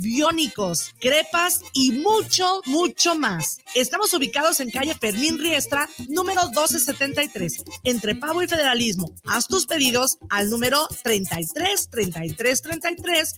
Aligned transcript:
biónicos, 0.00 0.94
crepas 1.00 1.62
y 1.72 1.92
mucho, 1.92 2.62
mucho 2.66 3.14
más. 3.14 3.60
Estamos 3.74 4.12
ubicados 4.14 4.60
en 4.60 4.70
calle 4.70 4.94
Fermín 4.94 5.38
Riestra, 5.38 5.88
número 6.08 6.42
1273, 6.46 7.64
entre 7.84 8.14
Pavo 8.14 8.42
y 8.42 8.48
Federalismo. 8.48 9.12
Haz 9.26 9.46
tus 9.46 9.66
pedidos 9.66 10.18
al 10.30 10.50
número 10.50 10.86
33 11.02 11.90
33 11.90 12.62
33 12.62 13.36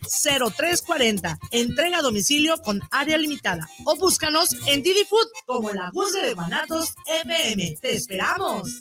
0340. 0.57 1.39
Entrega 1.51 1.99
a 1.99 2.03
domicilio 2.03 2.57
con 2.59 2.81
área 2.91 3.19
limitada 3.19 3.69
o 3.85 3.97
búscanos 3.97 4.57
en 4.67 4.83
Didi 4.83 5.05
Food 5.05 5.29
como 5.47 5.71
la 5.73 5.91
voz 5.93 6.13
de 6.13 6.35
Guanatos 6.35 6.95
FM. 7.07 7.77
¡Te 7.81 7.95
esperamos! 7.95 8.81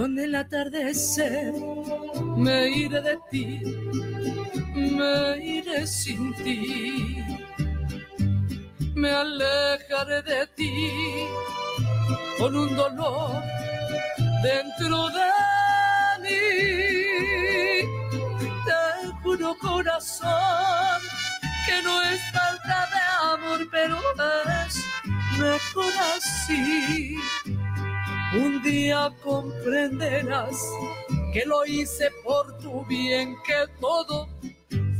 Con 0.00 0.18
el 0.18 0.34
atardecer. 0.34 1.52
Me 2.34 2.70
iré 2.70 3.02
de 3.02 3.18
ti, 3.30 3.60
me 4.74 5.36
iré 5.44 5.86
sin 5.86 6.32
ti, 6.36 7.22
me 8.94 9.10
alejaré 9.10 10.22
de 10.22 10.46
ti 10.56 11.28
con 12.38 12.56
un 12.56 12.74
dolor 12.76 13.42
dentro 14.42 15.10
de 15.18 15.28
mí. 16.22 16.44
Te 18.64 18.80
juro 19.22 19.54
corazón 19.58 21.00
que 21.66 21.82
no 21.82 22.02
es 22.04 22.20
falta 22.32 22.88
de 22.94 23.02
amor, 23.34 23.68
pero 23.70 23.98
es 24.64 24.82
mejor 25.38 25.92
así 26.14 27.18
un 28.32 28.62
día 28.62 29.10
comprenderás 29.22 30.56
que 31.32 31.44
lo 31.46 31.64
hice 31.66 32.10
por 32.24 32.58
tu 32.58 32.84
bien, 32.86 33.36
que 33.44 33.66
todo 33.80 34.28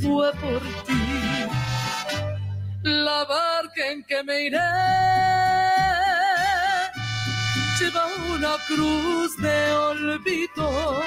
fue 0.01 0.33
por 0.33 0.61
ti. 0.87 1.47
La 2.83 3.25
barca 3.25 3.91
en 3.93 4.03
que 4.05 4.25
me 4.25 4.43
iré 4.47 4.59
lleva 7.79 8.07
una 8.35 8.57
cruz 8.67 9.37
de 9.39 9.73
olvido, 9.73 11.03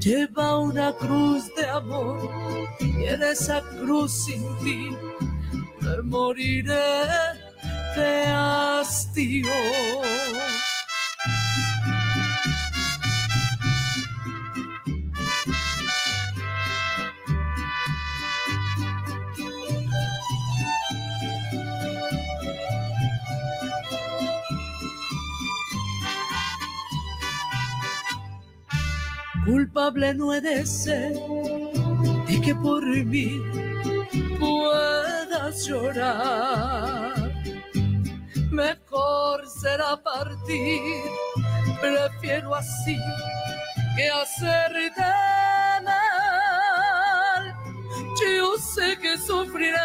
lleva 0.00 0.58
una 0.58 0.92
cruz 0.92 1.54
de 1.54 1.66
amor 1.66 2.68
y 2.80 3.04
en 3.04 3.22
esa 3.22 3.60
cruz 3.80 4.24
sin 4.24 4.42
ti 4.58 4.96
moriré 6.04 7.41
de 7.94 8.26
hastío. 8.26 9.46
Culpable 29.44 30.14
no 30.14 30.32
he 30.32 30.40
de 30.40 30.64
ser 30.64 31.12
de 32.26 32.40
que 32.40 32.54
por 32.54 32.84
mí 33.04 33.42
puedas 34.38 35.66
llorar 35.66 37.11
mejor 38.52 39.48
será 39.48 39.96
partir. 39.96 41.02
Prefiero 41.80 42.54
así 42.54 42.98
que 43.96 44.08
hacerte 44.08 45.02
mal. 45.82 47.54
Yo 48.20 48.56
sé 48.58 48.98
que 48.98 49.18
sufriré 49.18 49.78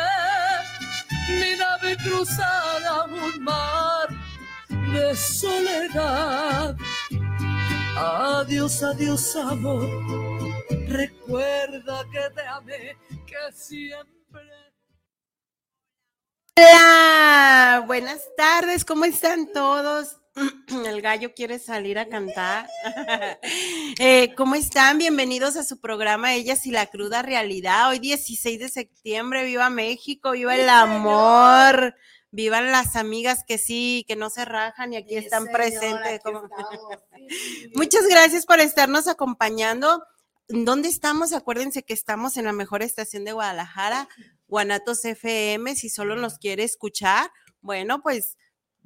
mi 1.29 1.57
nave 1.57 1.97
cruzada 1.97 3.05
un 3.05 3.43
mar 3.43 4.07
de 4.69 5.15
soledad. 5.15 6.75
Adiós, 7.97 8.83
adiós, 8.83 9.35
amor. 9.35 9.89
Recuerda 10.87 12.05
que 12.11 12.29
te 12.35 12.47
amé, 12.47 12.95
que 13.25 13.51
siempre 13.51 14.66
Hola, 16.57 17.83
buenas 17.85 18.19
tardes, 18.35 18.83
¿cómo 18.83 19.05
están 19.05 19.51
todos? 19.53 20.17
El 20.87 21.03
gallo 21.03 21.35
quiere 21.35 21.59
salir 21.59 21.99
a 21.99 22.09
cantar. 22.09 22.67
Eh, 23.99 24.33
¿Cómo 24.35 24.55
están? 24.55 24.97
Bienvenidos 24.97 25.55
a 25.55 25.63
su 25.63 25.79
programa 25.79 26.33
Ellas 26.33 26.65
y 26.65 26.71
la 26.71 26.87
cruda 26.87 27.21
realidad. 27.21 27.89
Hoy 27.89 27.99
16 27.99 28.59
de 28.59 28.69
septiembre, 28.69 29.43
viva 29.43 29.69
México, 29.69 30.31
viva 30.31 30.55
el 30.55 30.69
amor, 30.69 31.95
vivan 32.31 32.71
las 32.71 32.95
amigas 32.95 33.43
que 33.47 33.57
sí, 33.57 34.03
que 34.07 34.15
no 34.15 34.29
se 34.29 34.45
rajan 34.45 34.93
y 34.93 34.97
aquí 34.97 35.15
están 35.15 35.47
presentes. 35.47 36.21
Muchas 37.75 38.07
gracias 38.07 38.45
por 38.45 38.59
estarnos 38.59 39.07
acompañando. 39.07 40.03
¿Dónde 40.47 40.89
estamos? 40.89 41.33
Acuérdense 41.33 41.83
que 41.83 41.93
estamos 41.93 42.37
en 42.37 42.45
la 42.45 42.53
mejor 42.53 42.81
estación 42.81 43.25
de 43.25 43.33
Guadalajara, 43.33 44.07
Guanatos 44.47 45.05
FM, 45.05 45.75
si 45.75 45.89
solo 45.89 46.15
nos 46.15 46.37
quiere 46.37 46.63
escuchar, 46.63 47.29
bueno, 47.61 48.01
pues 48.01 48.37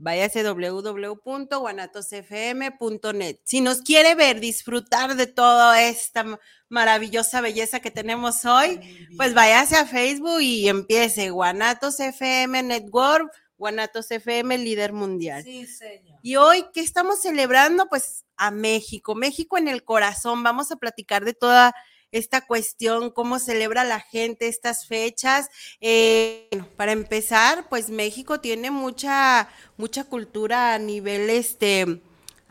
váyase 0.02 0.44
www.guanatosfm.net. 0.44 3.38
Si 3.44 3.62
nos 3.62 3.84
quiere 3.84 4.16
ver, 4.16 4.40
disfrutar 4.40 5.16
de 5.16 5.28
toda 5.28 5.84
esta 5.84 6.40
maravillosa 6.70 7.42
belleza 7.42 7.80
que 7.80 7.92
tenemos 7.92 8.44
hoy, 8.46 8.80
pues 9.18 9.36
váyase 9.36 9.76
a 9.76 9.86
Facebook 9.86 10.42
y 10.42 10.68
empiece 10.68 11.30
Guanatos 11.30 12.00
FM 12.00 12.64
Network, 12.64 13.32
Guanatos 13.58 14.10
FM 14.10 14.58
líder 14.58 14.94
mundial. 14.94 15.44
Sí, 15.44 15.68
señor. 15.68 16.18
Y 16.24 16.38
hoy, 16.38 16.66
¿qué 16.74 16.82
estamos 16.82 17.22
celebrando? 17.22 17.88
Pues 17.88 18.26
a 18.38 18.50
México, 18.50 19.14
México 19.14 19.60
en 19.60 19.68
el 19.68 19.84
corazón. 19.84 20.42
Vamos 20.42 20.72
a 20.72 20.78
platicar 20.78 21.26
de 21.26 21.36
toda 21.36 21.76
esta 22.12 22.42
cuestión, 22.46 23.10
cómo 23.10 23.40
celebra 23.40 23.84
la 23.84 24.00
gente 24.00 24.48
estas 24.48 24.88
fechas. 24.88 25.50
Eh, 25.80 26.50
para 26.78 26.92
empezar, 26.92 27.68
pues 27.70 27.90
México 27.90 28.40
tiene 28.40 28.72
mucha, 28.72 29.50
mucha 29.78 30.04
cultura 30.04 30.74
a 30.74 30.80
nivel 30.80 31.30
este 31.30 32.02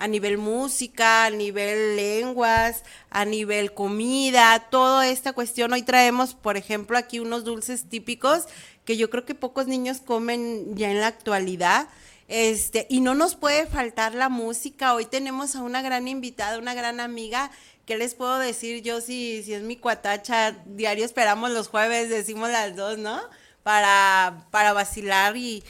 a 0.00 0.08
nivel 0.08 0.38
música, 0.38 1.26
a 1.26 1.30
nivel 1.30 1.94
lenguas, 1.94 2.84
a 3.10 3.26
nivel 3.26 3.74
comida, 3.74 4.68
toda 4.70 5.06
esta 5.06 5.34
cuestión. 5.34 5.74
Hoy 5.74 5.82
traemos, 5.82 6.32
por 6.32 6.56
ejemplo, 6.56 6.96
aquí 6.96 7.20
unos 7.20 7.44
dulces 7.44 7.86
típicos 7.86 8.46
que 8.86 8.96
yo 8.96 9.10
creo 9.10 9.26
que 9.26 9.34
pocos 9.34 9.66
niños 9.66 10.00
comen 10.00 10.74
ya 10.74 10.90
en 10.90 11.00
la 11.00 11.08
actualidad. 11.08 11.86
Este, 12.28 12.86
y 12.88 13.00
no 13.00 13.14
nos 13.14 13.34
puede 13.34 13.66
faltar 13.66 14.14
la 14.14 14.28
música. 14.28 14.94
Hoy 14.94 15.04
tenemos 15.04 15.54
a 15.54 15.62
una 15.62 15.82
gran 15.82 16.08
invitada, 16.08 16.58
una 16.58 16.74
gran 16.74 17.00
amiga 17.00 17.50
¿qué 17.90 17.98
les 17.98 18.14
puedo 18.14 18.38
decir 18.38 18.84
yo 18.84 19.00
si, 19.00 19.42
si 19.42 19.52
es 19.52 19.62
mi 19.62 19.74
cuatacha? 19.74 20.52
Diario 20.64 21.04
esperamos 21.04 21.50
los 21.50 21.66
jueves, 21.66 22.08
decimos 22.08 22.48
las 22.48 22.76
dos, 22.76 22.98
¿no? 22.98 23.20
Para, 23.64 24.46
para 24.52 24.72
vacilar 24.72 25.36
y, 25.36 25.64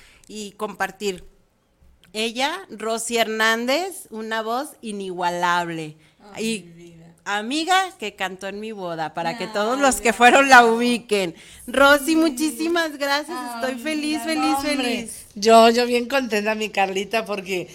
compartir. 0.59 1.25
Ella, 2.13 2.61
Rosy 2.69 3.17
Hernández, 3.17 4.07
una 4.11 4.43
voz 4.43 4.73
inigualable. 4.83 5.97
y 6.39 6.95
amiga 7.25 7.91
que 7.99 8.15
cantó 8.15 8.49
en 8.49 8.61
mi 8.61 8.73
boda, 8.73 9.15
para 9.15 9.39
que 9.39 9.47
todos 9.47 9.79
los 9.79 10.01
que 10.01 10.13
fueron 10.13 10.49
la 10.49 10.65
ubiquen. 10.65 11.35
Rosy, 11.67 12.17
muchísimas 12.17 12.97
gracias, 12.99 13.37
estoy 13.57 13.75
feliz, 13.77 14.23
feliz, 14.23 14.57
feliz. 14.63 15.27
Yo, 15.35 15.71
yo 15.71 15.87
bien 15.87 16.09
contenta, 16.09 16.55
mi 16.55 16.71
Carlita, 16.71 17.25
porque 17.25 17.69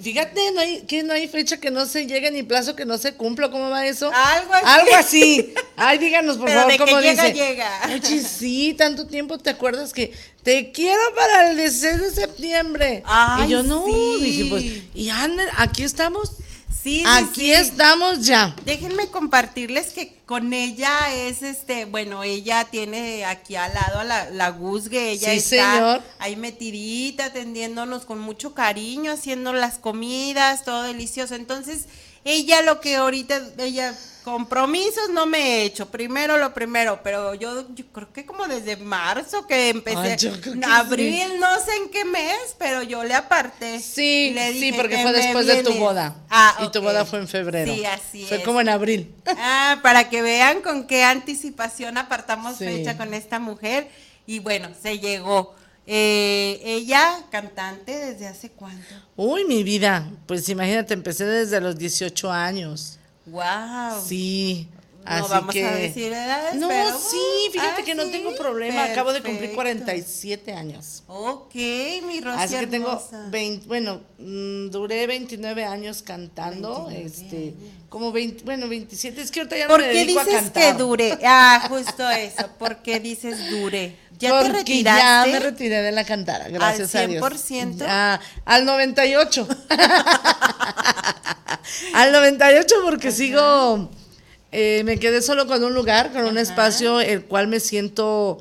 fíjate, 0.00 0.52
no 0.52 0.60
hay, 0.60 0.82
que 0.82 1.02
no 1.02 1.12
hay 1.12 1.28
fecha 1.28 1.58
que 1.58 1.70
no 1.70 1.86
se 1.86 2.06
llegue 2.06 2.30
ni 2.30 2.42
plazo 2.42 2.76
que 2.76 2.84
no 2.84 2.98
se 2.98 3.14
cumpla, 3.14 3.50
¿cómo 3.50 3.68
va 3.68 3.86
eso? 3.86 4.10
Algo 4.14 4.54
así. 4.54 4.66
Algo 4.66 4.94
así. 4.96 5.54
Ay, 5.76 5.98
díganos, 5.98 6.38
por 6.38 6.48
favor, 6.48 6.76
cómo 6.78 7.00
llega, 7.00 7.24
dice. 7.24 7.34
llega. 7.34 7.82
Ay, 7.82 8.00
sí, 8.00 8.74
tanto 8.74 9.06
tiempo, 9.06 9.38
¿te 9.38 9.50
acuerdas 9.50 9.92
que 9.92 10.12
te 10.42 10.72
quiero 10.72 11.00
para 11.14 11.50
el 11.50 11.56
16 11.56 12.00
de 12.00 12.10
septiembre? 12.12 13.02
Ay, 13.04 13.46
y 13.46 13.50
yo 13.50 13.62
no, 13.62 13.84
sí. 13.86 14.24
dije, 14.24 14.44
pues, 14.48 14.64
y 14.94 15.10
anda, 15.10 15.44
aquí 15.58 15.82
estamos. 15.82 16.32
Sí, 16.82 17.04
Aquí 17.06 17.42
sí. 17.42 17.52
estamos 17.52 18.26
ya. 18.26 18.56
Déjenme 18.64 19.06
compartirles 19.08 19.92
que 19.92 20.16
con 20.26 20.52
ella 20.52 21.14
es 21.14 21.42
este, 21.42 21.84
bueno, 21.84 22.24
ella 22.24 22.64
tiene 22.70 23.24
aquí 23.24 23.54
al 23.54 23.72
lado 23.72 24.00
a 24.00 24.04
la, 24.04 24.30
la 24.30 24.48
Guzgue, 24.50 25.10
ella 25.10 25.30
Sí, 25.30 25.36
está 25.36 25.74
señor. 25.74 26.02
ahí 26.18 26.34
metidita, 26.34 27.26
atendiéndonos 27.26 28.04
con 28.04 28.18
mucho 28.18 28.52
cariño, 28.54 29.12
haciendo 29.12 29.52
las 29.52 29.78
comidas, 29.78 30.64
todo 30.64 30.82
delicioso. 30.82 31.36
Entonces, 31.36 31.84
ella 32.24 32.62
lo 32.62 32.80
que 32.80 32.96
ahorita, 32.96 33.40
ella, 33.58 33.96
compromisos 34.22 35.10
no 35.10 35.26
me 35.26 35.38
he 35.38 35.64
hecho, 35.64 35.90
primero 35.90 36.38
lo 36.38 36.54
primero, 36.54 37.00
pero 37.02 37.34
yo, 37.34 37.66
yo 37.74 37.84
creo 37.92 38.12
que 38.12 38.24
como 38.24 38.46
desde 38.46 38.76
marzo 38.76 39.46
que 39.46 39.68
empecé, 39.70 39.98
Ay, 39.98 40.40
que 40.40 40.64
abril, 40.64 41.38
no 41.40 41.48
sé 41.60 41.74
en 41.76 41.90
qué 41.90 42.04
mes, 42.04 42.54
pero 42.58 42.82
yo 42.82 43.04
le 43.04 43.14
aparté. 43.14 43.80
Sí, 43.80 44.30
le 44.34 44.52
sí, 44.52 44.72
porque 44.72 44.96
que 44.96 45.02
fue 45.02 45.12
después 45.12 45.46
de 45.46 45.62
tu 45.62 45.74
boda. 45.74 46.14
Ah, 46.30 46.58
Y 46.64 46.70
tu 46.70 46.80
boda 46.80 47.04
fue 47.04 47.18
en 47.18 47.28
febrero. 47.28 47.72
Sí, 47.72 47.84
así 47.84 48.24
Fue 48.26 48.38
es. 48.38 48.44
como 48.44 48.60
en 48.60 48.68
abril. 48.68 49.14
Ah, 49.26 49.78
para 49.82 50.08
que 50.08 50.22
vean 50.22 50.62
con 50.62 50.86
qué 50.86 51.04
anticipación 51.04 51.98
apartamos 51.98 52.56
Sí. 52.56 52.64
fecha 52.64 52.96
con 52.96 53.14
esta 53.14 53.38
mujer. 53.38 53.88
Y 54.26 54.38
bueno, 54.38 54.68
se 54.80 54.98
llegó. 54.98 55.54
Eh, 55.86 56.60
ella, 56.64 57.24
cantante, 57.30 57.92
¿desde 57.92 58.28
hace 58.28 58.50
cuánto? 58.50 58.94
Uy, 59.16 59.44
mi 59.44 59.64
vida. 59.64 60.08
Pues 60.26 60.48
imagínate, 60.48 60.94
empecé 60.94 61.24
desde 61.24 61.60
los 61.60 61.76
18 61.76 62.30
años. 62.30 62.98
¡Wow! 63.26 64.02
Sí. 64.06 64.68
No 65.04 65.10
así 65.10 65.28
vamos 65.30 65.52
que... 65.52 65.66
a 65.66 65.72
decir 65.74 66.12
edades, 66.12 66.54
No, 66.54 66.68
pero, 66.68 66.96
sí, 66.96 67.16
uh, 67.48 67.52
fíjate 67.52 67.82
ah, 67.82 67.84
que 67.84 67.94
no 67.96 68.04
sí, 68.04 68.12
tengo 68.12 68.36
problema. 68.36 68.84
Acabo 68.84 69.12
de 69.12 69.20
cumplir 69.20 69.50
perfecto. 69.50 69.56
47 69.56 70.52
años. 70.52 71.02
Ok, 71.08 71.54
mi 72.06 72.20
Rosy 72.20 72.38
Así 72.40 72.56
que 72.56 72.66
tengo 72.68 72.88
hermosa. 72.88 73.26
20, 73.30 73.66
bueno, 73.66 74.00
mm, 74.18 74.68
duré 74.70 75.08
29 75.08 75.64
años 75.64 76.02
cantando, 76.02 76.86
29 76.86 77.04
este, 77.04 77.54
como 77.88 78.12
20, 78.12 78.44
bueno, 78.44 78.68
27, 78.68 79.20
es 79.22 79.32
que 79.32 79.40
ahorita 79.40 79.56
ya 79.56 79.64
no 79.64 79.70
¿Por 79.70 79.80
me 79.80 79.90
qué 79.90 79.98
dedico 79.98 80.20
a 80.20 80.24
dices 80.24 80.40
cantar. 80.42 80.62
que 80.62 80.78
dure? 80.78 81.18
Ah, 81.24 81.66
justo 81.68 82.08
eso. 82.08 82.48
¿Por 82.58 82.76
qué 82.82 83.00
dices 83.00 83.50
dure? 83.50 83.96
¿Ya 84.20 84.28
te 84.30 84.36
Porque 84.36 84.58
retiraste? 84.58 85.02
ya 85.02 85.26
me 85.26 85.40
retiré 85.40 85.82
de 85.82 85.90
la 85.90 86.04
cantada, 86.04 86.48
gracias 86.48 86.94
a 86.94 87.08
Dios. 87.08 87.20
100%? 87.50 87.78
Ya, 87.78 88.20
al 88.44 88.64
98. 88.64 89.48
al 91.94 92.12
98 92.12 92.74
porque 92.84 93.12
sigo, 93.12 93.90
eh, 94.50 94.82
me 94.84 94.98
quedé 94.98 95.22
solo 95.22 95.46
con 95.46 95.62
un 95.64 95.74
lugar, 95.74 96.12
con 96.12 96.24
un 96.24 96.38
espacio 96.38 97.00
el 97.00 97.24
cual 97.24 97.48
me 97.48 97.60
siento 97.60 98.38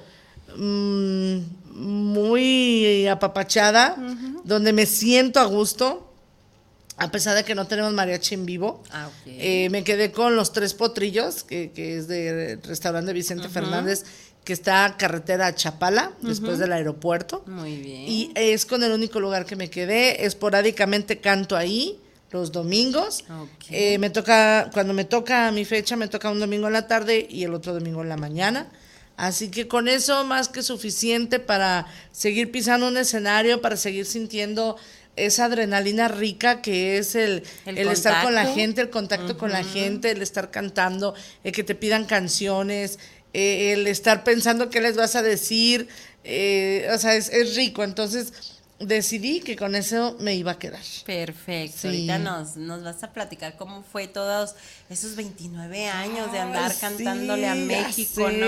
mm, 0.56 1.38
muy 1.74 3.08
apapachada, 3.08 3.96
donde 4.44 4.74
me 4.74 4.86
siento 4.86 5.40
a 5.40 5.46
gusto. 5.46 6.08
A 6.98 7.10
pesar 7.10 7.36
de 7.36 7.44
que 7.44 7.56
no 7.56 7.66
tenemos 7.66 7.94
mariachi 7.94 8.36
en 8.36 8.46
vivo, 8.46 8.84
Ah, 8.92 9.10
eh, 9.26 9.70
me 9.72 9.84
quedé 9.84 10.12
con 10.12 10.36
los 10.36 10.54
tres 10.54 10.76
potrillos, 10.76 11.44
que, 11.44 11.72
que 11.72 11.98
es 11.98 12.08
de 12.08 12.60
restaurante 12.64 13.12
Vicente 13.12 13.50
Fernández, 13.50 14.04
que 14.44 14.54
está 14.54 14.96
carretera 14.98 15.48
a 15.48 15.56
Chapala, 15.56 16.12
después 16.22 16.60
del 16.60 16.74
aeropuerto. 16.74 17.44
Muy 17.48 17.78
bien. 17.78 18.04
Y 18.08 18.32
es 18.36 18.66
con 18.66 18.84
el 18.84 18.92
único 18.92 19.20
lugar 19.20 19.46
que 19.46 19.56
me 19.56 19.70
quedé. 19.70 20.26
Esporádicamente 20.26 21.20
canto 21.20 21.56
ahí 21.56 22.00
los 22.32 22.52
domingos. 22.52 23.26
Eh, 23.70 23.98
me 23.98 24.10
toca, 24.10 24.70
cuando 24.74 24.94
me 24.94 25.06
toca 25.06 25.52
mi 25.52 25.66
fecha, 25.66 25.96
me 25.96 26.08
toca 26.08 26.32
un 26.32 26.40
domingo 26.40 26.68
en 26.68 26.74
la 26.74 26.88
tarde 26.88 27.28
y 27.30 27.44
el 27.44 27.54
otro 27.54 27.74
domingo 27.74 28.02
en 28.02 28.10
la 28.10 28.18
mañana. 28.18 28.68
Así 29.18 29.52
que 29.52 29.68
con 29.68 29.88
eso 29.88 30.24
más 30.24 30.48
que 30.48 30.64
suficiente 30.64 31.40
para 31.40 31.86
seguir 32.12 32.52
pisando 32.52 32.88
un 32.88 32.98
escenario, 32.98 33.62
para 33.62 33.78
seguir 33.78 34.06
sintiendo 34.06 34.78
esa 35.18 35.46
adrenalina 35.46 36.08
rica 36.08 36.62
que 36.62 36.98
es 36.98 37.16
el, 37.16 37.44
El 37.66 37.78
el 37.78 37.90
estar 37.90 38.24
con 38.24 38.34
la 38.34 38.46
gente, 38.46 38.82
el 38.82 38.90
contacto 38.90 39.38
con 39.38 39.52
la 39.52 39.64
gente, 39.64 40.12
el 40.12 40.22
estar 40.22 40.50
cantando, 40.50 41.14
el 41.44 41.52
que 41.52 41.64
te 41.64 41.76
pidan 41.76 42.06
canciones, 42.06 42.98
eh, 43.34 43.74
el 43.74 43.88
estar 43.88 44.24
pensando 44.24 44.70
qué 44.70 44.80
les 44.80 44.96
vas 44.96 45.16
a 45.16 45.22
decir, 45.22 45.90
eh, 46.24 46.90
o 46.94 46.98
sea, 46.98 47.16
es, 47.16 47.30
es 47.30 47.56
rico. 47.56 47.84
Entonces 47.84 48.61
decidí 48.86 49.42
que 49.42 49.56
con 49.56 49.76
eso 49.76 50.16
me 50.20 50.36
iba 50.36 50.52
a 50.52 50.60
quedar. 50.60 50.82
Perfecto. 51.06 51.78
Sí. 51.82 51.88
Ahorita 51.88 52.20
nos, 52.20 52.58
nos 52.58 52.84
vas 52.84 53.04
a 53.04 53.12
platicar 53.14 53.58
cómo 53.58 53.84
fue 53.84 54.08
todos 54.08 54.56
esos 54.90 55.16
29 55.16 55.88
años 55.88 56.32
de 56.32 56.40
andar 56.40 56.74
cantándole 56.80 57.48
a 57.48 57.56
México. 57.56 58.30
¿no? 58.30 58.48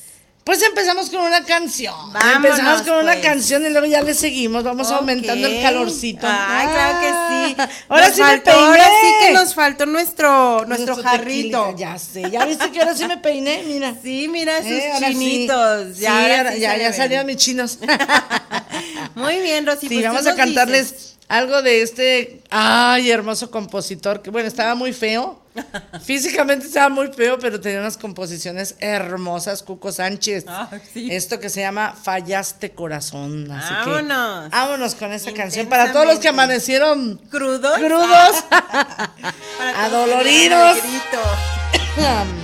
Pues 0.44 0.60
empezamos 0.64 1.10
con 1.12 1.22
una 1.22 1.46
canción. 1.46 1.94
Vámonos, 2.12 2.36
empezamos 2.36 2.82
con 2.82 2.96
una 2.96 3.12
pues. 3.14 3.24
canción 3.26 3.64
y 3.64 3.70
luego 3.70 3.86
ya 3.86 4.02
le 4.02 4.14
seguimos. 4.16 4.64
Vamos 4.64 4.90
aumentando 4.92 5.48
el 5.48 5.62
calorcito. 5.62 6.26
Ay, 6.28 6.68
claro 6.68 7.00
que 7.00 7.08
sí. 7.08 7.56
Ah, 7.60 7.70
Ahora 7.90 8.08
Nos 8.08 8.16
sí 8.16 8.22
faltó- 8.22 8.50
me 8.52 8.56
peiné. 8.56 8.66
Ahora 8.66 8.86
sí 8.86 9.08
que 9.28 9.34
nos 9.34 9.54
faltó 9.54 9.86
nuestro, 9.86 10.66
nuestro, 10.66 10.96
jarrito. 10.96 11.76
Ya 11.78 11.98
sé. 12.00 12.30
Ya 12.32 12.44
viste 12.46 12.72
que 12.72 12.80
ahora 12.80 12.96
sí 12.96 13.06
me 13.06 13.18
peiné, 13.18 13.62
mira. 13.68 13.94
Sí, 14.02 14.28
mira 14.30 14.58
sus 14.58 14.68
Eh, 14.72 14.92
sí. 14.98 15.06
chinitos. 15.06 15.96
Sí, 15.96 16.02
Ya, 16.02 16.20
ahora 16.22 16.38
ahora- 16.40 16.54
sí 16.54 16.60
ya, 16.60 16.78
ya 16.78 16.94
salieron 16.94 17.28
mis 17.28 17.38
chinos. 17.38 17.78
Muy 19.16 19.40
bien, 19.42 19.66
Rosy. 19.68 19.88
Sí, 19.88 19.96
pues 19.96 20.06
vamos 20.08 20.26
a 20.28 20.36
cantarles 20.36 20.92
dices. 20.92 21.18
algo 21.28 21.62
de 21.62 21.82
este, 21.84 22.42
ay, 22.50 23.12
hermoso 23.12 23.52
compositor, 23.52 24.22
que 24.22 24.32
bueno, 24.32 24.48
estaba 24.48 24.74
muy 24.76 24.92
feo. 24.94 25.41
Físicamente 26.04 26.68
estaba 26.68 26.90
muy 26.90 27.12
feo, 27.14 27.38
pero 27.40 27.60
tenía 27.60 27.80
unas 27.80 27.98
composiciones 27.98 28.76
hermosas, 28.80 29.64
Cuco 29.64 29.92
Sánchez. 29.92 30.46
Ah, 30.48 30.70
sí. 30.94 31.10
Esto 31.12 31.40
que 31.40 31.50
se 31.50 31.62
llama 31.62 31.94
Fallaste 32.02 32.72
Corazón. 32.72 33.52
Así 33.52 33.74
que 33.84 33.90
Vámonos. 33.90 34.50
vámonos 34.50 34.96
con 34.96 35.12
esta 35.12 35.34
canción. 35.34 35.68
Para 35.68 35.92
todos 35.92 36.06
los 36.06 36.20
que 36.20 36.30
amanecieron 36.30 37.18
¿Crudos? 37.30 37.78
crudos. 37.78 38.44
Para 38.50 39.86
adoloridos. 39.86 40.78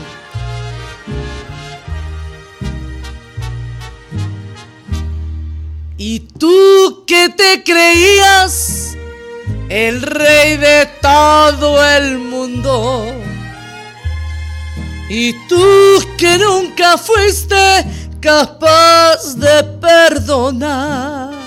Y 6.00 6.20
tú 6.20 7.04
que 7.08 7.30
te 7.30 7.64
creías 7.64 8.54
el 9.86 10.02
rey 10.02 10.58
de 10.58 10.88
todo 11.02 11.84
el 11.84 12.18
mundo. 12.18 13.06
Y 15.10 15.34
tú 15.48 15.64
que 16.18 16.38
nunca 16.38 16.98
fuiste 16.98 17.86
capaz 18.20 19.36
de 19.36 19.64
perdonar. 19.80 21.38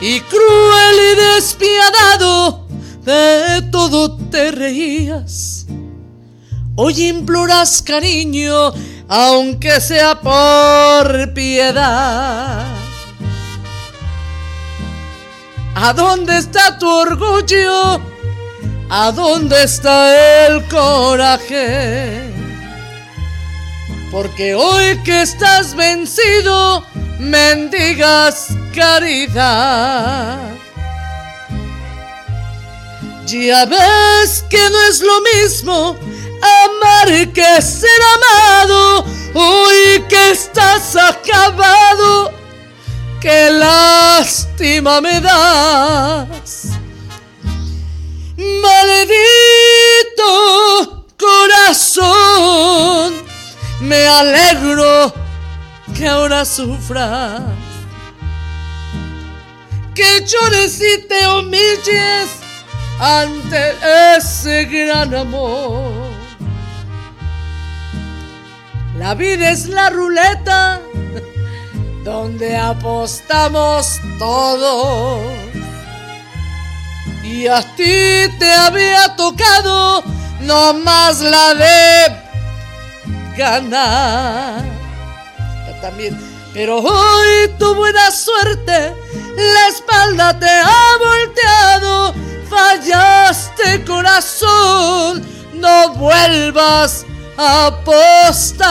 y 0.00 0.20
cruel 0.20 0.96
y 1.12 1.34
despiadado, 1.34 2.66
de 3.04 3.62
todo 3.72 4.16
te 4.30 4.52
reías. 4.52 5.66
Hoy 6.76 7.08
imploras 7.08 7.82
cariño, 7.82 8.72
aunque 9.08 9.80
sea 9.80 10.20
por 10.20 11.34
piedad. 11.34 12.77
¿A 15.80 15.92
dónde 15.92 16.36
está 16.38 16.76
tu 16.76 16.88
orgullo? 16.90 18.00
¿A 18.90 19.12
dónde 19.12 19.62
está 19.62 20.46
el 20.46 20.66
coraje? 20.66 22.32
Porque 24.10 24.56
hoy 24.56 24.98
que 25.04 25.22
estás 25.22 25.76
vencido, 25.76 26.84
mendigas 27.20 28.48
caridad. 28.74 30.50
Ya 33.26 33.64
ves 33.64 34.44
que 34.50 34.70
no 34.70 34.82
es 34.90 35.00
lo 35.00 35.20
mismo 35.32 35.96
amar 36.64 37.32
que 37.32 37.62
ser 37.62 38.02
amado. 38.16 39.04
Hoy 39.32 40.02
que 40.08 40.32
estás 40.32 40.96
acabado, 40.96 42.32
qué 43.20 43.50
lástima 43.50 45.00
me 45.00 45.20
das. 45.20 46.68
Maldito 48.36 49.08
corazón, 51.18 53.14
me 53.80 54.06
alegro 54.06 55.12
que 55.96 56.06
ahora 56.08 56.44
sufras. 56.44 57.42
Que 59.94 60.24
llores 60.24 60.80
y 60.80 61.08
te 61.08 61.26
humilles 61.26 62.28
ante 63.00 63.74
ese 64.16 64.64
gran 64.66 65.12
amor. 65.14 66.08
La 68.96 69.14
vida 69.14 69.50
es 69.50 69.66
la 69.66 69.90
ruleta 69.90 70.80
donde 72.04 72.56
apostamos 72.56 74.00
todos. 74.18 75.20
Y 77.22 77.46
a 77.46 77.60
ti 77.76 78.28
te 78.38 78.52
había 78.52 79.14
tocado 79.16 80.02
no 80.40 80.74
más 80.74 81.20
la 81.20 81.54
de 81.54 82.16
ganar. 83.36 84.64
También. 85.80 86.18
Pero 86.52 86.78
hoy 86.78 87.48
tu 87.58 87.74
buena 87.74 88.10
suerte, 88.10 88.92
la 89.36 89.68
espalda 89.68 90.38
te 90.38 90.48
ha 90.50 90.96
volteado. 90.98 92.14
Fallaste 92.48 93.84
corazón, 93.84 95.24
no 95.54 95.90
vuelvas 95.90 97.04
a 97.36 97.66
apostar. 97.66 98.68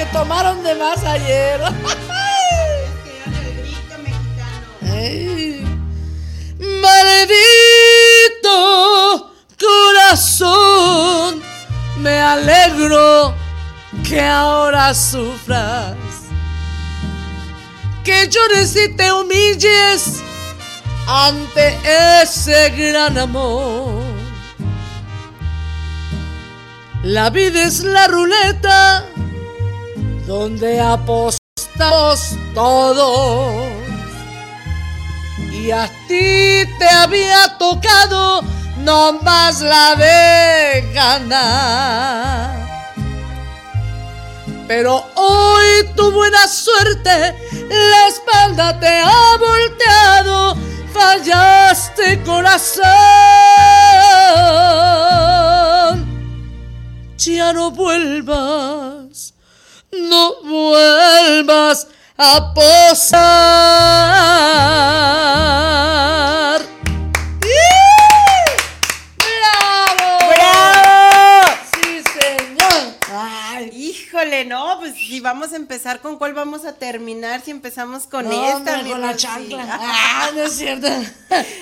Que 0.00 0.06
tomaron 0.06 0.62
de 0.62 0.74
más 0.76 1.04
ayer. 1.04 1.60
Maldito 6.82 8.56
corazón, 9.58 11.42
me 11.98 12.18
alegro 12.18 13.34
que 14.08 14.22
ahora 14.22 14.94
sufras, 14.94 15.96
que 18.02 18.26
llores 18.26 18.74
y 18.76 18.88
te 18.96 19.12
humilles 19.12 20.22
ante 21.06 21.78
ese 22.22 22.70
gran 22.70 23.18
amor. 23.18 24.02
La 27.02 27.28
vida 27.28 27.64
es 27.64 27.80
la 27.80 28.06
ruleta 28.06 29.09
donde 30.26 30.80
apostamos 30.80 32.36
todos. 32.54 33.72
Y 35.52 35.70
a 35.70 35.86
ti 36.08 36.64
te 36.78 36.88
había 36.88 37.58
tocado 37.58 38.42
no 38.78 39.12
más 39.22 39.60
la 39.60 39.94
de 39.96 40.90
ganar. 40.92 42.60
Pero 44.66 45.04
hoy 45.16 45.84
tu 45.96 46.12
buena 46.12 46.46
suerte, 46.46 47.34
la 47.68 48.08
espalda 48.08 48.78
te 48.78 49.00
ha 49.00 49.36
volteado, 49.36 50.56
fallaste 50.92 52.22
corazón. 52.22 52.84
Ya 57.16 57.52
no 57.52 57.72
vuelvas, 57.72 58.99
no 59.92 60.42
vuelvas 60.42 61.86
a 62.16 62.52
posar. 65.70 66.60
¡Bravo! 69.18 70.18
¡Bravo! 70.28 71.56
Sí, 71.74 72.02
señor. 72.20 72.94
Ay, 73.12 73.70
Híjole, 73.72 74.44
no, 74.44 74.78
pues 74.80 74.94
si 74.94 75.20
vamos 75.20 75.52
a 75.52 75.56
empezar, 75.56 76.00
¿con 76.00 76.16
cuál 76.18 76.34
vamos 76.34 76.64
a 76.64 76.74
terminar? 76.74 77.40
Si 77.44 77.50
empezamos 77.50 78.04
con 78.06 78.28
no, 78.28 78.32
esta, 78.58 78.74
hombre, 78.78 78.90
con 78.92 79.00
la 79.00 79.16
chancla. 79.16 79.78
Ah, 79.82 80.30
no 80.34 80.42
es 80.42 80.52
cierto. 80.56 80.88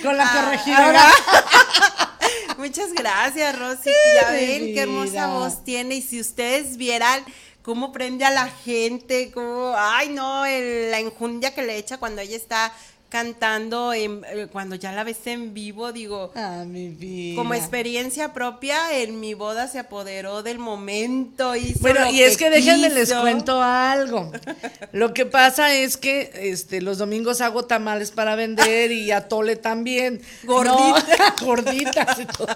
Con 0.03 0.17
la 0.17 0.25
Ah, 0.27 0.45
corregidora. 0.45 1.05
Muchas 2.59 2.93
gracias, 2.93 3.57
Rosy. 3.59 3.91
Ya 4.21 4.31
mi 4.31 4.37
ven 4.47 4.75
qué 4.75 4.81
hermosa 4.83 5.29
voz 5.29 5.63
tiene. 5.65 5.97
Y 5.97 6.03
si 6.03 6.21
ustedes 6.21 6.77
vieran 6.77 7.25
cómo 7.69 7.93
prende 7.93 8.25
a 8.25 8.31
la 8.31 8.49
gente, 8.49 9.31
cómo, 9.31 9.75
ay 9.77 10.09
no, 10.09 10.47
el- 10.47 10.91
la 10.91 11.01
enjundia 11.01 11.55
que 11.55 11.61
le 11.61 11.77
echa 11.77 11.99
cuando 11.99 12.23
ella 12.23 12.35
está 12.35 12.73
cantando, 13.11 13.93
en- 13.93 14.23
eh, 14.31 14.47
cuando 14.51 14.75
ya 14.75 14.91
la 14.93 15.05
ves 15.05 15.19
en 15.27 15.53
vivo, 15.53 15.93
digo, 15.93 16.31
Ah, 16.35 16.65
mi 16.67 16.89
vida. 16.89 17.37
como 17.37 17.53
experiencia 17.53 18.33
propia, 18.33 18.99
en 18.99 19.21
mi 19.21 19.35
boda 19.35 19.69
se 19.69 19.79
apoderó 19.81 20.43
del 20.43 20.59
momento. 20.59 21.55
Hizo 21.57 21.79
Bueno, 21.81 22.01
lo 22.07 22.11
y 22.11 22.23
es 22.23 22.39
que 22.39 22.49
déjenme 22.49 22.89
les 22.89 23.13
cuento 23.13 23.63
algo. 23.63 24.33
Lo 24.93 25.13
que 25.13 25.27
pasa 25.27 25.75
es 25.75 25.99
que 25.99 26.31
este 26.35 26.81
los 26.81 26.97
domingos 26.97 27.43
hago 27.43 27.67
tamales 27.67 28.11
para 28.13 28.35
vender 28.35 28.93
y 28.93 29.11
atole 29.11 29.57
también. 29.57 30.23
Gordita. 30.45 31.05
No, 31.41 31.47
gorditas 31.47 32.19
y 32.19 32.25
todo. 32.25 32.47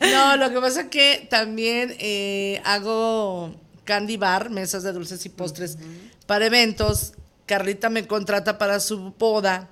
No, 0.00 0.36
lo 0.38 0.50
que 0.50 0.58
pasa 0.60 0.80
es 0.82 0.86
que 0.88 1.26
también 1.30 1.94
eh, 1.98 2.60
hago 2.64 3.54
candy 3.84 4.16
bar, 4.16 4.50
mesas 4.50 4.82
de 4.82 4.92
dulces 4.92 5.24
y 5.26 5.28
postres 5.28 5.78
para 6.26 6.46
eventos. 6.46 7.14
Carlita 7.46 7.90
me 7.90 8.06
contrata 8.06 8.58
para 8.58 8.80
su 8.80 9.12
boda. 9.18 9.68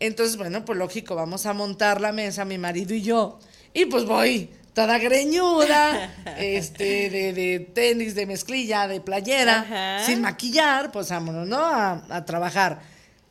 Entonces, 0.00 0.36
bueno, 0.36 0.64
pues 0.64 0.78
lógico, 0.78 1.14
vamos 1.14 1.46
a 1.46 1.52
montar 1.52 2.00
la 2.00 2.12
mesa, 2.12 2.44
mi 2.44 2.58
marido 2.58 2.94
y 2.94 3.02
yo. 3.02 3.38
Y 3.72 3.86
pues 3.86 4.04
voy 4.04 4.50
toda 4.74 4.98
greñuda, 4.98 6.12
este, 6.38 7.08
de, 7.08 7.32
de 7.32 7.60
tenis, 7.60 8.14
de 8.14 8.26
mezclilla, 8.26 8.88
de 8.88 9.00
playera, 9.00 9.60
Ajá. 9.60 10.06
sin 10.06 10.20
maquillar, 10.20 10.90
pues 10.92 11.10
vámonos, 11.10 11.46
¿no? 11.46 11.58
A, 11.64 12.02
a 12.10 12.24
trabajar. 12.24 12.80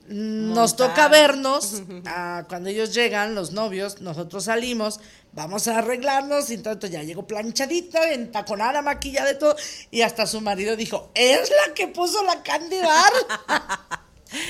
Nos 0.07 0.71
Montar. 0.71 0.89
toca 0.89 1.07
vernos 1.07 1.81
ah, 2.05 2.45
cuando 2.49 2.69
ellos 2.69 2.93
llegan, 2.93 3.35
los 3.35 3.51
novios, 3.53 4.01
nosotros 4.01 4.43
salimos, 4.45 4.99
vamos 5.31 5.67
a 5.67 5.77
arreglarnos 5.79 6.49
y 6.49 6.55
entonces 6.55 6.91
ya 6.91 7.03
llegó 7.03 7.25
planchadita, 7.25 8.11
entaconada, 8.11 8.81
maquillada 8.81 9.31
y 9.31 9.39
todo, 9.39 9.55
y 9.91 10.01
hasta 10.01 10.27
su 10.27 10.41
marido 10.41 10.75
dijo, 10.75 11.09
es 11.15 11.49
la 11.49 11.73
que 11.73 11.87
puso 11.87 12.21
la 12.23 12.43
candy 12.43 12.79
bar. 12.81 13.13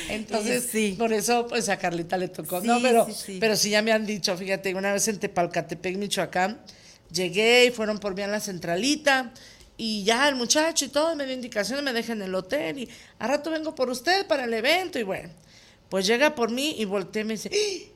Entonces, 0.09 0.69
Sí. 0.71 0.95
por 0.97 1.11
eso, 1.11 1.45
pues 1.47 1.67
a 1.67 1.77
Carlita 1.77 2.17
le 2.17 2.29
tocó. 2.29 2.61
Sí, 2.61 2.67
no, 2.67 2.81
pero 2.81 3.05
sí, 3.05 3.13
sí. 3.13 3.37
pero 3.41 3.55
sí 3.57 3.69
ya 3.69 3.81
me 3.81 3.91
han 3.91 4.05
dicho, 4.05 4.35
fíjate, 4.37 4.73
una 4.75 4.93
vez 4.93 5.07
en 5.09 5.19
Tepalcatepec, 5.19 5.97
Michoacán, 5.97 6.61
llegué 7.11 7.65
y 7.65 7.71
fueron 7.71 7.99
por 7.99 8.15
mí 8.15 8.21
a 8.21 8.27
la 8.27 8.39
centralita 8.39 9.33
y 9.77 10.03
ya 10.03 10.27
el 10.29 10.35
muchacho 10.35 10.85
y 10.85 10.89
todo 10.89 11.15
me 11.15 11.25
dio 11.25 11.33
indicaciones, 11.33 11.83
me 11.83 11.93
deja 11.93 12.13
en 12.13 12.21
el 12.21 12.35
hotel 12.35 12.79
y 12.79 12.89
a 13.19 13.27
rato 13.27 13.49
vengo 13.51 13.73
por 13.75 13.89
usted 13.89 14.27
para 14.27 14.43
el 14.45 14.53
evento 14.53 14.99
y 14.99 15.03
bueno, 15.03 15.29
pues 15.89 16.05
llega 16.05 16.35
por 16.35 16.51
mí 16.51 16.75
y 16.77 16.85
volteé 16.85 17.21
y 17.21 17.25
me 17.25 17.33
dice, 17.33 17.49
¡ay! 17.51 17.89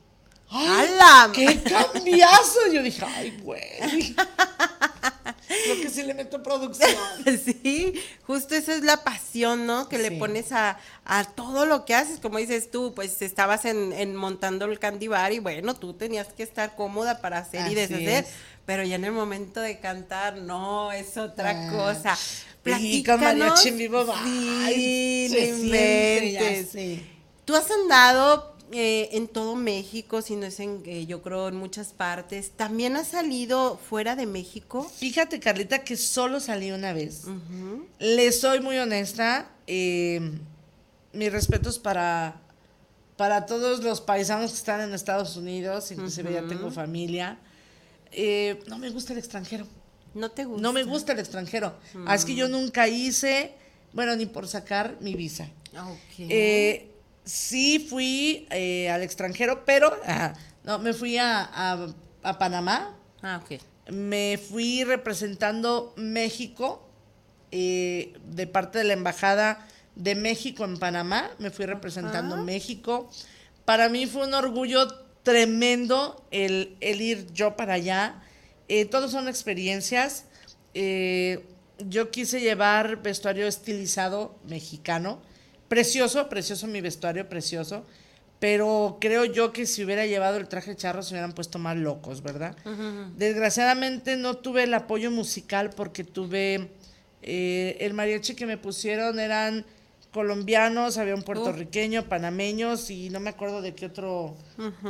¡Hala! 0.50 1.30
¡Qué 1.32 1.60
cambiazo! 1.62 2.72
Yo 2.72 2.82
dije, 2.82 3.04
ay, 3.04 3.38
güey. 3.42 4.14
Lo 5.68 5.80
que 5.80 5.90
sí 5.90 6.02
le 6.02 6.14
meto 6.14 6.42
producción. 6.42 6.90
Sí, 7.44 7.94
justo 8.26 8.54
esa 8.54 8.74
es 8.74 8.82
la 8.82 9.02
pasión, 9.04 9.66
¿no? 9.66 9.88
Que 9.88 9.98
le 9.98 10.12
pones 10.12 10.52
a, 10.52 10.78
a 11.04 11.24
todo 11.24 11.66
lo 11.66 11.84
que 11.84 11.94
haces, 11.94 12.20
como 12.20 12.38
dices 12.38 12.70
tú, 12.70 12.94
pues 12.94 13.20
estabas 13.22 13.64
en, 13.64 13.92
en 13.92 14.16
montando 14.16 14.64
el 14.66 14.78
candy 14.78 15.08
bar 15.08 15.32
y 15.32 15.38
bueno, 15.38 15.74
tú 15.74 15.94
tenías 15.94 16.28
que 16.28 16.42
estar 16.42 16.76
cómoda 16.76 17.20
para 17.20 17.38
hacer 17.38 17.70
y 17.70 17.74
deshacer, 17.74 18.24
es. 18.24 18.26
Pero 18.68 18.82
ya 18.84 18.96
en 18.96 19.04
el 19.06 19.12
momento 19.12 19.62
de 19.62 19.78
cantar, 19.80 20.36
no, 20.36 20.92
es 20.92 21.16
otra 21.16 21.52
Ah. 21.68 21.70
cosa. 21.72 22.18
Y 22.78 23.02
con 23.02 23.18
mariachi 23.18 23.70
en 23.70 23.78
vivo, 23.78 24.04
sí, 24.24 25.26
inventes. 25.62 26.76
Tú 27.46 27.56
has 27.56 27.70
andado 27.70 28.54
eh, 28.70 29.08
en 29.12 29.26
todo 29.26 29.56
México, 29.56 30.20
si 30.20 30.36
no 30.36 30.44
es 30.44 30.60
en, 30.60 30.82
eh, 30.84 31.06
yo 31.06 31.22
creo, 31.22 31.48
en 31.48 31.56
muchas 31.56 31.94
partes. 31.94 32.50
¿También 32.50 32.94
has 32.96 33.08
salido 33.08 33.78
fuera 33.88 34.16
de 34.16 34.26
México? 34.26 34.86
Fíjate, 34.98 35.40
Carlita, 35.40 35.82
que 35.82 35.96
solo 35.96 36.38
salí 36.38 36.70
una 36.70 36.92
vez. 36.92 37.22
Le 37.98 38.32
soy 38.32 38.60
muy 38.60 38.76
honesta. 38.76 39.48
Eh, 39.66 40.20
mis 41.14 41.32
respetos 41.32 41.78
para, 41.78 42.38
para 43.16 43.46
todos 43.46 43.82
los 43.82 44.02
paisanos 44.02 44.50
que 44.50 44.58
están 44.58 44.82
en 44.82 44.92
Estados 44.92 45.38
Unidos, 45.38 45.90
inclusive 45.90 46.34
ya 46.34 46.46
tengo 46.46 46.70
familia. 46.70 47.38
No 48.66 48.78
me 48.78 48.90
gusta 48.90 49.12
el 49.12 49.18
extranjero. 49.18 49.66
¿No 50.14 50.30
te 50.30 50.44
gusta? 50.44 50.62
No 50.62 50.72
me 50.72 50.84
gusta 50.84 51.12
el 51.12 51.18
extranjero. 51.18 51.74
Así 52.06 52.26
que 52.26 52.34
yo 52.34 52.48
mm. 52.48 52.52
nunca 52.52 52.88
hice, 52.88 53.52
bueno, 53.92 54.16
ni 54.16 54.26
por 54.26 54.48
sacar 54.48 54.96
mi 55.00 55.14
visa. 55.14 55.48
Okay 56.16 56.88
sí 57.28 57.86
fui 57.88 58.46
eh, 58.50 58.90
al 58.90 59.02
extranjero, 59.02 59.64
pero 59.64 59.92
no, 60.64 60.78
me 60.78 60.92
fui 60.92 61.18
a, 61.18 61.86
Panamá. 62.38 62.96
Ah, 63.22 63.40
ok. 63.42 63.60
Me 63.92 64.38
fui 64.38 64.84
representando 64.84 65.92
México 65.96 66.88
eh, 67.50 68.14
de 68.24 68.46
parte 68.46 68.78
de 68.78 68.84
la 68.84 68.92
Embajada 68.94 69.66
de 69.94 70.14
México 70.14 70.64
en 70.64 70.78
Panamá. 70.78 71.30
Me 71.38 71.50
fui 71.50 71.66
representando 71.66 72.36
México. 72.38 73.10
Para 73.64 73.88
mí 73.88 74.06
fue 74.06 74.26
un 74.26 74.34
orgullo 74.34 74.86
tremendo 75.28 76.24
el, 76.30 76.76
ir 76.80 77.32
yo 77.32 77.56
para 77.56 77.74
allá. 77.74 78.22
Eh, 78.68 78.84
todos 78.84 79.10
son 79.10 79.28
experiencias. 79.28 80.24
yo 80.74 82.10
quise 82.10 82.40
llevar 82.40 83.02
vestuario 83.02 83.46
estilizado 83.46 84.38
mexicano 84.46 85.20
Precioso, 85.68 86.30
precioso 86.30 86.66
mi 86.66 86.80
vestuario, 86.80 87.28
precioso. 87.28 87.84
Pero 88.40 88.98
creo 89.00 89.24
yo 89.24 89.52
que 89.52 89.66
si 89.66 89.84
hubiera 89.84 90.06
llevado 90.06 90.38
el 90.38 90.48
traje 90.48 90.76
charro 90.76 91.02
se 91.02 91.12
hubieran 91.12 91.32
puesto 91.32 91.58
más 91.58 91.76
locos, 91.76 92.22
¿verdad? 92.22 92.56
Desgraciadamente 93.16 94.16
no 94.16 94.36
tuve 94.36 94.62
el 94.62 94.74
apoyo 94.74 95.10
musical 95.10 95.70
porque 95.70 96.04
tuve 96.04 96.70
eh, 97.22 97.76
el 97.80 97.94
mariachi 97.94 98.34
que 98.34 98.46
me 98.46 98.56
pusieron 98.56 99.18
eran 99.18 99.66
colombianos, 100.18 100.98
había 100.98 101.14
un 101.14 101.22
puertorriqueño, 101.22 102.08
panameños 102.08 102.90
y 102.90 103.08
no 103.08 103.20
me 103.20 103.30
acuerdo 103.30 103.62
de 103.62 103.76
qué 103.76 103.86
otro, 103.86 104.36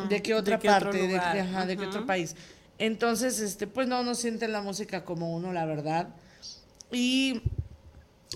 de 0.08 0.22
qué 0.22 0.32
otra 0.32 0.58
parte, 0.58 0.96
de, 0.96 1.20
de 1.66 1.76
qué 1.76 1.84
otro 1.84 2.06
país. 2.06 2.34
Entonces, 2.78 3.38
este, 3.38 3.66
pues 3.66 3.86
no, 3.88 4.02
no 4.02 4.14
sienten 4.14 4.52
la 4.52 4.62
música 4.62 5.04
como 5.04 5.36
uno, 5.36 5.52
la 5.52 5.66
verdad. 5.66 6.08
Y 6.90 7.42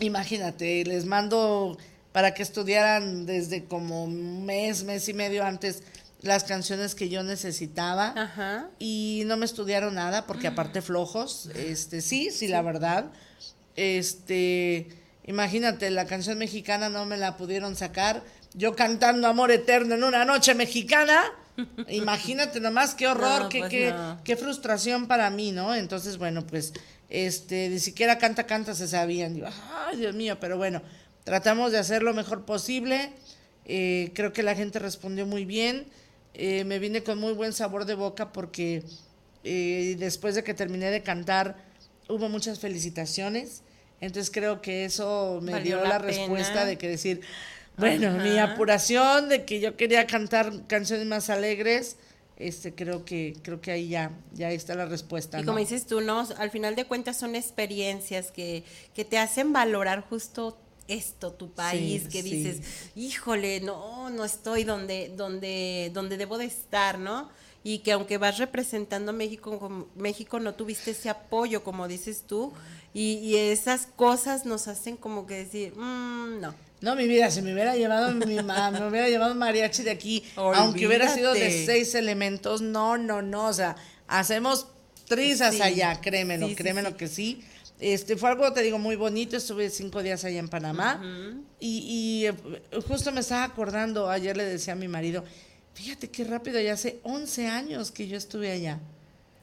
imagínate, 0.00 0.84
les 0.84 1.06
mando 1.06 1.78
para 2.12 2.34
que 2.34 2.42
estudiaran 2.42 3.24
desde 3.24 3.64
como 3.64 4.06
mes, 4.06 4.84
mes 4.84 5.08
y 5.08 5.14
medio 5.14 5.46
antes 5.46 5.84
las 6.20 6.44
canciones 6.44 6.94
que 6.94 7.08
yo 7.08 7.22
necesitaba 7.22 8.12
Ajá. 8.14 8.68
y 8.78 9.22
no 9.24 9.38
me 9.38 9.46
estudiaron 9.46 9.94
nada 9.94 10.26
porque 10.26 10.46
aparte 10.46 10.82
flojos, 10.82 11.48
este 11.54 12.02
sí, 12.02 12.30
sí, 12.30 12.48
la 12.48 12.60
verdad. 12.60 13.10
Este, 13.76 15.01
imagínate, 15.26 15.90
la 15.90 16.06
canción 16.06 16.38
mexicana 16.38 16.88
no 16.88 17.06
me 17.06 17.16
la 17.16 17.36
pudieron 17.36 17.76
sacar. 17.76 18.22
Yo 18.54 18.74
cantando 18.76 19.28
Amor 19.28 19.50
Eterno 19.50 19.94
en 19.94 20.04
una 20.04 20.24
noche 20.24 20.54
mexicana. 20.54 21.22
Imagínate 21.88 22.60
nomás 22.60 22.94
qué 22.94 23.08
horror, 23.08 23.48
qué, 23.48 23.60
pues 23.60 23.70
qué, 23.70 23.94
qué, 24.24 24.36
frustración 24.36 25.06
para 25.06 25.28
mí, 25.30 25.52
¿no? 25.52 25.74
Entonces, 25.74 26.16
bueno, 26.16 26.46
pues, 26.46 26.72
este, 27.10 27.68
ni 27.68 27.78
siquiera 27.78 28.18
canta, 28.18 28.46
canta 28.46 28.74
se 28.74 28.88
sabían. 28.88 29.34
Digo, 29.34 29.48
ay, 29.86 29.98
Dios 29.98 30.14
mío, 30.14 30.38
pero 30.40 30.56
bueno, 30.56 30.82
Tratamos 31.24 31.70
de 31.70 31.78
hacer 31.78 32.02
lo 32.02 32.14
mejor 32.14 32.44
posible. 32.44 33.12
Eh, 33.64 34.10
creo 34.14 34.32
que 34.32 34.42
la 34.42 34.54
gente 34.54 34.78
respondió 34.78 35.24
muy 35.24 35.44
bien. 35.44 35.86
Eh, 36.34 36.64
me 36.64 36.78
vine 36.78 37.02
con 37.02 37.18
muy 37.18 37.32
buen 37.32 37.52
sabor 37.52 37.84
de 37.84 37.94
boca 37.94 38.32
porque 38.32 38.82
eh, 39.44 39.96
después 39.98 40.34
de 40.34 40.42
que 40.42 40.54
terminé 40.54 40.90
de 40.90 41.02
cantar 41.02 41.56
hubo 42.08 42.28
muchas 42.28 42.58
felicitaciones. 42.58 43.62
Entonces 44.02 44.32
creo 44.32 44.60
que 44.60 44.84
eso 44.84 45.38
me 45.42 45.60
dio 45.60 45.82
la, 45.82 45.98
respuesta 45.98 46.64
de 46.64 46.76
que 46.76 46.88
decir, 46.88 47.20
bueno, 47.76 48.10
mi 48.18 48.36
apuración 48.36 49.28
de 49.28 49.44
que 49.44 49.60
yo 49.60 49.76
quería 49.76 50.08
cantar 50.08 50.66
canciones 50.66 51.06
más 51.06 51.30
alegres, 51.30 51.96
este 52.36 52.74
creo 52.74 53.04
que 53.04 53.36
creo 53.42 53.60
que 53.60 53.70
ahí 53.70 53.88
ya 53.88 54.10
ya 54.32 54.50
está 54.50 54.74
la 54.74 54.86
respuesta 54.86 55.38
y 55.38 55.44
como 55.44 55.58
dices 55.58 55.86
tú 55.86 56.00
no 56.00 56.26
al 56.38 56.50
final 56.50 56.74
de 56.74 56.86
cuentas 56.86 57.16
son 57.16 57.36
experiencias 57.36 58.32
que, 58.32 58.64
que 58.94 59.04
te 59.04 59.18
hacen 59.18 59.52
valorar 59.52 60.00
justo 60.00 60.58
esto, 60.88 61.32
tu 61.32 61.52
país, 61.52 62.08
que 62.08 62.22
dices, 62.22 62.90
híjole, 62.96 63.60
no, 63.60 64.10
no 64.10 64.24
estoy 64.24 64.64
donde, 64.64 65.12
donde, 65.16 65.90
donde 65.94 66.16
debo 66.16 66.38
de 66.38 66.46
estar, 66.46 66.98
¿no? 66.98 67.30
Y 67.64 67.78
que 67.78 67.92
aunque 67.92 68.18
vas 68.18 68.38
representando 68.38 69.12
a 69.12 69.14
México, 69.14 69.88
México 69.94 70.40
no 70.40 70.54
tuviste 70.54 70.90
ese 70.90 71.08
apoyo, 71.08 71.62
como 71.62 71.86
dices 71.86 72.24
tú, 72.26 72.52
y, 72.94 73.36
esas 73.36 73.86
cosas 73.86 74.44
nos 74.44 74.68
hacen 74.68 74.96
como 74.96 75.26
que 75.26 75.34
decir, 75.34 75.74
mmm, 75.76 76.40
no. 76.40 76.54
No, 76.80 76.96
mi 76.96 77.06
vida, 77.06 77.30
si 77.30 77.42
me 77.42 77.52
hubiera 77.52 77.76
llevado 77.76 78.12
mi 78.12 78.34
mamá, 78.34 78.70
me 78.72 78.88
hubiera 78.88 79.08
llevado 79.08 79.34
mariachi 79.34 79.84
de 79.84 79.92
aquí, 79.92 80.24
aunque 80.36 80.86
hubiera 80.86 81.08
sido 81.08 81.32
de 81.32 81.64
seis 81.64 81.94
elementos, 81.94 82.60
no, 82.60 82.98
no, 82.98 83.22
no, 83.22 83.46
o 83.46 83.52
sea, 83.52 83.76
hacemos 84.08 84.66
trizas 85.06 85.60
allá, 85.60 86.00
créemelo, 86.00 86.48
créemelo 86.56 86.96
que 86.96 87.06
sí 87.06 87.44
este, 87.82 88.16
fue 88.16 88.30
algo, 88.30 88.52
te 88.52 88.62
digo, 88.62 88.78
muy 88.78 88.94
bonito. 88.94 89.36
Estuve 89.36 89.68
cinco 89.68 90.02
días 90.02 90.24
allá 90.24 90.38
en 90.38 90.48
Panamá. 90.48 91.02
y, 91.58 92.26
eh, 92.26 92.34
justo 92.86 93.10
me 93.10 93.20
estaba 93.20 93.42
acordando, 93.42 94.08
ayer 94.08 94.36
le 94.36 94.44
decía 94.44 94.74
a 94.74 94.76
mi 94.76 94.86
marido, 94.86 95.24
fíjate 95.74 96.08
qué 96.08 96.24
rápido, 96.24 96.60
ya 96.60 96.74
hace 96.74 97.00
11 97.02 97.48
años 97.48 97.90
que 97.90 98.06
yo 98.06 98.16
estuve 98.16 98.52
allá. 98.52 98.78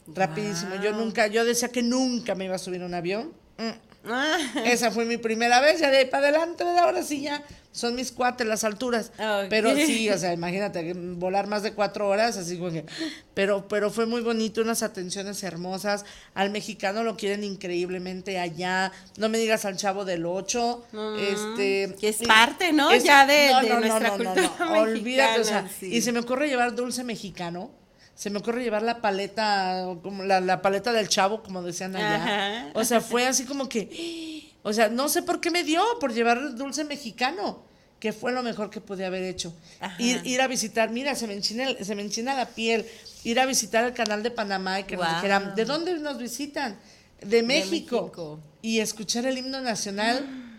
Rapidísimo. 0.08 0.76
Yo 0.82 0.94
nunca, 0.94 1.28
yo 1.28 1.44
decía 1.44 1.68
que 1.68 1.84
nunca 1.84 2.34
me 2.34 2.46
iba 2.46 2.56
a 2.56 2.60
subir 2.60 2.82
un 2.82 2.94
avión. 2.94 3.34
Ah. 3.60 4.38
Esa 4.66 4.92
fue 4.92 5.06
mi 5.06 5.18
primera 5.18 5.60
vez, 5.60 5.80
ya 5.80 5.92
de 5.92 5.98
ahí 5.98 6.06
para 6.06 6.30
adelante, 6.30 6.64
ahora 6.64 7.04
sí 7.04 7.22
ya 7.22 7.44
son 7.72 7.96
mis 7.96 8.12
cuates 8.12 8.48
las 8.48 8.64
alturas. 8.64 9.12
Pero 9.50 9.76
sí, 9.76 10.10
o 10.10 10.18
sea, 10.18 10.34
imagínate, 10.34 10.94
volar 10.94 11.48
más 11.48 11.64
de 11.64 11.74
cuatro 11.74 12.08
horas, 12.08 12.38
así 12.38 12.58
como 12.58 12.72
que. 12.72 12.86
Pero, 13.34 13.68
pero 13.68 13.92
fue 13.92 14.06
muy 14.06 14.22
bonito, 14.22 14.62
unas 14.62 14.84
atenciones 14.84 15.44
hermosas. 15.44 16.04
Al 16.34 16.50
mexicano 16.50 17.04
lo 17.04 17.16
quieren 17.16 17.44
increíblemente 17.44 18.40
allá. 18.40 18.92
No 19.18 19.30
me 19.30 19.38
digas 19.38 19.66
al 19.66 19.78
chavo 19.78 20.04
del 20.04 20.26
ocho. 20.26 20.84
este, 21.20 21.96
que 22.00 22.10
es 22.10 22.18
parte, 22.18 22.74
¿no? 22.74 22.94
ya 22.96 23.26
de, 23.26 23.52
nuestra 23.80 24.12
cultura. 24.12 24.52
Olvídate, 24.82 25.42
o 25.42 25.44
sea, 25.44 25.70
y 25.82 26.02
se 26.02 26.12
me 26.12 26.20
ocurre 26.20 26.48
llevar 26.48 26.76
dulce 26.76 27.04
mexicano 27.04 27.72
se 28.20 28.30
me 28.30 28.40
ocurre 28.40 28.62
llevar 28.62 28.84
la 28.84 29.00
paleta, 29.00 29.96
como 30.04 30.24
la, 30.24 30.42
la 30.42 30.62
paleta 30.62 30.92
del 30.92 31.08
chavo, 31.08 31.42
como 31.42 31.64
decían 31.64 31.96
allá. 31.96 32.70
O 32.74 32.84
sea, 32.84 33.00
fue 33.00 33.26
así 33.26 33.46
como 33.46 33.70
que, 33.70 34.52
o 34.62 34.74
sea, 34.74 34.90
no 34.90 35.08
sé 35.08 35.22
por 35.22 35.40
qué 35.40 35.50
me 35.50 35.64
dio 35.64 35.82
por 36.02 36.14
llevar 36.14 36.54
dulce 36.56 36.84
mexicano, 36.84 37.64
que 37.98 38.12
fue 38.12 38.34
lo 38.34 38.44
mejor 38.44 38.70
que 38.70 38.82
podía 38.82 39.08
haber 39.08 39.24
hecho. 39.24 39.54
Ir, 40.00 40.20
ir, 40.26 40.42
a 40.42 40.48
visitar, 40.48 40.90
mira, 40.90 41.16
se 41.16 41.28
me, 41.28 41.34
enchina, 41.34 41.74
se 41.82 41.96
me 41.96 42.02
enchina 42.02 42.34
la 42.34 42.50
piel, 42.50 42.86
ir 43.24 43.40
a 43.40 43.46
visitar 43.46 43.86
el 43.86 43.94
canal 43.94 44.22
de 44.22 44.32
Panamá 44.32 44.82
y 44.82 44.84
que 44.84 44.98
nos 44.98 45.08
dijeran, 45.16 45.56
¿de 45.56 45.64
dónde 45.64 45.98
nos 46.00 46.18
visitan? 46.18 46.78
De 47.22 47.42
México. 47.42 48.42
Y 48.62 48.82
escuchar 48.82 49.28
el 49.28 49.38
himno 49.38 49.62
nacional. 49.62 50.46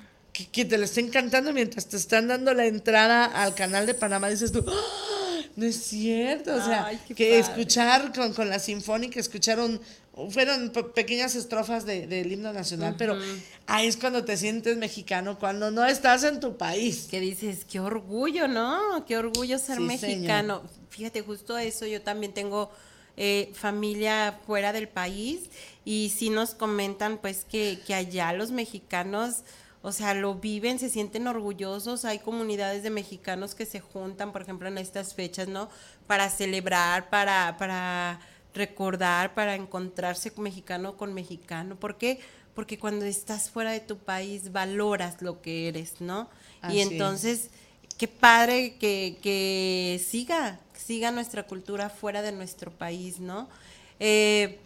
Que, 0.53 0.65
te 0.65 0.79
lo 0.79 0.85
estén 0.85 1.11
cantando 1.11 1.53
mientras 1.53 1.87
te 1.87 1.99
están 1.99 2.29
dando 2.29 2.55
la 2.55 2.65
entrada 2.65 3.27
al 3.27 3.55
canal 3.55 3.85
de 3.85 3.93
Panamá, 3.93 4.31
dices 4.31 4.53
tú. 4.53 4.65
No 5.61 5.67
es 5.67 5.77
cierto, 5.77 6.55
o 6.55 6.65
sea, 6.65 6.91
que 7.15 7.39
escuchar 7.39 8.15
con, 8.15 8.33
con, 8.33 8.49
la 8.49 8.59
sinfónica, 8.59 9.21
escucharon 9.21 9.79
fueron 10.31 10.73
pequeñas 10.95 11.35
estrofas 11.35 11.85
del 11.85 12.33
himno 12.33 12.53
nacional, 12.53 12.95
pero 12.97 13.17
ahí 13.67 13.87
es 13.87 13.97
cuando 13.97 14.25
te 14.25 14.37
sientes 14.37 14.77
mexicano, 14.77 15.39
cuando 15.39 15.71
no 15.71 15.85
estás 15.85 16.25
en 16.25 16.41
tu 16.41 16.57
país. 16.57 17.09
Que 17.11 17.21
dices, 17.21 17.65
qué 17.71 17.79
orgullo, 17.81 18.49
¿no? 18.49 19.05
Qué 19.07 19.17
orgullo 19.17 19.59
ser 19.59 19.81
mexicano. 19.81 20.63
Fíjate, 20.89 21.21
justo 21.23 21.57
eso, 21.59 21.87
yo 21.87 22.03
también 22.03 22.33
tengo 22.33 22.71
eh, 23.17 23.53
familia 23.55 24.41
fuera 24.47 24.73
del 24.73 24.89
país 24.89 25.51
y 25.85 26.13
sí 26.17 26.31
nos 26.31 26.55
comentan 26.55 27.19
pues 27.19 27.45
que, 27.45 27.79
que 27.87 27.95
allá 27.95 28.33
los 28.33 28.51
mexicanos... 28.51 29.43
O 29.83 29.93
sea, 29.93 30.13
lo 30.13 30.35
viven, 30.35 30.79
se 30.79 30.91
sienten 30.91 31.27
orgullosos. 31.27 32.05
Hay 32.05 32.19
comunidades 32.19 32.83
de 32.83 32.91
mexicanos 32.91 33.55
que 33.55 33.65
se 33.65 33.81
juntan, 33.81 34.33
por 34.33 34.43
ejemplo, 34.43 34.69
en 34.69 34.77
estas 34.77 35.15
fechas, 35.15 35.49
¿no? 35.49 35.71
Para 36.07 36.29
celebrar, 36.29 37.09
para, 37.09 37.57
para 37.59 38.21
recordar, 38.55 39.35
para 39.35 39.55
encontrarse 39.55 40.33
mexicano 40.37 40.97
con 40.97 41.15
mexicano. 41.15 41.77
¿Por 41.77 41.97
qué? 41.97 42.21
Porque 42.55 42.79
cuando 42.79 43.07
estás 43.07 43.51
fuera 43.51 43.71
de 43.71 43.81
tu 43.81 43.97
país 43.97 44.53
valoras 44.53 45.23
lo 45.23 45.41
que 45.41 45.69
eres, 45.69 46.01
¿no? 46.01 46.29
y 46.69 46.81
entonces, 46.81 47.49
qué 47.97 48.07
padre 48.07 48.77
que, 48.77 49.17
que 49.23 50.03
siga, 50.05 50.61
siga 50.75 51.11
nuestra 51.11 51.47
cultura 51.47 51.89
fuera 51.89 52.21
de 52.21 52.33
nuestro 52.33 52.71
país, 52.71 53.19
¿no? 53.19 53.49
Eh, 53.99 54.59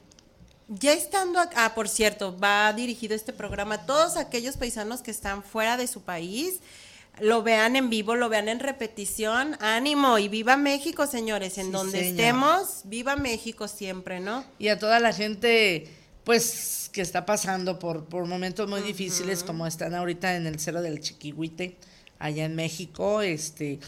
Ya 0.68 0.92
estando 0.92 1.38
acá, 1.40 1.66
ah, 1.66 1.74
por 1.74 1.88
cierto, 1.88 2.36
va 2.38 2.72
dirigido 2.72 3.14
este 3.14 3.32
programa 3.32 3.76
a 3.76 3.86
todos 3.86 4.16
aquellos 4.16 4.56
paisanos 4.56 5.02
que 5.02 5.10
están 5.10 5.42
fuera 5.42 5.76
de 5.76 5.86
su 5.86 6.02
país, 6.02 6.60
lo 7.20 7.42
vean 7.42 7.76
en 7.76 7.90
vivo, 7.90 8.16
lo 8.16 8.28
vean 8.28 8.48
en 8.48 8.60
repetición, 8.60 9.56
ánimo 9.60 10.18
y 10.18 10.28
viva 10.28 10.56
México, 10.56 11.06
señores, 11.06 11.58
en 11.58 11.70
donde 11.70 12.08
estemos, 12.08 12.80
viva 12.84 13.14
México 13.14 13.68
siempre, 13.68 14.20
¿no? 14.20 14.44
Y 14.58 14.68
a 14.68 14.78
toda 14.78 15.00
la 15.00 15.12
gente, 15.12 15.86
pues, 16.24 16.90
que 16.92 17.02
está 17.02 17.26
pasando 17.26 17.78
por, 17.78 18.06
por 18.06 18.24
momentos 18.26 18.68
muy 18.68 18.80
difíciles, 18.80 19.44
como 19.44 19.66
están 19.66 19.94
ahorita 19.94 20.34
en 20.34 20.46
el 20.46 20.58
Cero 20.58 20.80
del 20.80 21.00
Chiquihuite, 21.00 21.76
allá 22.18 22.46
en 22.46 22.56
México, 22.56 23.20
este... 23.20 23.80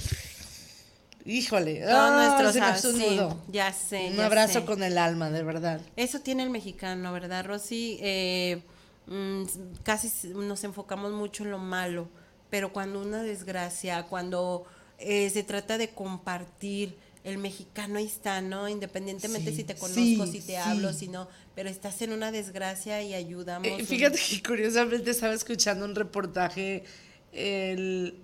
Híjole, 1.27 1.85
oh, 1.87 2.11
nuestros 2.11 2.83
sí, 2.83 3.19
ya 3.49 3.73
sé. 3.73 4.11
Un 4.13 4.21
abrazo 4.21 4.65
con 4.65 4.83
el 4.83 4.97
alma, 4.97 5.31
de 5.31 5.43
verdad. 5.43 5.81
Eso 5.97 6.21
tiene 6.21 6.45
el 6.45 6.51
mexicano, 6.51 7.13
¿verdad, 7.13 7.45
Rosy? 7.45 7.99
Eh, 8.01 8.63
mm, 9.07 9.43
casi 9.83 10.29
nos 10.29 10.63
enfocamos 10.65 11.13
mucho 11.13 11.43
en 11.43 11.51
lo 11.51 11.59
malo 11.59 12.09
pero 12.51 12.73
cuando 12.73 13.01
una 13.01 13.23
desgracia, 13.23 14.05
cuando 14.05 14.65
eh, 14.99 15.31
se 15.31 15.43
trata 15.43 15.79
de 15.79 15.91
compartir, 15.91 16.95
el 17.25 17.39
mexicano 17.39 17.99
ahí 17.99 18.07
está, 18.07 18.41
¿no? 18.41 18.69
Independientemente 18.69 19.53
si 19.53 19.65
te 19.65 19.75
conozco, 19.75 20.27
si 20.27 20.41
te 20.41 20.59
hablo, 20.59 20.93
si 20.93 21.09
no, 21.09 21.29
pero 21.57 21.69
estás 21.69 22.01
en 22.03 22.13
una 22.13 22.31
desgracia 22.31 23.03
y 23.03 23.15
ayudamos. 23.15 23.67
Eh, 23.67 23.85
fíjate 23.85 24.19
que 24.19 24.43
curiosamente 24.43 25.11
estaba 25.11 25.35
escuchando 25.35 25.85
un 25.85 25.97
reportaje 25.97 26.85
el, 27.33 28.15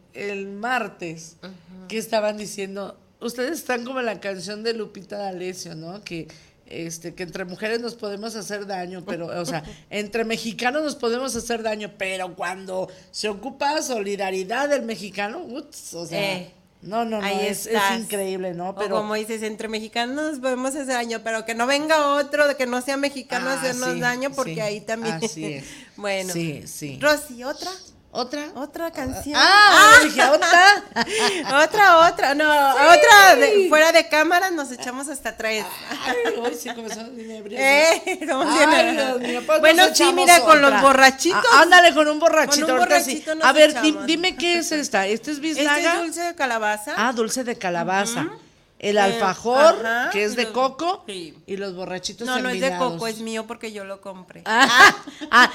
martes 0.47 1.37
que 1.89 1.99
estaban 1.99 2.37
diciendo, 2.37 2.99
ustedes 3.21 3.59
están 3.59 3.85
como 3.85 4.01
la 4.03 4.21
canción 4.21 4.63
de 4.63 4.75
Lupita 4.75 5.19
D'Alessio, 5.19 5.75
¿no? 5.75 6.03
Que 6.03 6.29
este, 6.67 7.15
que 7.15 7.23
entre 7.23 7.45
mujeres 7.45 7.81
nos 7.81 7.95
podemos 7.95 8.35
hacer 8.35 8.67
daño, 8.67 9.05
pero, 9.07 9.27
o 9.27 9.45
sea, 9.45 9.63
entre 9.91 10.25
mexicanos 10.25 10.83
nos 10.83 10.97
podemos 10.97 11.37
hacer 11.37 11.63
daño, 11.63 11.93
pero 11.99 12.35
cuando 12.35 12.89
se 13.11 13.29
ocupa 13.29 13.83
solidaridad 13.83 14.69
del 14.71 14.83
mexicano, 14.83 15.41
ups, 15.41 15.95
o 15.95 16.07
sea, 16.07 16.37
eh, 16.37 16.51
no, 16.81 17.05
no, 17.05 17.21
no, 17.21 17.27
es, 17.27 17.67
es, 17.67 17.81
increíble, 17.97 18.55
¿no? 18.55 18.75
Pero, 18.75 18.97
como 18.97 19.15
dices, 19.15 19.43
entre 19.43 19.69
mexicanos 19.69 20.17
nos 20.17 20.39
podemos 20.41 20.71
hacer 20.71 20.87
daño, 20.87 21.21
pero 21.23 21.45
que 21.45 21.55
no 21.55 21.67
venga 21.67 22.15
otro, 22.15 22.49
de 22.49 22.57
que 22.57 22.67
no 22.67 22.81
sea 22.81 22.97
mexicano 22.97 23.51
ah, 23.51 23.55
hacernos 23.55 24.01
daño, 24.01 24.31
porque 24.31 24.63
ahí 24.63 24.81
también. 24.81 25.15
Así 25.23 25.45
es. 25.45 25.65
bueno. 25.97 26.33
Sí, 26.33 26.65
sí. 26.67 26.99
Rosy, 27.01 27.45
¿otra? 27.45 27.71
¿Otra? 28.15 28.53
Otra 28.57 28.91
canción. 28.91 29.35
Ah, 29.39 29.71
ah. 29.73 30.01
dije, 30.05 30.23
¿otra? 30.23 31.65
otra, 31.65 32.09
otra. 32.11 32.35
No, 32.35 32.45
otra. 32.45 33.39
fuera 33.71 33.91
de 33.91 34.07
cámara 34.07 34.51
nos 34.51 34.71
echamos 34.71 35.09
hasta 35.09 35.35
tres. 35.35 35.65
Ay, 35.91 36.55
sí 36.55 36.69
comenzó 36.75 37.01
eh, 37.51 38.03
Ay, 38.07 39.43
pues 39.47 39.61
Bueno, 39.61 39.85
sí, 39.95 40.05
mira, 40.13 40.41
con 40.41 40.61
los 40.61 40.83
borrachitos. 40.83 41.43
Ah, 41.55 41.63
ándale, 41.63 41.95
con 41.95 42.07
un 42.07 42.19
borrachito. 42.19 42.67
Con 42.67 42.75
un 42.75 42.81
borrachito 42.81 43.33
A 43.43 43.53
ver, 43.53 43.81
dime 44.05 44.37
qué 44.37 44.59
es 44.59 44.73
esta. 44.73 45.07
¿Este 45.07 45.31
es 45.31 45.41
bislaga? 45.41 45.79
Este 45.79 45.89
es 45.89 45.99
dulce 46.03 46.21
de 46.21 46.35
calabaza. 46.35 46.95
Ah, 46.99 47.15
dulce 47.15 47.45
de 47.45 47.57
calabaza. 47.57 48.29
El 48.79 48.99
alfajor, 48.99 49.83
que 50.13 50.25
es 50.25 50.37
de 50.37 50.53
coco, 50.53 51.05
y 51.07 51.57
los 51.57 51.75
borrachitos 51.75 52.27
No, 52.27 52.39
no 52.41 52.51
es 52.51 52.61
de 52.61 52.77
coco, 52.77 53.07
es 53.07 53.21
mío 53.21 53.47
porque 53.47 53.73
yo 53.73 53.87
lo 53.87 54.03
compré. 54.03 54.43
Ah, 54.45 54.95
ah, 55.31 55.51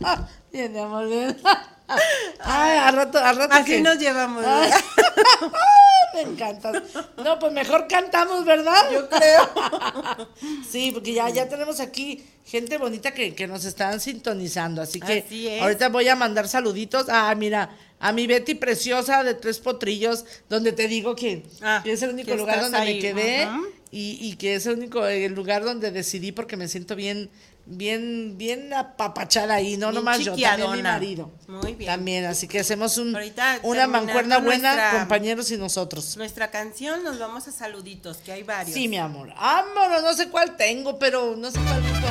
ah. 0.00 0.28
Bien, 0.52 0.76
amor, 0.76 1.08
bien. 1.08 1.36
Ay, 2.40 2.78
a 2.78 2.90
rato, 2.90 3.18
a 3.18 3.32
rato. 3.32 3.54
Así 3.54 3.80
nos 3.80 3.98
llevamos. 3.98 4.44
me 6.14 6.20
encanta. 6.22 6.72
No, 7.16 7.38
pues 7.38 7.52
mejor 7.52 7.86
cantamos, 7.88 8.44
¿verdad? 8.44 8.90
Yo 8.92 9.08
creo. 9.08 10.28
Sí, 10.70 10.92
porque 10.92 11.12
ya, 11.12 11.28
ya 11.30 11.48
tenemos 11.48 11.80
aquí 11.80 12.24
gente 12.44 12.78
bonita 12.78 13.12
que, 13.12 13.34
que 13.34 13.48
nos 13.48 13.64
están 13.64 14.00
sintonizando. 14.00 14.82
Así 14.82 15.00
que 15.00 15.58
ahorita 15.60 15.88
voy 15.88 16.08
a 16.08 16.14
mandar 16.14 16.46
saluditos. 16.46 17.06
Ah, 17.08 17.34
mira, 17.36 17.76
a 17.98 18.12
mi 18.12 18.26
Betty 18.28 18.54
preciosa 18.54 19.24
de 19.24 19.34
Tres 19.34 19.58
Potrillos, 19.58 20.24
donde 20.48 20.72
te 20.72 20.86
digo 20.86 21.16
que, 21.16 21.42
ah, 21.62 21.82
es 21.84 22.02
el 22.02 22.10
único 22.10 22.34
lugar 22.36 22.60
donde 22.60 22.80
me 22.80 22.98
quedé 23.00 23.48
y, 23.90 24.18
y, 24.20 24.36
que 24.36 24.54
es 24.54 24.66
el 24.66 24.74
único 24.78 25.04
el 25.04 25.34
lugar 25.34 25.64
donde 25.64 25.90
decidí 25.90 26.30
porque 26.30 26.56
me 26.56 26.68
siento 26.68 26.94
bien 26.94 27.28
bien, 27.70 28.36
bien 28.36 28.74
apapachada 28.74 29.54
ahí, 29.54 29.76
no 29.76 29.92
nomás 29.92 30.18
yo, 30.20 30.36
también 30.36 30.72
mi 30.72 30.82
marido. 30.82 31.30
Muy 31.46 31.74
bien. 31.74 31.90
También, 31.90 32.24
así 32.26 32.48
que 32.48 32.60
hacemos 32.60 32.98
un, 32.98 33.16
una 33.62 33.86
mancuerna 33.86 34.38
buena, 34.38 34.98
compañeros 34.98 35.50
y 35.50 35.56
nosotros. 35.56 36.16
Nuestra 36.16 36.50
canción, 36.50 37.02
nos 37.04 37.18
vamos 37.18 37.48
a 37.48 37.52
saluditos, 37.52 38.18
que 38.18 38.32
hay 38.32 38.42
varios. 38.42 38.74
Sí, 38.74 38.88
mi 38.88 38.98
amor. 38.98 39.32
Vámonos, 39.34 40.02
no 40.02 40.14
sé 40.14 40.28
cuál 40.28 40.56
tengo, 40.56 40.98
pero 40.98 41.36
no 41.36 41.50
sé 41.50 41.58
cuál 41.60 41.82
tengo. 41.82 42.08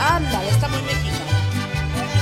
Ándale, 0.00 0.48
está 0.50 0.68
muy 0.68 0.82
mexicana. 0.82 1.18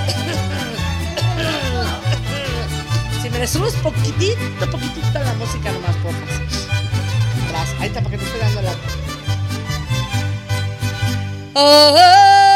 si 3.22 3.31
me 3.31 3.38
le 3.38 3.46
subes 3.46 3.75
poquitito, 3.75 4.70
poquitito 4.70 5.18
la 5.18 5.35
música, 5.35 5.72
nomás 5.72 5.96
pocas. 5.96 6.66
Ahí 7.81 7.88
está, 7.88 8.01
para 8.01 8.11
que 8.11 8.18
te 8.18 8.25
esté 8.25 8.38
dando 8.38 8.62
la... 8.62 8.72
Oh, 11.55 11.94
tan 11.94 12.55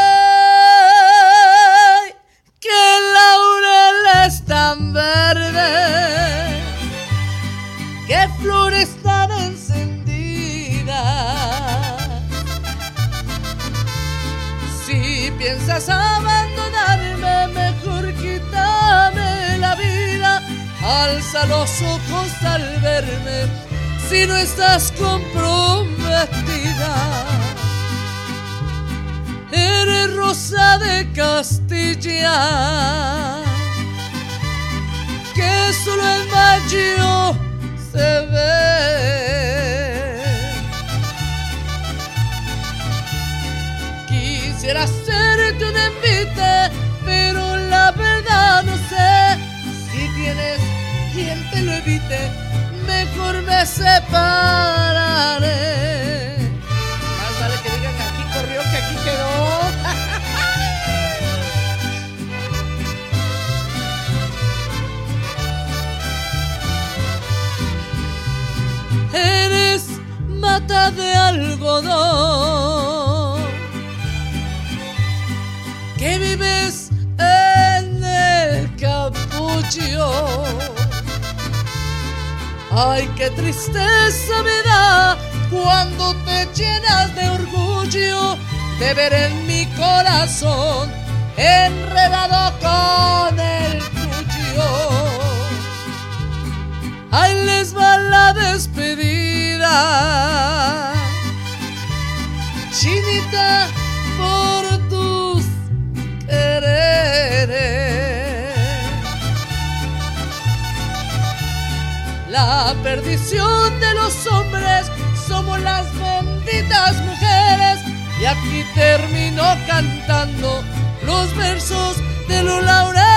La 112.31 112.73
perdición 112.81 113.77
de 113.81 113.93
los 113.93 114.25
hombres 114.27 114.87
somos 115.27 115.59
las 115.59 115.85
benditas 115.99 116.95
mujeres. 117.01 117.79
Y 118.21 118.25
aquí 118.25 118.63
termino 118.73 119.43
cantando 119.67 120.63
los 121.03 121.35
versos 121.35 121.97
de 122.29 122.41
los 122.43 122.63
laureles. 122.63 123.11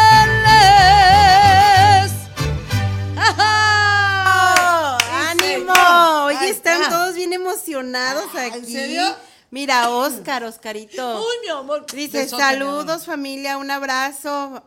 están 6.42 6.90
todos 6.90 7.14
bien 7.14 7.33
emocionados 7.33 8.24
aquí. 8.35 8.59
¿En 8.59 8.66
serio? 8.66 9.16
Mira, 9.50 9.90
Oscar, 9.90 10.42
Oscarito. 10.42 11.20
Uy, 11.20 11.37
mi 11.42 11.48
amor. 11.48 11.87
Dice, 11.92 12.29
saludos 12.29 13.07
familia, 13.07 13.57
un 13.59 13.70
abrazo. 13.70 14.64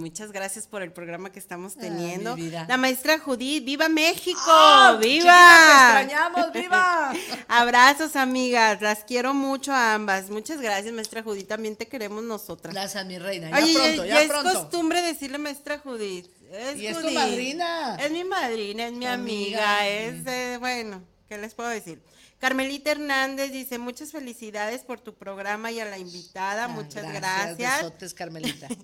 Muchas 0.00 0.32
gracias 0.32 0.66
por 0.66 0.82
el 0.82 0.92
programa 0.92 1.30
que 1.30 1.38
estamos 1.38 1.74
Ay, 1.76 1.82
teniendo. 1.90 2.36
La 2.66 2.76
maestra 2.78 3.18
Judith, 3.18 3.64
¡viva 3.64 3.88
México! 3.90 4.40
¡Ah, 4.46 4.98
¡Viva! 5.00 5.94
te 5.94 6.00
extrañamos, 6.00 6.52
viva! 6.52 7.12
Abrazos, 7.48 8.16
amigas. 8.16 8.80
Las 8.80 9.04
quiero 9.04 9.34
mucho 9.34 9.72
a 9.72 9.94
ambas. 9.94 10.30
Muchas 10.30 10.60
gracias, 10.60 10.92
maestra 10.94 11.22
Judith. 11.22 11.46
También 11.48 11.76
te 11.76 11.86
queremos 11.86 12.24
nosotras. 12.24 12.72
Gracias, 12.74 13.04
mi 13.04 13.18
reina. 13.18 13.50
Ya 13.50 13.56
pronto, 13.56 14.04
ya, 14.04 14.14
ya, 14.14 14.22
es 14.22 14.28
pronto. 14.28 14.52
costumbre 14.54 15.02
decirle 15.02 15.36
maestra 15.38 15.78
Judith. 15.78 16.26
Es 16.50 16.78
Y 16.78 16.86
es 16.86 16.98
tu 16.98 17.10
madrina. 17.10 17.96
Es 18.00 18.10
mi 18.10 18.24
madrina, 18.24 18.86
es 18.86 18.92
mi 18.92 19.06
amiga. 19.06 19.86
es, 19.86 20.26
eh, 20.26 20.56
bueno, 20.58 21.02
¿qué 21.28 21.36
les 21.38 21.54
puedo 21.54 21.68
decir? 21.68 22.02
Carmelita 22.38 22.92
Hernández 22.92 23.52
dice, 23.52 23.76
muchas 23.78 24.12
felicidades 24.12 24.80
por 24.80 24.98
tu 24.98 25.14
programa 25.14 25.70
y 25.70 25.78
a 25.78 25.84
la 25.84 25.98
invitada, 25.98 26.64
Ah, 26.64 26.68
muchas 26.68 27.04
gracias. 27.12 27.82
Besotes, 27.82 28.14
Carmelita. 28.14 28.66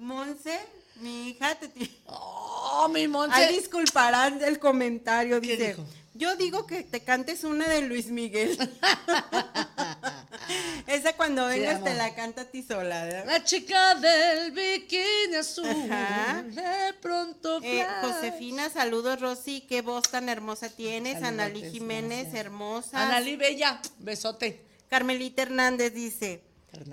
Monse, 0.00 0.58
mi 0.96 1.28
hija, 1.28 1.54
te 1.54 1.70
Oh, 2.06 2.88
mi 2.92 3.06
Monse. 3.06 3.36
Ay, 3.36 3.54
disculparán 3.56 4.38
del 4.38 4.58
comentario, 4.58 5.40
¿Qué 5.40 5.48
dice. 5.56 5.68
dijo? 5.68 5.84
Yo 6.14 6.36
digo 6.36 6.66
que 6.66 6.82
te 6.82 7.00
cantes 7.00 7.44
una 7.44 7.68
de 7.68 7.82
Luis 7.82 8.06
Miguel. 8.06 8.58
Esa 10.86 11.12
cuando 11.12 11.46
vengas 11.46 11.84
te 11.84 11.94
la 11.94 12.14
canta 12.14 12.42
a 12.42 12.44
ti 12.46 12.62
sola, 12.62 13.04
¿verdad? 13.04 13.26
La 13.26 13.44
chica 13.44 13.94
del 13.94 14.50
bikini 14.50 15.36
azul. 15.38 15.66
Ajá. 15.90 16.42
De 16.42 16.94
pronto. 17.00 17.60
Eh. 17.62 17.86
Josefina, 18.02 18.68
saludos 18.70 19.20
Rosy, 19.20 19.60
qué 19.62 19.82
voz 19.82 20.10
tan 20.10 20.28
hermosa 20.28 20.68
tienes. 20.68 21.22
Analí 21.22 21.70
Jiménez, 21.70 22.34
hermosa. 22.34 23.06
Analí 23.06 23.36
Bella, 23.36 23.80
besote. 23.98 24.64
Carmelita 24.88 25.42
Hernández 25.42 25.94
dice. 25.94 26.42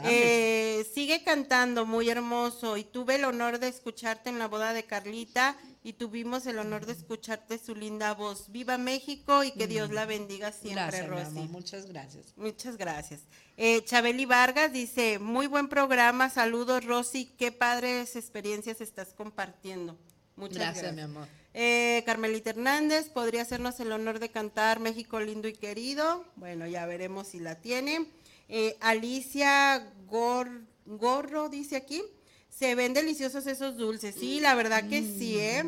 Eh, 0.04 0.86
sigue 0.94 1.24
cantando, 1.24 1.86
muy 1.86 2.10
hermoso. 2.10 2.78
Y 2.78 2.84
tuve 2.84 3.16
el 3.16 3.26
honor 3.26 3.60
de 3.60 3.68
escucharte 3.68 4.30
en 4.30 4.40
la 4.40 4.48
boda 4.48 4.74
de 4.74 4.84
Carlita 4.84 5.56
y 5.84 5.94
tuvimos 5.94 6.46
el 6.48 6.60
honor 6.60 6.86
de 6.86 6.94
escucharte 6.94 7.58
su 7.58 7.76
linda 7.76 8.14
voz. 8.14 8.52
Viva 8.52 8.78
México 8.78 9.44
y 9.44 9.52
que 9.52 9.68
Dios 9.68 9.92
la 9.92 10.06
bendiga 10.06 10.52
siempre, 10.52 11.04
Mm. 11.04 11.08
Gracias, 11.08 11.34
Rosy. 11.34 11.48
muchas 11.50 11.86
gracias. 11.86 12.34
Muchas 12.36 12.78
gracias. 12.78 13.22
Eh, 13.56 13.84
Chabeli 13.86 14.26
Vargas 14.26 14.72
dice, 14.74 15.20
muy 15.20 15.48
buen 15.48 15.68
programa, 15.70 16.30
saludos 16.30 16.86
Rosy, 16.86 17.26
qué 17.38 17.52
padres 17.52 18.16
experiencias 18.16 18.82
estás 18.82 19.14
compartiendo. 19.14 19.98
Muchas 20.36 20.58
Gracias, 20.58 20.84
gracias. 20.84 20.96
mi 20.96 21.02
amor. 21.02 21.28
Eh, 21.56 22.04
Carmelita 22.06 22.52
Hernández, 22.52 23.10
¿podría 23.10 23.42
hacernos 23.42 23.80
el 23.80 23.92
honor 23.92 24.20
de 24.20 24.30
cantar 24.30 24.80
México 24.80 25.20
lindo 25.20 25.48
y 25.48 25.54
querido? 25.54 26.24
Bueno, 26.36 26.68
ya 26.68 26.86
veremos 26.86 27.30
si 27.30 27.40
la 27.40 27.56
tiene. 27.56 28.12
Eh, 28.50 28.78
Alicia 28.82 29.84
Gor- 30.10 30.66
Gorro 30.86 31.50
dice 31.50 31.76
aquí, 31.76 32.02
se 32.50 32.76
ven 32.76 32.94
deliciosos 32.94 33.46
esos 33.48 33.78
dulces. 33.78 34.16
Sí, 34.20 34.40
la 34.40 34.56
verdad 34.56 34.88
que 34.88 35.02
sí, 35.02 35.38
¿eh? 35.38 35.64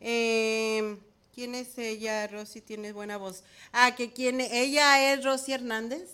Eh, 0.00 0.96
¿Quién 1.34 1.54
es 1.54 1.78
ella? 1.78 2.26
Rosy 2.26 2.60
tiene 2.60 2.92
buena 2.92 3.16
voz. 3.16 3.42
Ah, 3.72 3.94
que 3.94 4.12
quién, 4.12 4.40
ella 4.40 5.12
es 5.12 5.24
Rosy 5.24 5.52
Hernández, 5.52 6.10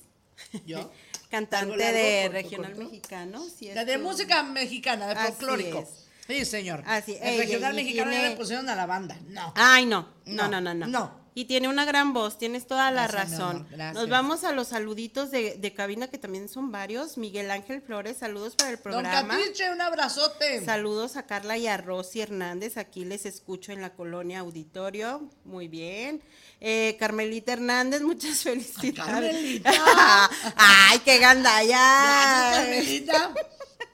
Yo. 0.66 0.90
cantante 1.30 1.76
¿Largo, 1.76 1.92
largo, 1.92 1.98
de 1.98 2.20
corto, 2.22 2.32
regional 2.32 2.72
corto? 2.74 2.84
mexicano. 2.90 3.46
sí, 3.58 3.68
de 3.68 3.96
tu- 3.96 4.02
música 4.02 4.42
mexicana, 4.42 5.08
de 5.08 5.16
folclórico. 5.16 5.88
Sí, 6.26 6.44
señor. 6.44 6.82
Así, 6.86 7.16
El 7.20 7.34
ella, 7.34 7.42
regional 7.44 7.74
mexicano 7.74 8.12
ya 8.12 8.22
le 8.28 8.36
pusieron 8.36 8.68
a 8.68 8.74
la 8.76 8.84
banda. 8.86 9.18
No. 9.28 9.52
Ay, 9.56 9.86
no, 9.86 10.08
no, 10.26 10.48
No, 10.48 10.48
no, 10.48 10.60
no, 10.60 10.74
no. 10.74 10.86
no. 10.86 11.27
Y 11.38 11.44
tiene 11.44 11.68
una 11.68 11.84
gran 11.84 12.12
voz, 12.12 12.36
tienes 12.36 12.66
toda 12.66 12.90
la 12.90 13.06
Gracias, 13.06 13.38
razón. 13.38 13.68
amor. 13.72 13.94
Nos 13.94 14.08
vamos 14.08 14.42
a 14.42 14.50
los 14.50 14.66
saluditos 14.66 15.30
de, 15.30 15.54
de 15.56 15.72
cabina, 15.72 16.08
que 16.08 16.18
también 16.18 16.48
son 16.48 16.72
varios. 16.72 17.16
Miguel 17.16 17.48
Ángel 17.52 17.80
Flores, 17.80 18.16
saludos 18.16 18.56
para 18.56 18.70
el 18.70 18.74
Don 18.74 18.82
programa. 18.82 19.38
Catiche, 19.38 19.70
un 19.72 19.80
abrazote. 19.80 20.64
Saludos 20.64 21.16
a 21.16 21.26
Carla 21.26 21.56
y 21.56 21.68
a 21.68 21.76
Rosy 21.76 22.22
Hernández, 22.22 22.76
aquí 22.76 23.04
les 23.04 23.24
escucho 23.24 23.70
en 23.70 23.82
la 23.82 23.94
colonia 23.94 24.40
Auditorio, 24.40 25.30
muy 25.44 25.68
bien. 25.68 26.22
Eh, 26.60 26.96
Carmelita 26.98 27.52
Hernández, 27.52 28.02
muchas 28.02 28.42
felicidades. 28.42 28.96
Carmelita. 28.96 29.70
Ay, 30.56 30.98
qué 31.04 31.18
gandalla. 31.20 32.50
Gracias, 32.50 32.66
Carmelita. 32.66 33.34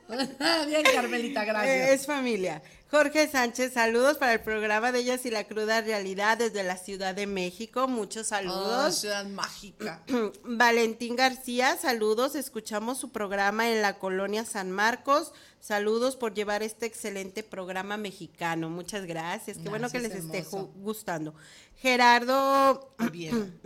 Bien, 0.66 0.82
Carmelita, 0.94 1.44
gracias. 1.44 1.90
Es 1.90 2.06
familia. 2.06 2.62
Jorge 2.94 3.26
Sánchez, 3.28 3.72
saludos 3.72 4.18
para 4.18 4.34
el 4.34 4.40
programa 4.40 4.92
de 4.92 5.00
Ellas 5.00 5.26
y 5.26 5.30
la 5.32 5.42
Cruda 5.42 5.80
Realidad 5.80 6.38
desde 6.38 6.62
la 6.62 6.76
Ciudad 6.76 7.12
de 7.12 7.26
México. 7.26 7.88
Muchos 7.88 8.28
Oh, 8.28 8.30
saludos. 8.30 9.00
ciudad 9.00 9.26
mágica. 9.26 10.00
Valentín 10.44 11.16
García, 11.16 11.76
saludos. 11.76 12.36
Escuchamos 12.36 12.98
su 12.98 13.10
programa 13.10 13.68
en 13.68 13.82
la 13.82 13.98
colonia 13.98 14.44
San 14.44 14.70
Marcos. 14.70 15.32
Saludos 15.58 16.14
por 16.14 16.34
llevar 16.34 16.62
este 16.62 16.86
excelente 16.86 17.42
programa 17.42 17.96
mexicano. 17.96 18.70
Muchas 18.70 19.06
gracias. 19.06 19.58
Qué 19.58 19.68
bueno 19.68 19.90
que 19.90 19.98
les 19.98 20.14
esté 20.14 20.44
gustando. 20.76 21.34
Gerardo 21.74 22.94
Bien. 23.10 23.60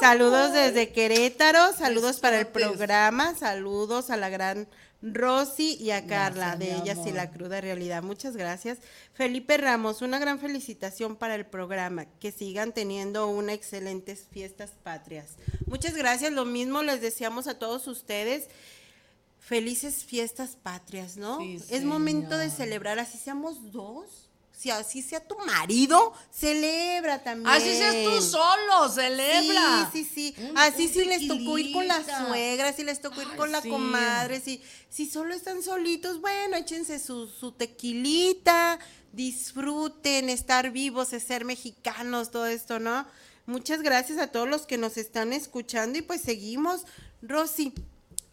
Saludos 0.00 0.52
desde 0.52 0.92
Querétaro, 0.92 1.72
saludos 1.72 2.20
para 2.20 2.40
el 2.40 2.46
programa, 2.46 3.34
saludos 3.36 4.10
a 4.10 4.18
la 4.18 4.28
gran 4.28 4.68
Rosy 5.02 5.76
y 5.80 5.90
a 5.90 6.06
Carla 6.06 6.54
Gracias, 6.54 6.58
de 6.58 6.90
Ellas 6.90 7.06
y 7.06 7.12
la. 7.12 7.30
Cruda 7.30 7.60
Realidad. 7.60 8.02
Muchas 8.02 8.36
gracias. 8.36 8.78
Felipe 9.12 9.56
Ramos, 9.56 10.00
una 10.00 10.18
gran 10.18 10.38
felicitación 10.38 11.16
para 11.16 11.34
el 11.34 11.44
programa. 11.44 12.06
Que 12.20 12.30
sigan 12.30 12.72
teniendo 12.72 13.26
unas 13.26 13.56
excelentes 13.56 14.28
fiestas 14.30 14.70
patrias. 14.82 15.36
Muchas 15.66 15.94
gracias. 15.94 16.32
Lo 16.32 16.44
mismo 16.44 16.82
les 16.82 17.00
deseamos 17.00 17.48
a 17.48 17.58
todos 17.58 17.88
ustedes. 17.88 18.48
Felices 19.38 20.04
fiestas 20.04 20.56
patrias, 20.56 21.16
¿no? 21.16 21.38
Sí, 21.40 21.58
es 21.70 21.82
momento 21.82 22.38
de 22.38 22.48
celebrar, 22.48 23.00
así 23.00 23.18
seamos 23.18 23.72
dos. 23.72 24.21
Si 24.62 24.70
así 24.70 25.02
sea 25.02 25.18
tu 25.18 25.36
marido, 25.40 26.12
celebra 26.30 27.20
también. 27.24 27.48
Así 27.48 27.74
seas 27.76 27.96
tú 28.04 28.22
solo, 28.22 28.88
celebra. 28.94 29.90
Sí, 29.92 30.04
sí, 30.04 30.32
sí. 30.36 30.42
Un- 30.50 30.56
Así 30.56 30.86
un 30.86 30.92
sí 30.92 31.04
les 31.04 31.26
tocó 31.26 31.58
ir 31.58 31.72
con 31.72 31.88
la 31.88 32.00
suegra, 32.28 32.72
si 32.72 32.84
les 32.84 33.00
tocó 33.00 33.20
ir 33.22 33.28
Ay, 33.32 33.36
con 33.36 33.50
la 33.50 33.60
sí. 33.60 33.68
comadre, 33.68 34.38
si, 34.40 34.62
si 34.88 35.06
solo 35.06 35.34
están 35.34 35.64
solitos, 35.64 36.20
bueno, 36.20 36.56
échense 36.56 37.00
su, 37.00 37.26
su 37.26 37.50
tequilita, 37.50 38.78
disfruten, 39.12 40.28
estar 40.28 40.70
vivos, 40.70 41.12
es 41.12 41.24
ser 41.24 41.44
mexicanos, 41.44 42.30
todo 42.30 42.46
esto, 42.46 42.78
¿no? 42.78 43.04
Muchas 43.46 43.82
gracias 43.82 44.18
a 44.18 44.28
todos 44.28 44.48
los 44.48 44.66
que 44.66 44.78
nos 44.78 44.96
están 44.96 45.32
escuchando 45.32 45.98
y 45.98 46.02
pues 46.02 46.20
seguimos. 46.20 46.82
Rosy, 47.20 47.72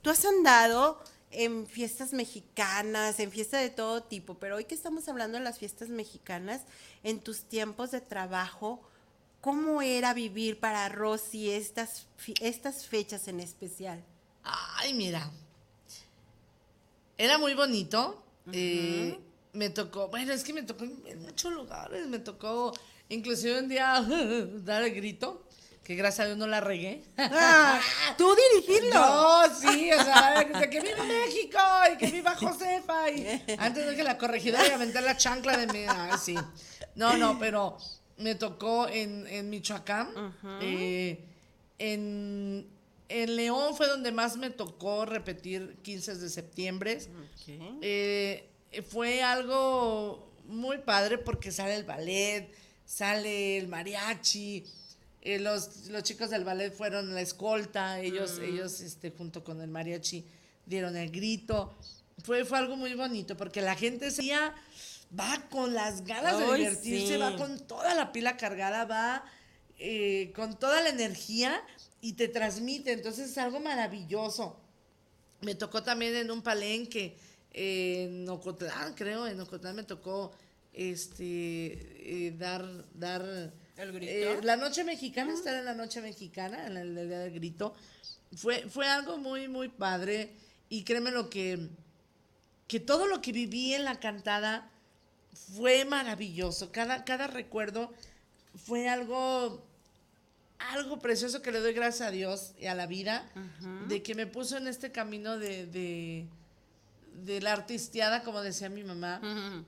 tú 0.03 0.11
has 0.11 0.23
andado 0.25 1.01
en 1.31 1.67
fiestas 1.67 2.13
mexicanas, 2.13 3.19
en 3.19 3.31
fiestas 3.31 3.61
de 3.61 3.69
todo 3.69 4.03
tipo, 4.03 4.35
pero 4.35 4.55
hoy 4.55 4.65
que 4.65 4.75
estamos 4.75 5.07
hablando 5.07 5.37
de 5.37 5.43
las 5.43 5.59
fiestas 5.59 5.89
mexicanas, 5.89 6.61
en 7.03 7.19
tus 7.19 7.43
tiempos 7.43 7.91
de 7.91 8.01
trabajo, 8.01 8.81
¿cómo 9.41 9.81
era 9.81 10.13
vivir 10.13 10.59
para 10.59 10.89
Rosy 10.89 11.51
estas, 11.51 12.07
estas 12.41 12.87
fechas 12.87 13.27
en 13.27 13.39
especial? 13.39 14.03
Ay, 14.43 14.93
mira. 14.93 15.29
Era 17.17 17.37
muy 17.37 17.53
bonito. 17.53 18.23
eh, 18.51 19.19
me 19.53 19.69
tocó, 19.69 20.07
bueno, 20.07 20.31
es 20.33 20.43
que 20.43 20.53
me 20.53 20.63
tocó 20.63 20.85
en 20.85 21.21
muchos 21.21 21.53
lugares. 21.53 22.07
Me 22.07 22.19
tocó, 22.19 22.73
inclusive 23.09 23.59
un 23.59 23.67
día, 23.67 24.01
dar 24.63 24.83
el 24.83 24.95
grito, 24.95 25.43
que 25.89 25.95
gracias 25.95 26.19
a 26.19 26.25
Dios 26.27 26.37
no 26.37 26.45
la 26.45 26.59
regué. 26.61 27.01
Ah, 27.17 27.81
¿Tú 28.15 28.35
dirigirlo? 28.53 28.91
Yo, 28.93 29.43
sí, 29.59 29.91
o 29.91 30.03
sea, 30.03 30.43
de 30.43 30.69
que 30.69 30.81
viva 30.81 31.03
México 31.03 31.57
y 31.91 31.97
que 31.97 32.11
viva 32.11 32.35
Josefa. 32.35 33.09
Y 33.09 33.25
antes 33.57 33.87
de 33.87 33.95
que 33.95 34.03
la 34.03 34.15
corregidora 34.19 34.67
y 34.67 34.69
aventar 34.69 35.01
la 35.01 35.17
chancla 35.17 35.57
de 35.57 35.65
mí. 35.65 35.85
Ay, 35.89 36.11
sí. 36.23 36.35
No, 36.93 37.17
no, 37.17 37.39
pero 37.39 37.75
me 38.17 38.35
tocó 38.35 38.87
en, 38.87 39.25
en 39.25 39.49
Michoacán. 39.49 40.09
eh, 40.61 41.25
en, 41.79 42.67
en 43.07 43.35
León 43.35 43.75
fue 43.75 43.87
donde 43.87 44.11
más 44.11 44.37
me 44.37 44.51
tocó 44.51 45.07
repetir 45.07 45.75
15 45.81 46.17
de 46.19 46.29
septiembre. 46.29 46.99
Eh, 47.81 48.47
fue 48.87 49.23
algo 49.23 50.29
muy 50.45 50.77
padre 50.77 51.17
porque 51.17 51.51
sale 51.51 51.73
el 51.73 51.83
ballet, 51.83 52.47
sale 52.85 53.57
el 53.57 53.67
mariachi. 53.69 54.63
Eh, 55.21 55.39
los, 55.39 55.87
los 55.87 56.03
chicos 56.03 56.29
del 56.29 56.43
ballet 56.43 56.73
fueron 56.73 57.13
la 57.13 57.21
escolta, 57.21 57.99
ellos, 57.99 58.39
ellos 58.39 58.79
este, 58.79 59.11
junto 59.11 59.43
con 59.43 59.61
el 59.61 59.69
mariachi 59.69 60.25
dieron 60.65 60.95
el 60.95 61.11
grito. 61.11 61.75
Fue, 62.23 62.45
fue 62.45 62.57
algo 62.57 62.75
muy 62.75 62.93
bonito 62.93 63.35
porque 63.35 63.61
la 63.61 63.75
gente 63.75 64.07
ese 64.07 64.21
día 64.21 64.53
va 65.17 65.47
con 65.49 65.73
las 65.73 66.03
ganas 66.05 66.37
de 66.37 66.45
divertirse, 66.45 67.13
sí. 67.13 67.17
va 67.17 67.35
con 67.35 67.59
toda 67.59 67.95
la 67.95 68.11
pila 68.11 68.37
cargada, 68.37 68.85
va 68.85 69.23
eh, 69.77 70.31
con 70.35 70.57
toda 70.57 70.81
la 70.81 70.89
energía 70.89 71.63
y 72.01 72.13
te 72.13 72.27
transmite. 72.27 72.91
Entonces 72.91 73.31
es 73.31 73.37
algo 73.37 73.59
maravilloso. 73.59 74.59
Me 75.41 75.55
tocó 75.55 75.83
también 75.83 76.15
en 76.15 76.31
un 76.31 76.41
palenque, 76.41 77.17
eh, 77.51 78.05
en 78.09 78.29
Ocotlán, 78.29 78.93
creo, 78.93 79.25
en 79.25 79.39
Ocotlán 79.39 79.75
me 79.75 79.83
tocó 79.83 80.31
este 80.73 82.27
eh, 82.27 82.35
dar, 82.37 82.85
dar 82.93 83.53
¿El 83.79 83.93
grito? 83.93 84.11
eh, 84.11 84.39
la 84.43 84.57
noche 84.57 84.83
mexicana, 84.83 85.33
estar 85.33 85.55
en 85.55 85.63
la 85.63 85.73
noche 85.73 86.01
mexicana, 86.01 86.67
en 86.67 86.75
el, 86.75 86.95
día 87.07 87.19
del 87.19 87.33
grito. 87.33 87.73
fue, 88.35 88.67
fue 88.67 88.85
algo 88.87 89.17
muy, 89.17 89.47
muy 89.47 89.69
padre. 89.69 90.35
Y 90.67 90.83
créeme 90.83 91.11
lo 91.11 91.29
que, 91.29 91.69
que 92.67 92.81
todo 92.81 93.07
lo 93.07 93.21
que 93.21 93.31
viví 93.31 93.73
en 93.73 93.85
la 93.85 93.99
cantada 93.99 94.69
fue 95.55 95.85
maravilloso. 95.85 96.73
Cada, 96.73 97.05
cada 97.05 97.27
recuerdo 97.27 97.93
fue 98.53 98.89
algo, 98.89 99.65
algo 100.59 100.99
precioso 100.99 101.41
que 101.41 101.53
le 101.53 101.59
doy 101.59 101.73
gracias 101.73 102.09
a 102.09 102.11
Dios 102.11 102.53
y 102.59 102.65
a 102.65 102.75
la 102.75 102.85
vida, 102.85 103.31
de 103.87 104.03
que 104.03 104.13
me 104.13 104.27
puso 104.27 104.57
en 104.57 104.67
este 104.67 104.91
camino 104.91 105.37
de, 105.37 106.27
de, 107.15 107.41
la 107.41 107.53
artisteada, 107.53 108.23
como 108.23 108.41
decía 108.41 108.69
mi 108.69 108.83
mamá. 108.83 109.21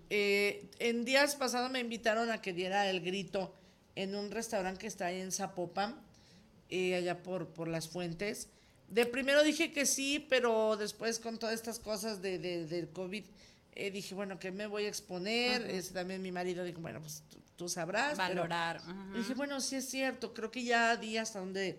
Eh, 0.10 0.69
en 0.80 1.06
días 1.06 1.36
pasados 1.36 1.71
me 1.71 1.80
invitaron 1.80 2.30
a 2.30 2.41
que 2.41 2.52
diera 2.52 2.89
el 2.89 3.02
grito 3.02 3.56
en 3.96 4.16
un 4.16 4.32
restaurante 4.32 4.82
que 4.82 4.88
está 4.88 5.08
ahí 5.08 5.22
en 5.22 5.32
Zapopan, 5.32 5.96
eh, 6.70 6.96
allá 6.96 7.22
por, 7.22 7.48
por 7.48 7.68
las 7.68 7.88
fuentes. 7.88 8.48
De 8.88 9.06
primero 9.06 9.44
dije 9.44 9.72
que 9.72 9.86
sí, 9.86 10.26
pero 10.30 10.76
después 10.78 11.20
con 11.20 11.38
todas 11.38 11.56
estas 11.56 11.80
cosas 11.80 12.22
de, 12.22 12.40
de 12.40 12.66
del 12.66 12.90
COVID, 12.90 13.24
eh, 13.74 13.92
dije, 13.92 14.14
bueno, 14.16 14.38
que 14.38 14.52
me 14.52 14.68
voy 14.68 14.86
a 14.86 14.90
exponer. 14.90 15.82
también 15.94 16.22
mi 16.22 16.32
marido 16.32 16.64
dijo, 16.64 16.82
bueno, 16.82 17.00
pues 17.00 17.24
tú, 17.56 17.70
sabrás. 17.70 18.18
Valorar. 18.18 18.82
Dije, 19.14 19.34
bueno, 19.34 19.62
sí 19.62 19.78
es 19.78 19.90
cierto, 19.90 20.34
creo 20.34 20.52
que 20.52 20.64
ya 20.64 20.98
di 20.98 21.18
hasta 21.18 21.40
donde 21.40 21.78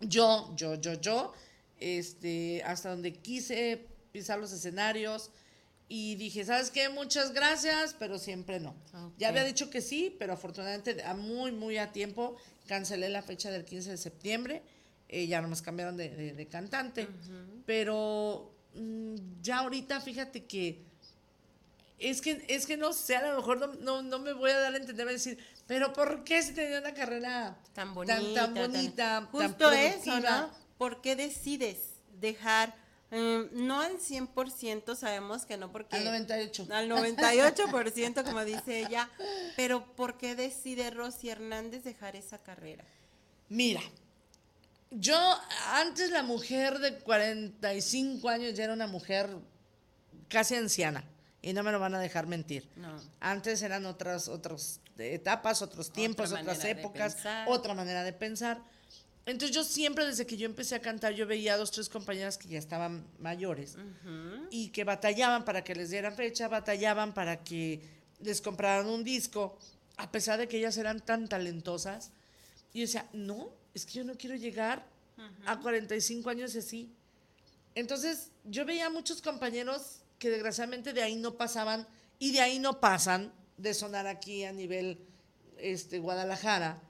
yo, 0.00 0.52
yo, 0.54 0.74
yo, 0.76 0.94
yo, 0.94 1.32
este, 1.80 2.62
hasta 2.64 2.90
donde 2.90 3.14
quise 3.14 3.86
pisar 4.12 4.38
los 4.38 4.52
escenarios. 4.52 5.30
Y 5.88 6.14
dije, 6.16 6.44
¿sabes 6.44 6.70
qué? 6.70 6.88
Muchas 6.88 7.32
gracias, 7.32 7.94
pero 7.98 8.18
siempre 8.18 8.60
no. 8.60 8.74
Ya 9.18 9.28
había 9.28 9.44
dicho 9.44 9.68
que 9.68 9.80
sí, 9.80 10.14
pero 10.18 10.32
afortunadamente 10.32 11.02
a 11.02 11.14
muy, 11.14 11.52
muy 11.52 11.76
a 11.78 11.92
tiempo 11.92 12.36
cancelé 12.66 13.08
la 13.08 13.22
fecha 13.22 13.50
del 13.50 13.64
15 13.64 13.90
de 13.90 13.96
septiembre. 13.96 14.62
Eh, 15.08 15.26
ya 15.26 15.42
nomás 15.42 15.60
cambiaron 15.60 15.96
de, 15.96 16.48
cantante. 16.50 17.06
Pero 17.66 18.54
mm, 18.74 19.42
ya 19.42 19.58
ahorita 19.58 20.00
fíjate 20.00 20.46
que 20.46 20.82
es 22.02 22.20
que, 22.20 22.44
es 22.48 22.66
que 22.66 22.76
no 22.76 22.92
sé, 22.92 23.16
a 23.16 23.30
lo 23.30 23.36
mejor 23.36 23.78
no, 23.78 24.02
no, 24.02 24.18
me 24.18 24.32
voy 24.32 24.50
a 24.50 24.58
dar 24.58 24.74
a 24.74 24.76
entender, 24.76 25.06
a 25.06 25.12
decir, 25.12 25.38
pero 25.66 25.92
¿por 25.92 26.24
qué 26.24 26.42
si 26.42 26.52
tenía 26.52 26.80
una 26.80 26.94
carrera 26.94 27.56
tan 27.74 27.94
bonita? 27.94 28.34
Tan, 28.34 28.54
bonita, 28.54 29.28
justo 29.30 29.70
eso, 29.70 30.18
¿no? 30.20 30.50
¿Por 30.78 31.00
qué 31.00 31.14
decides 31.14 31.78
dejar, 32.20 32.74
em, 33.12 33.48
no 33.52 33.80
al 33.80 33.98
100%, 33.98 34.96
sabemos 34.96 35.46
que 35.46 35.56
no, 35.56 35.70
porque... 35.70 35.96
Al 35.96 36.04
98. 36.04 36.66
Al 36.70 36.90
98%, 36.90 38.24
como 38.24 38.44
dice 38.44 38.80
ella, 38.80 39.08
pero 39.56 39.84
¿por 39.94 40.18
qué 40.18 40.34
decide 40.34 40.90
Rosy 40.90 41.30
Hernández 41.30 41.84
dejar 41.84 42.16
esa 42.16 42.38
carrera? 42.38 42.84
Mira, 43.48 43.82
yo 44.90 45.16
antes 45.74 46.10
la 46.10 46.22
mujer 46.22 46.78
de 46.78 46.98
45 46.98 48.28
años 48.28 48.54
ya 48.54 48.64
era 48.64 48.72
una 48.72 48.86
mujer 48.86 49.30
casi 50.28 50.54
anciana 50.54 51.04
y 51.42 51.52
no 51.52 51.62
me 51.62 51.72
lo 51.72 51.80
van 51.80 51.94
a 51.94 52.00
dejar 52.00 52.26
mentir. 52.26 52.68
Antes 53.20 53.62
eran 53.62 53.86
otras, 53.86 54.28
otras 54.28 54.80
etapas, 54.98 55.62
otros 55.62 55.92
tiempos, 55.92 56.32
otras 56.32 56.64
épocas, 56.64 57.16
otra 57.46 57.74
manera 57.74 58.04
de 58.04 58.12
pensar. 58.12 58.62
Entonces 59.24 59.54
yo 59.54 59.62
siempre 59.62 60.04
desde 60.04 60.26
que 60.26 60.36
yo 60.36 60.46
empecé 60.46 60.74
a 60.74 60.80
cantar, 60.80 61.14
yo 61.14 61.26
veía 61.26 61.54
a 61.54 61.56
dos, 61.56 61.70
tres 61.70 61.88
compañeras 61.88 62.36
que 62.36 62.48
ya 62.48 62.58
estaban 62.58 63.06
mayores 63.20 63.76
y 64.50 64.70
que 64.70 64.82
batallaban 64.82 65.44
para 65.44 65.62
que 65.62 65.74
les 65.74 65.90
dieran 65.90 66.14
fecha, 66.16 66.48
batallaban 66.48 67.14
para 67.14 67.44
que 67.44 67.80
les 68.20 68.40
compraran 68.40 68.86
un 68.86 69.04
disco, 69.04 69.58
a 69.96 70.10
pesar 70.10 70.38
de 70.38 70.48
que 70.48 70.58
ellas 70.58 70.76
eran 70.76 71.00
tan 71.00 71.28
talentosas. 71.28 72.10
Y 72.72 72.80
yo 72.80 72.86
decía, 72.86 73.08
no, 73.12 73.50
es 73.74 73.86
que 73.86 73.92
yo 73.92 74.04
no 74.04 74.14
quiero 74.16 74.34
llegar 74.34 74.84
a 75.46 75.60
45 75.60 76.28
años 76.30 76.56
así. 76.56 76.92
Entonces 77.74 78.30
yo 78.44 78.64
veía 78.64 78.86
a 78.86 78.90
muchos 78.90 79.22
compañeros 79.22 80.00
que 80.18 80.30
desgraciadamente 80.30 80.92
de 80.92 81.02
ahí 81.02 81.16
no 81.16 81.34
pasaban 81.34 81.86
y 82.18 82.32
de 82.32 82.40
ahí 82.40 82.58
no 82.58 82.80
pasan 82.80 83.32
de 83.56 83.74
sonar 83.74 84.06
aquí 84.06 84.44
a 84.44 84.52
nivel 84.52 84.98
este, 85.58 85.98
Guadalajara. 85.98 86.82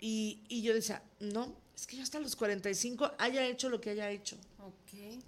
Y, 0.00 0.62
yo 0.62 0.74
decía, 0.74 1.02
no, 1.20 1.56
es 1.74 1.86
que 1.86 1.96
yo 1.96 2.02
hasta 2.02 2.20
los 2.20 2.36
45 2.36 3.12
haya 3.18 3.46
hecho 3.46 3.68
lo 3.68 3.80
que 3.80 3.90
haya 3.90 4.10
hecho. 4.10 4.36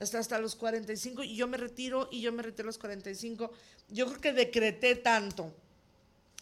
Hasta, 0.00 0.18
hasta 0.18 0.38
los 0.38 0.56
45 0.56 1.22
y 1.22 1.36
yo 1.36 1.46
me 1.46 1.56
retiro 1.56 2.08
y 2.10 2.20
yo 2.20 2.32
me 2.32 2.42
retiro 2.42 2.66
a 2.66 2.70
los 2.70 2.78
45. 2.78 3.50
Yo 3.88 4.06
creo 4.06 4.20
que 4.20 4.32
decreté 4.32 4.96
tanto. 4.96 5.54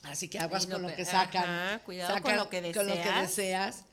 Así 0.02 0.28
que 0.28 0.38
aguas 0.38 0.66
con 0.66 0.82
lo 0.82 0.94
que 0.94 1.04
sacan. 1.04 1.80
cuidado 1.80 2.22
con 2.22 2.36
lo 2.36 2.48
que 2.48 2.62
deseas. 2.62 2.76
Con 2.76 2.86
lo 2.86 3.02
que 3.02 3.20
deseas. 3.20 3.84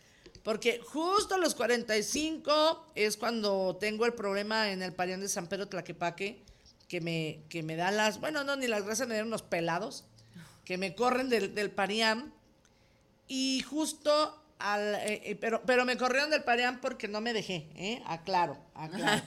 Porque 0.43 0.79
justo 0.79 1.35
a 1.35 1.37
los 1.39 1.55
45 1.55 2.91
es 2.93 3.17
cuando 3.17 3.77
tengo 3.79 4.05
el 4.05 4.13
problema 4.13 4.71
en 4.71 4.83
el 4.83 4.93
parián 4.93 5.19
de 5.19 5.27
San 5.27 5.47
Pedro 5.47 5.67
Tlaquepaque 5.67 6.43
que 6.87 7.01
me, 7.01 7.39
que 7.49 7.63
me 7.63 7.75
dan 7.75 7.97
las, 7.97 8.19
bueno, 8.19 8.43
no, 8.43 8.55
ni 8.55 8.67
las 8.67 8.85
gracias, 8.85 9.07
me 9.07 9.15
dieron 9.15 9.29
unos 9.29 9.41
pelados, 9.41 10.05
que 10.63 10.77
me 10.77 10.95
corren 10.95 11.29
del, 11.29 11.55
del 11.55 11.71
Parián. 11.71 12.31
Y 13.27 13.61
justo 13.61 14.43
al, 14.59 14.95
eh, 14.95 15.21
eh, 15.23 15.35
pero, 15.35 15.61
pero 15.65 15.85
me 15.85 15.97
corrieron 15.97 16.29
del 16.29 16.43
Parián 16.43 16.79
porque 16.81 17.07
no 17.07 17.21
me 17.21 17.33
dejé, 17.33 17.67
¿eh? 17.75 18.01
Aclaro, 18.05 18.57
aclaro. 18.73 19.23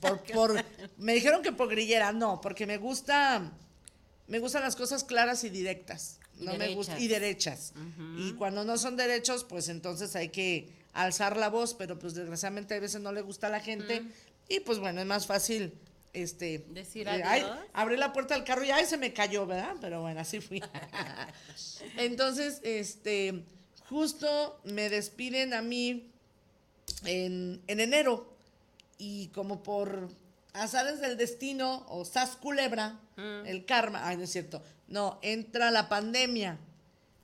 Por, 0.00 0.22
por, 0.32 0.64
me 0.98 1.14
dijeron 1.14 1.42
que 1.42 1.52
por 1.52 1.68
grillera, 1.68 2.12
no, 2.12 2.40
porque 2.40 2.66
me 2.66 2.76
gusta, 2.78 3.50
me 4.28 4.38
gustan 4.38 4.62
las 4.62 4.76
cosas 4.76 5.04
claras 5.04 5.42
y 5.42 5.48
directas. 5.48 6.18
No 6.38 6.54
me 6.54 6.74
gusta, 6.74 6.98
y 6.98 7.08
derechas. 7.08 7.74
Y 8.16 8.32
cuando 8.32 8.64
no 8.64 8.78
son 8.78 8.96
derechos, 8.96 9.44
pues 9.44 9.68
entonces 9.68 10.16
hay 10.16 10.30
que 10.30 10.72
alzar 10.92 11.36
la 11.36 11.48
voz, 11.48 11.74
pero 11.74 11.98
pues 11.98 12.14
desgraciadamente 12.14 12.74
a 12.74 12.80
veces 12.80 13.00
no 13.00 13.12
le 13.12 13.20
gusta 13.20 13.48
a 13.48 13.50
la 13.50 13.60
gente. 13.60 14.02
Y 14.48 14.60
pues 14.60 14.78
bueno, 14.78 15.00
es 15.00 15.06
más 15.06 15.26
fácil 15.26 15.74
este 16.12 16.64
decir 16.70 17.06
eh, 17.08 17.44
abrí 17.72 17.96
la 17.96 18.12
puerta 18.12 18.34
del 18.34 18.44
carro 18.44 18.64
y 18.64 18.70
ay 18.70 18.84
se 18.86 18.96
me 18.96 19.12
cayó, 19.12 19.46
¿verdad? 19.46 19.76
Pero 19.80 20.00
bueno, 20.02 20.20
así 20.20 20.40
fui. 20.40 20.62
Entonces, 21.96 22.60
este 22.62 23.44
justo 23.88 24.60
me 24.64 24.88
despiden 24.88 25.52
a 25.52 25.62
mí 25.62 26.10
en, 27.04 27.60
enero 27.66 28.32
y 28.98 29.28
como 29.28 29.62
por 29.62 30.08
azares 30.52 31.00
del 31.00 31.16
destino 31.16 31.86
o 31.88 32.04
sas 32.04 32.36
culebra, 32.36 33.00
mm. 33.16 33.46
el 33.46 33.64
karma, 33.64 34.06
ay 34.06 34.16
no 34.16 34.24
es 34.24 34.30
cierto, 34.30 34.62
no, 34.88 35.18
entra 35.22 35.70
la 35.70 35.88
pandemia. 35.88 36.58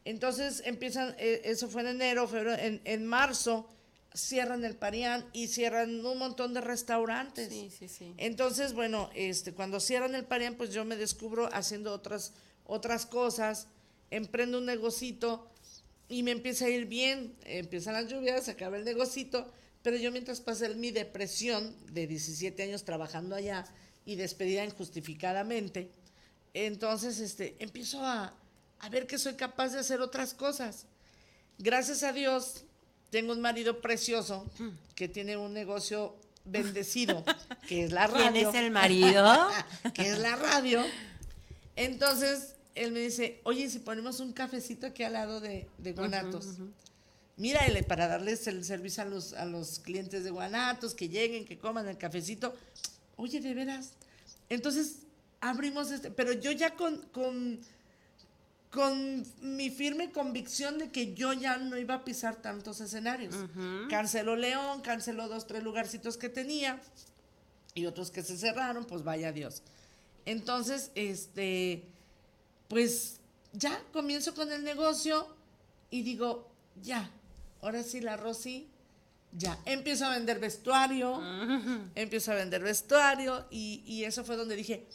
Entonces 0.05 0.62
empiezan, 0.64 1.16
eh, 1.18 1.42
eso 1.44 1.68
fue 1.68 1.81
en 1.83 1.88
enero, 1.88 2.29
febrero, 2.29 2.55
en, 2.55 2.81
en 2.85 3.07
marzo 3.07 3.68
cierran 4.16 4.64
el 4.64 4.76
Parián 4.76 5.29
y 5.33 5.48
cierran 5.48 6.05
un 6.05 6.18
montón 6.18 6.55
de 6.55 6.61
restaurantes. 6.62 7.50
Sí, 7.50 7.70
sí, 7.70 7.88
sí. 7.88 8.14
Entonces, 8.16 8.72
bueno, 8.72 9.11
este, 9.14 9.52
cuando 9.52 9.79
cierran 9.79 10.14
el 10.14 10.24
Parián, 10.24 10.55
pues 10.55 10.72
yo 10.72 10.85
me 10.85 10.96
descubro 10.96 11.48
haciendo 11.52 11.92
otras, 11.92 12.33
otras 12.64 13.05
cosas, 13.05 13.68
emprendo 14.11 14.59
un 14.59 14.66
negocito 14.66 15.50
y 16.09 16.22
me 16.22 16.31
empieza 16.31 16.64
a 16.64 16.70
ir 16.70 16.87
bien. 16.87 17.37
Empiezan 17.44 17.92
las 17.92 18.09
lluvias, 18.09 18.44
se 18.44 18.52
acaba 18.52 18.79
el 18.79 18.85
negocito, 18.85 19.52
pero 19.83 19.96
yo 19.98 20.11
mientras 20.11 20.40
pasé 20.40 20.74
mi 20.74 20.90
depresión 20.90 21.76
de 21.92 22.07
17 22.07 22.62
años 22.62 22.85
trabajando 22.85 23.37
allá 23.37 23.66
y 24.07 24.16
despedida 24.16 24.64
injustificadamente, 24.64 25.90
entonces 26.55 27.18
este, 27.18 27.57
empiezo 27.59 28.00
a, 28.02 28.35
a 28.79 28.88
ver 28.88 29.07
que 29.07 29.18
soy 29.18 29.35
capaz 29.35 29.70
de 29.70 29.81
hacer 29.81 30.00
otras 30.00 30.33
cosas. 30.33 30.87
Gracias 31.59 32.02
a 32.02 32.12
Dios, 32.12 32.65
tengo 33.10 33.32
un 33.32 33.40
marido 33.40 33.80
precioso 33.80 34.46
que 34.94 35.08
tiene 35.08 35.36
un 35.36 35.52
negocio 35.52 36.16
bendecido, 36.44 37.24
que 37.68 37.84
es 37.84 37.92
la 37.92 38.06
radio. 38.06 38.32
¿Quién 38.32 38.48
es 38.48 38.54
el 38.54 38.70
marido? 38.70 39.48
que 39.94 40.08
es 40.08 40.18
la 40.18 40.36
radio. 40.36 40.82
Entonces, 41.74 42.54
él 42.74 42.92
me 42.92 43.00
dice, 43.00 43.40
oye, 43.44 43.68
si 43.68 43.78
ponemos 43.78 44.20
un 44.20 44.32
cafecito 44.32 44.86
aquí 44.86 45.02
al 45.02 45.14
lado 45.14 45.40
de, 45.40 45.68
de 45.78 45.92
Guanatos. 45.92 46.46
Mira, 47.38 47.60
para 47.86 48.08
darles 48.08 48.46
el 48.46 48.64
servicio 48.64 49.02
a 49.02 49.06
los, 49.06 49.34
a 49.34 49.44
los 49.44 49.78
clientes 49.80 50.24
de 50.24 50.30
Guanatos, 50.30 50.94
que 50.94 51.08
lleguen, 51.08 51.44
que 51.44 51.58
coman 51.58 51.86
el 51.88 51.98
cafecito. 51.98 52.54
Oye, 53.16 53.40
de 53.40 53.52
veras. 53.52 53.92
Entonces, 54.48 55.00
abrimos 55.40 55.90
este, 55.90 56.10
pero 56.10 56.32
yo 56.32 56.52
ya 56.52 56.74
con, 56.74 57.02
con 57.12 57.60
con 58.76 59.24
mi 59.40 59.70
firme 59.70 60.12
convicción 60.12 60.76
de 60.76 60.90
que 60.90 61.14
yo 61.14 61.32
ya 61.32 61.56
no 61.56 61.78
iba 61.78 61.94
a 61.94 62.04
pisar 62.04 62.36
tantos 62.36 62.82
escenarios. 62.82 63.34
Canceló 63.88 64.36
León, 64.36 64.82
canceló 64.82 65.28
dos, 65.28 65.46
tres 65.46 65.62
lugarcitos 65.62 66.18
que 66.18 66.28
tenía 66.28 66.78
y 67.72 67.86
otros 67.86 68.10
que 68.10 68.22
se 68.22 68.36
cerraron, 68.36 68.84
pues 68.84 69.02
vaya 69.02 69.32
Dios. 69.32 69.62
Entonces, 70.26 70.90
este, 70.94 71.88
pues 72.68 73.20
ya 73.54 73.82
comienzo 73.94 74.34
con 74.34 74.52
el 74.52 74.62
negocio 74.62 75.26
y 75.88 76.02
digo, 76.02 76.46
ya, 76.82 77.10
ahora 77.62 77.82
sí 77.82 78.02
la 78.02 78.18
Rosy, 78.18 78.68
ya, 79.32 79.59
empiezo 79.64 80.05
a 80.05 80.11
vender 80.11 80.38
vestuario, 80.38 81.18
empiezo 81.94 82.32
a 82.32 82.34
vender 82.34 82.62
vestuario 82.62 83.46
y, 83.51 83.82
y, 83.86 84.05
eso 84.05 84.22
fue 84.22 84.36
donde 84.36 84.55
dije, 84.55 84.86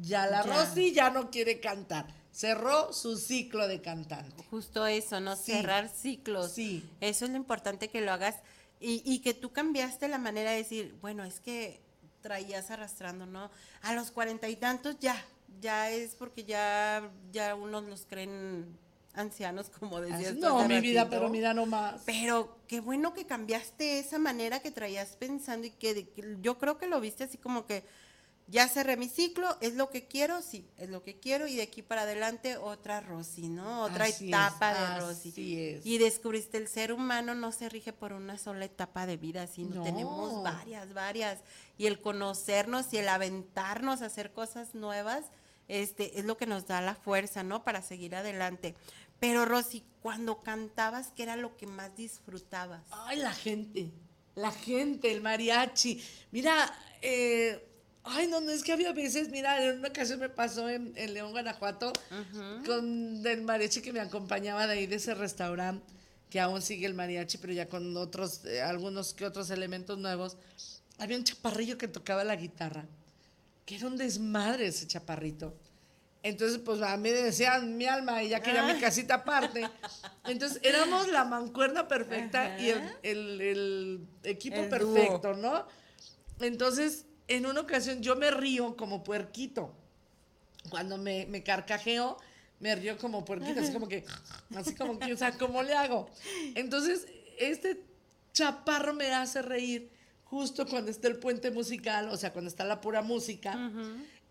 ya 0.00 0.26
la 0.26 0.42
Rosy 0.42 0.92
ya 0.92 1.10
no 1.10 1.30
quiere 1.30 1.60
cantar 1.60 2.17
cerró 2.32 2.92
su 2.92 3.16
ciclo 3.16 3.68
de 3.68 3.80
cantante. 3.80 4.44
Justo 4.50 4.86
eso, 4.86 5.20
¿no? 5.20 5.36
Cerrar 5.36 5.88
ciclos. 5.88 6.52
Sí. 6.52 6.88
Eso 7.00 7.24
es 7.24 7.30
lo 7.30 7.36
importante 7.36 7.88
que 7.88 8.00
lo 8.00 8.12
hagas 8.12 8.36
Y, 8.80 9.02
y 9.04 9.20
que 9.20 9.34
tú 9.34 9.50
cambiaste 9.52 10.06
la 10.06 10.18
manera 10.18 10.52
de 10.52 10.58
decir, 10.58 10.96
bueno, 11.00 11.24
es 11.24 11.40
que 11.40 11.80
traías 12.20 12.70
arrastrando, 12.70 13.26
¿no? 13.26 13.50
A 13.82 13.94
los 13.94 14.10
cuarenta 14.10 14.48
y 14.48 14.56
tantos 14.56 14.98
ya, 15.00 15.20
ya 15.60 15.90
es 15.90 16.14
porque 16.14 16.44
ya, 16.44 17.10
ya 17.32 17.54
unos 17.54 17.84
los 17.84 18.06
creen 18.06 18.78
ancianos, 19.14 19.70
como 19.78 20.00
decías. 20.00 20.36
No, 20.36 20.66
mi 20.68 20.80
vida, 20.80 21.08
pero 21.10 21.28
mira 21.28 21.54
nomás. 21.54 22.02
Pero 22.06 22.58
qué 22.68 22.80
bueno 22.80 23.14
que 23.14 23.26
cambiaste 23.26 23.98
esa 23.98 24.18
manera 24.18 24.60
que 24.60 24.70
traías 24.70 25.16
pensando 25.16 25.66
y 25.66 25.70
que, 25.70 26.08
que 26.08 26.36
yo 26.40 26.58
creo 26.58 26.78
que 26.78 26.86
lo 26.86 27.00
viste 27.00 27.24
así 27.24 27.38
como 27.38 27.66
que 27.66 27.84
ya 28.50 28.66
cerré 28.66 28.96
mi 28.96 29.08
ciclo, 29.08 29.56
es 29.60 29.74
lo 29.74 29.90
que 29.90 30.06
quiero, 30.06 30.40
sí, 30.42 30.66
es 30.78 30.88
lo 30.88 31.02
que 31.02 31.18
quiero 31.20 31.46
y 31.46 31.54
de 31.56 31.62
aquí 31.62 31.82
para 31.82 32.02
adelante 32.02 32.56
otra 32.56 33.00
Rosy, 33.00 33.48
¿no? 33.48 33.82
Otra 33.82 34.06
Así 34.06 34.28
etapa 34.28 34.72
es, 34.72 34.78
de 34.78 35.00
Rosy. 35.00 35.58
es. 35.58 35.86
Y 35.86 35.98
descubriste 35.98 36.56
el 36.56 36.66
ser 36.68 36.92
humano 36.92 37.34
no 37.34 37.52
se 37.52 37.68
rige 37.68 37.92
por 37.92 38.12
una 38.14 38.38
sola 38.38 38.64
etapa 38.64 39.06
de 39.06 39.18
vida, 39.18 39.46
sino 39.46 39.76
No. 39.76 39.82
tenemos 39.82 40.42
varias, 40.42 40.94
varias. 40.94 41.40
Y 41.76 41.86
el 41.86 42.00
conocernos 42.00 42.92
y 42.94 42.96
el 42.98 43.08
aventarnos 43.08 44.00
a 44.02 44.06
hacer 44.06 44.32
cosas 44.32 44.74
nuevas, 44.74 45.26
este, 45.68 46.18
es 46.18 46.24
lo 46.24 46.38
que 46.38 46.46
nos 46.46 46.66
da 46.66 46.80
la 46.80 46.94
fuerza, 46.94 47.42
¿no? 47.42 47.62
Para 47.64 47.82
seguir 47.82 48.16
adelante. 48.16 48.74
Pero 49.20 49.44
Rosy, 49.44 49.84
cuando 50.00 50.42
cantabas, 50.42 51.12
¿qué 51.14 51.24
era 51.24 51.36
lo 51.36 51.56
que 51.58 51.66
más 51.66 51.94
disfrutabas? 51.96 52.82
Ay, 52.90 53.18
la 53.18 53.32
gente, 53.34 53.90
la 54.36 54.52
gente, 54.52 55.12
el 55.12 55.20
mariachi. 55.20 56.02
Mira, 56.30 56.72
eh, 57.02 57.67
ay, 58.04 58.26
no, 58.28 58.40
no, 58.40 58.50
es 58.50 58.62
que 58.62 58.72
había 58.72 58.92
veces, 58.92 59.28
mira, 59.30 59.62
en 59.64 59.78
una 59.78 59.88
ocasión 59.88 60.18
me 60.20 60.28
pasó 60.28 60.68
en, 60.68 60.92
en 60.96 61.14
León, 61.14 61.30
Guanajuato, 61.32 61.92
con 62.66 63.26
el 63.26 63.42
mariachi 63.42 63.80
que 63.82 63.92
me 63.92 64.00
acompañaba 64.00 64.66
de 64.66 64.72
ahí, 64.74 64.86
de 64.86 64.96
ese 64.96 65.14
restaurante, 65.14 65.84
que 66.30 66.40
aún 66.40 66.62
sigue 66.62 66.86
el 66.86 66.94
mariachi, 66.94 67.38
pero 67.38 67.52
ya 67.52 67.68
con 67.68 67.96
otros, 67.96 68.44
eh, 68.44 68.60
algunos 68.62 69.14
que 69.14 69.24
otros 69.26 69.50
elementos 69.50 69.98
nuevos. 69.98 70.36
Había 70.98 71.16
un 71.16 71.24
chaparrillo 71.24 71.78
que 71.78 71.88
tocaba 71.88 72.24
la 72.24 72.36
guitarra, 72.36 72.86
que 73.64 73.76
era 73.76 73.86
un 73.86 73.96
desmadre 73.96 74.66
ese 74.66 74.86
chaparrito. 74.86 75.54
Entonces, 76.24 76.58
pues 76.58 76.82
a 76.82 76.96
mí 76.96 77.10
me 77.10 77.22
decían 77.22 77.76
mi 77.76 77.86
alma 77.86 78.22
y 78.24 78.30
ya 78.30 78.40
quería 78.40 78.64
mi 78.64 78.78
casita 78.80 79.14
aparte. 79.14 79.68
Entonces, 80.26 80.58
éramos 80.64 81.06
la 81.08 81.24
mancuerna 81.24 81.86
perfecta 81.86 82.58
y 82.58 82.70
el, 82.70 82.80
el- 83.04 83.40
el 83.40 84.06
equipo 84.24 84.62
El 84.62 84.68
dúo. 84.68 84.92
perfecto, 84.94 85.34
¿no? 85.34 85.64
Entonces, 86.40 87.04
en 87.28 87.46
una 87.46 87.60
ocasión 87.60 88.02
yo 88.02 88.16
me 88.16 88.30
río 88.30 88.76
como 88.76 89.04
puerquito. 89.04 89.72
Cuando 90.70 90.98
me, 90.98 91.26
me 91.26 91.42
carcajeo, 91.42 92.18
me 92.60 92.74
río 92.74 92.98
como 92.98 93.24
puerquito, 93.24 93.60
así 93.60 93.72
como 93.72 93.88
que, 93.88 94.04
así 94.54 94.74
como 94.74 94.98
que, 94.98 95.12
o 95.12 95.16
sea, 95.16 95.32
¿cómo 95.32 95.62
le 95.62 95.74
hago? 95.74 96.10
Entonces, 96.54 97.06
este 97.38 97.80
chaparro 98.32 98.92
me 98.94 99.12
hace 99.12 99.42
reír 99.42 99.90
justo 100.24 100.66
cuando 100.66 100.90
está 100.90 101.08
el 101.08 101.18
puente 101.18 101.50
musical, 101.50 102.08
o 102.08 102.16
sea, 102.16 102.32
cuando 102.32 102.48
está 102.48 102.64
la 102.64 102.80
pura 102.80 103.02
música. 103.02 103.56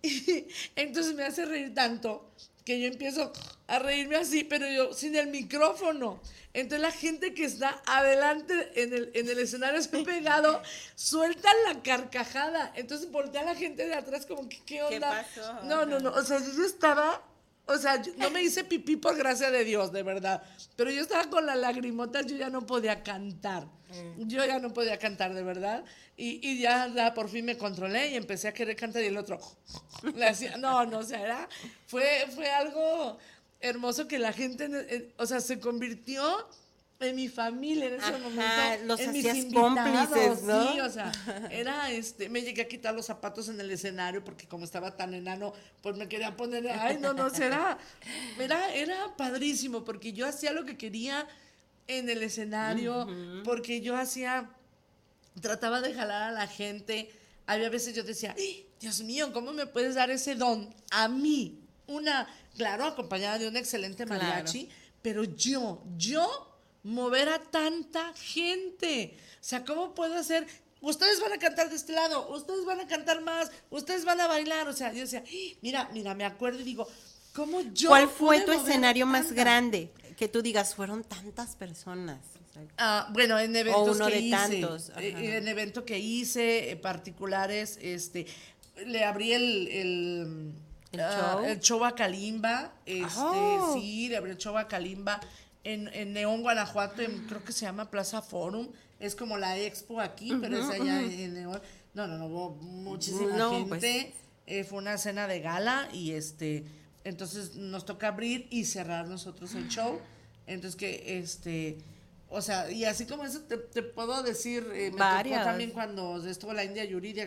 Y 0.03 0.45
entonces 0.75 1.15
me 1.15 1.23
hace 1.23 1.43
reír 1.43 1.73
tanto 1.73 2.29
que 2.67 2.81
yo 2.81 2.87
empiezo 2.89 3.31
a 3.67 3.79
reírme 3.79 4.17
así, 4.17 4.43
pero 4.43 4.67
yo 4.67 4.93
sin 4.93 5.15
el 5.15 5.27
micrófono. 5.27 6.21
Entonces 6.53 6.81
la 6.81 6.91
gente 6.91 7.33
que 7.33 7.45
está 7.45 7.81
adelante 7.85 8.53
en 8.75 8.93
el, 8.93 9.11
en 9.13 9.29
el 9.29 9.39
escenario 9.39 9.81
se 9.81 9.87
pegado, 10.03 10.61
suelta 10.93 11.49
la 11.65 11.81
carcajada. 11.81 12.73
Entonces 12.75 13.09
voltea 13.09 13.45
la 13.45 13.55
gente 13.55 13.87
de 13.87 13.93
atrás 13.93 14.25
como 14.25 14.49
que, 14.49 14.59
¿qué 14.65 14.83
onda? 14.83 15.25
pasó? 15.33 15.63
No, 15.63 15.85
no, 15.85 15.99
no. 16.01 16.09
O 16.09 16.21
sea, 16.23 16.39
yo 16.39 16.65
estaba, 16.65 17.23
o 17.67 17.77
sea, 17.77 18.01
no 18.17 18.29
me 18.29 18.41
hice 18.41 18.63
pipí 18.63 18.95
por 18.95 19.17
gracia 19.17 19.51
de 19.51 19.63
Dios, 19.63 19.91
de 19.91 20.03
verdad. 20.03 20.41
Pero 20.75 20.89
yo 20.89 21.01
estaba 21.01 21.29
con 21.29 21.45
la 21.45 21.55
lagrimota, 21.55 22.21
yo 22.21 22.37
ya 22.37 22.49
no 22.49 22.65
podía 22.65 23.03
cantar. 23.03 23.67
Yo 24.17 24.45
ya 24.45 24.59
no 24.59 24.73
podía 24.73 24.97
cantar, 24.97 25.33
de 25.33 25.43
verdad. 25.43 25.83
Y, 26.15 26.39
y 26.47 26.59
ya, 26.59 26.87
ya 26.93 27.13
por 27.13 27.29
fin 27.29 27.45
me 27.45 27.57
controlé 27.57 28.09
y 28.09 28.15
empecé 28.15 28.47
a 28.47 28.53
querer 28.53 28.75
cantar 28.75 29.03
y 29.03 29.07
el 29.07 29.17
otro 29.17 29.39
le 30.15 30.25
hacía, 30.25 30.57
no, 30.57 30.85
no, 30.85 30.99
o 30.99 31.03
sea, 31.03 31.21
era, 31.21 31.49
fue, 31.85 32.25
fue 32.33 32.49
algo 32.49 33.17
hermoso 33.59 34.07
que 34.07 34.17
la 34.17 34.33
gente, 34.33 34.67
eh, 34.71 35.13
o 35.17 35.25
sea, 35.25 35.39
se 35.41 35.59
convirtió 35.59 36.47
en 36.99 37.15
mi 37.15 37.27
familia 37.27 37.85
en 37.87 37.93
ese 37.95 38.05
Ajá, 38.05 38.17
momento. 38.17 38.85
los 38.85 38.99
en 38.99 39.11
mis 39.13 39.25
invitados, 39.25 40.07
cómplices, 40.09 40.43
¿no? 40.43 40.73
Sí, 40.73 40.79
o 40.79 40.89
sea, 40.89 41.11
era 41.51 41.91
este, 41.91 42.29
me 42.29 42.41
llegué 42.41 42.63
a 42.63 42.67
quitar 42.67 42.93
los 42.95 43.05
zapatos 43.05 43.47
en 43.49 43.59
el 43.59 43.69
escenario 43.71 44.23
porque 44.23 44.47
como 44.47 44.65
estaba 44.65 44.95
tan 44.95 45.13
enano, 45.13 45.53
pues 45.81 45.95
me 45.97 46.07
quería 46.07 46.35
poner, 46.35 46.67
ay, 46.69 46.97
no, 46.99 47.13
no, 47.13 47.29
será, 47.29 47.77
era, 48.39 48.73
era 48.73 49.15
padrísimo 49.15 49.83
porque 49.83 50.13
yo 50.13 50.27
hacía 50.27 50.51
lo 50.53 50.65
que 50.65 50.77
quería 50.77 51.27
en 51.87 52.09
el 52.09 52.21
escenario, 52.23 53.07
porque 53.45 53.79
yo 53.81 53.95
hacía, 53.95 54.49
trataba 55.41 55.79
de 55.81 55.93
jalar 55.93 56.23
a 56.23 56.31
la 56.31 56.47
gente. 56.47 57.09
Había 57.45 57.69
veces 57.69 57.95
yo 57.95 58.03
decía, 58.03 58.35
"Ay, 58.37 58.65
Dios 58.81 58.99
mío, 59.01 59.31
¿cómo 59.31 59.53
me 59.53 59.67
puedes 59.67 59.95
dar 59.95 60.09
ese 60.11 60.35
don 60.35 60.73
a 60.91 61.07
mí? 61.07 61.61
Una, 61.87 62.27
claro, 62.57 62.83
acompañada 62.85 63.37
de 63.37 63.47
un 63.47 63.55
excelente 63.55 64.05
Claro. 64.05 64.21
mariachi, 64.21 64.67
pero 65.01 65.23
yo, 65.23 65.81
yo 65.95 66.46
mover 66.87 67.27
a 67.29 67.39
tanta 67.39 68.13
gente. 68.13 69.15
O 69.33 69.43
sea, 69.43 69.63
¿cómo 69.65 69.93
puedo 69.93 70.15
hacer? 70.15 70.47
Ustedes 70.79 71.19
van 71.19 71.33
a 71.33 71.37
cantar 71.37 71.69
de 71.69 71.75
este 71.75 71.91
lado, 71.93 72.29
ustedes 72.29 72.63
van 72.65 72.79
a 72.79 72.87
cantar 72.87 73.21
más, 73.21 73.51
ustedes 73.69 74.05
van 74.05 74.21
a 74.21 74.27
bailar. 74.27 74.67
O 74.67 74.73
sea, 74.73 74.93
yo 74.93 75.01
decía, 75.01 75.23
"Ay, 75.27 75.57
mira, 75.61 75.89
mira, 75.91 76.13
me 76.15 76.23
acuerdo 76.23 76.59
y 76.61 76.63
digo, 76.63 76.87
¿cómo 77.33 77.61
yo? 77.73 77.89
¿Cuál 77.89 78.07
fue 78.07 78.41
tu 78.41 78.51
escenario 78.51 79.05
más 79.05 79.31
grande? 79.33 79.91
Que 80.15 80.27
tú 80.27 80.41
digas, 80.41 80.75
fueron 80.75 81.03
tantas 81.03 81.55
personas. 81.55 82.19
O 82.55 82.59
Ah, 82.77 83.07
bueno, 83.11 83.37
en 83.37 83.55
eventos 83.55 83.97
uno 83.97 84.07
que 84.07 84.13
de 84.13 84.19
hice, 84.21 84.35
tantos, 84.35 84.89
eh, 84.97 85.13
ajá. 85.15 85.23
en 85.37 85.47
evento 85.47 85.85
que 85.85 85.99
hice, 85.99 86.71
eh, 86.71 86.75
particulares, 86.75 87.77
este, 87.81 88.25
le 88.85 89.03
abrí 89.03 89.33
el, 89.33 89.67
el, 89.67 90.51
¿El 90.91 90.99
ah, 91.01 91.33
show? 91.35 91.45
el 91.45 91.59
show 91.59 91.85
a 91.85 91.93
Kalimba, 91.95 92.73
este, 92.85 93.11
Oh. 93.19 93.73
sí, 93.75 94.07
le 94.09 94.17
abrí 94.17 94.31
el 94.31 94.37
show 94.37 94.57
a 94.57 94.67
Kalimba 94.67 95.19
en, 95.73 95.87
en 95.93 96.13
León, 96.13 96.41
Guanajuato, 96.41 97.01
en- 97.01 97.25
creo 97.27 97.43
que 97.43 97.51
se 97.51 97.65
llama 97.65 97.89
Plaza 97.89 98.21
Forum, 98.21 98.69
es 98.99 99.15
como 99.15 99.37
la 99.37 99.57
expo 99.57 99.99
aquí, 100.01 100.33
pero 100.41 100.57
es 100.57 100.69
allá 100.69 101.01
en, 101.01 101.11
en 101.11 101.33
León. 101.33 101.61
No, 101.93 102.07
no, 102.07 102.17
no, 102.17 102.27
hubo 102.27 102.49
muchísima 102.61 103.35
No, 103.37 103.51
gente, 103.51 103.67
pues. 103.69 103.83
eh, 104.47 104.63
fue 104.63 104.77
una 104.79 104.97
cena 104.97 105.27
de 105.27 105.39
gala 105.41 105.89
y 105.93 106.11
este, 106.13 106.63
entonces 107.03 107.55
nos 107.55 107.85
toca 107.85 108.07
abrir 108.09 108.47
y 108.49 108.65
cerrar 108.65 109.07
nosotros 109.07 109.53
el 109.55 109.67
show. 109.67 109.99
Entonces 110.45 110.75
que 110.77 111.19
este, 111.19 111.77
o 112.29 112.41
sea, 112.41 112.71
y 112.71 112.85
así 112.85 113.05
como 113.05 113.23
eso 113.25 113.41
te, 113.41 113.57
te 113.57 113.81
puedo 113.83 114.21
decir, 114.23 114.65
eh, 114.73 114.91
me 114.91 114.97
Varias. 114.99 115.39
tocó 115.39 115.49
también 115.49 115.71
cuando 115.71 116.25
estuvo 116.27 116.53
la 116.53 116.63
India 116.63 116.85
Yuridia, 116.85 117.25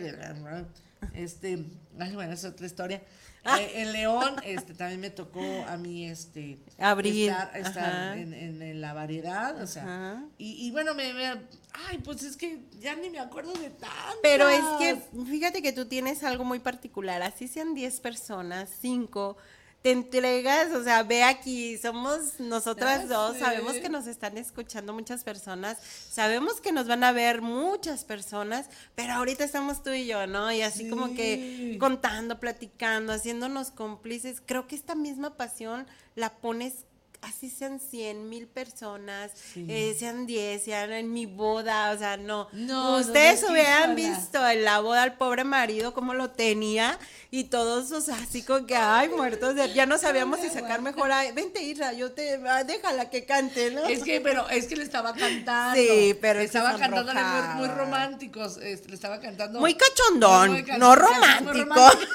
este, 1.13 1.65
ay, 1.99 2.13
bueno, 2.15 2.33
es 2.33 2.45
otra 2.45 2.65
historia. 2.65 3.01
Eh, 3.59 3.81
en 3.81 3.91
León, 3.91 4.35
este, 4.43 4.75
también 4.75 4.99
me 5.01 5.09
tocó 5.09 5.41
a 5.67 5.75
mí, 5.75 6.07
este, 6.07 6.59
Abrir, 6.77 7.31
estar, 7.31 7.57
estar 7.57 8.17
en, 8.17 8.33
en- 8.35 8.61
en 8.61 8.81
la 8.81 8.93
variedad, 8.93 9.59
o 9.61 9.65
sea, 9.65 10.23
y, 10.37 10.67
y 10.67 10.71
bueno, 10.71 10.93
me, 10.93 11.11
me- 11.13 11.41
ay, 11.89 11.97
pues 12.03 12.21
es 12.21 12.37
que 12.37 12.59
ya 12.79 12.95
ni 12.95 13.09
me 13.09 13.19
acuerdo 13.19 13.51
de 13.53 13.71
tantas. 13.71 14.15
Pero 14.21 14.47
es 14.47 14.63
que 14.77 15.01
fíjate 15.25 15.63
que 15.63 15.73
tú 15.73 15.85
tienes 15.85 16.23
algo 16.23 16.43
muy 16.43 16.59
particular, 16.59 17.23
así 17.23 17.47
sean 17.47 17.73
10 17.73 17.99
personas, 17.99 18.69
5, 18.79 19.37
te 19.81 19.91
entregas, 19.91 20.71
o 20.73 20.83
sea, 20.83 21.01
ve 21.01 21.23
aquí, 21.23 21.77
somos 21.77 22.39
nosotras 22.39 23.09
dos, 23.09 23.37
sabemos 23.37 23.73
que 23.77 23.89
nos 23.89 24.05
están 24.05 24.37
escuchando 24.37 24.93
muchas 24.93 25.23
personas, 25.23 25.79
sabemos 26.09 26.61
que 26.61 26.71
nos 26.71 26.87
van 26.87 27.03
a 27.03 27.11
ver 27.11 27.41
muchas 27.41 28.03
personas, 28.03 28.69
pero 28.93 29.13
ahorita 29.13 29.43
estamos 29.43 29.81
tú 29.81 29.89
y 29.89 30.05
yo, 30.05 30.27
¿no? 30.27 30.51
Y 30.51 30.61
así 30.61 30.87
como 30.87 31.15
que 31.15 31.77
contando, 31.79 32.39
platicando, 32.39 33.11
haciéndonos 33.11 33.71
cómplices, 33.71 34.41
creo 34.45 34.67
que 34.67 34.75
esta 34.75 34.93
misma 34.93 35.35
pasión 35.35 35.87
la 36.15 36.29
pones 36.29 36.85
así 37.21 37.49
sean 37.51 37.79
100 37.79 38.29
mil 38.29 38.47
personas, 38.47 39.31
Sí. 39.53 39.65
eh, 39.69 39.95
sean 39.97 40.25
10, 40.25 40.63
sean 40.63 40.91
en 40.91 41.13
mi 41.13 41.25
boda, 41.27 41.91
o 41.91 41.97
sea, 41.97 42.17
no. 42.17 42.47
No, 42.51 42.97
Ustedes 42.97 43.43
no, 43.43 43.51
hubieran 43.51 43.95
visto 43.95 44.45
en 44.47 44.63
la 44.63 44.79
boda 44.79 45.03
al 45.03 45.17
pobre 45.17 45.43
marido 45.43 45.93
cómo 45.93 46.13
lo 46.15 46.31
tenía 46.31 46.97
y 47.29 47.45
todos, 47.45 47.91
o 47.91 48.01
sea, 48.01 48.15
así 48.15 48.41
como 48.43 48.65
que, 48.65 48.75
ay, 48.75 49.09
muertos, 49.09 49.55
de- 49.55 49.71
ya 49.73 49.85
no 49.85 49.97
sabíamos 49.99 50.39
si 50.39 50.49
sacar 50.49 50.81
mejor, 50.81 51.11
ay, 51.11 51.31
vente 51.31 51.61
Isra, 51.61 51.93
yo 51.93 52.11
te, 52.11 52.41
ah, 52.47 52.63
déjala 52.63 53.09
que 53.09 53.23
cante, 53.25 53.69
¿no? 53.71 53.85
Es 53.85 54.03
que, 54.03 54.19
pero 54.19 54.49
es 54.49 54.65
que 54.67 54.75
le 54.75 54.83
estaba 54.83 55.13
cantando. 55.13 55.75
Sí, 55.79 56.15
pero 56.19 56.39
que 56.39 56.45
estaba 56.45 56.75
cantándole 56.77 57.21
muy, 57.23 57.55
muy 57.55 57.67
románticos. 57.75 58.57
este, 58.57 58.89
le 58.89 58.95
estaba 58.95 59.19
cantando. 59.19 59.59
Muy 59.59 59.75
cachondón, 59.75 60.51
Muy 60.53 60.63
no 60.63 60.87
muy 60.87 60.95
romántico. 60.95 61.53
romántico. 61.53 62.11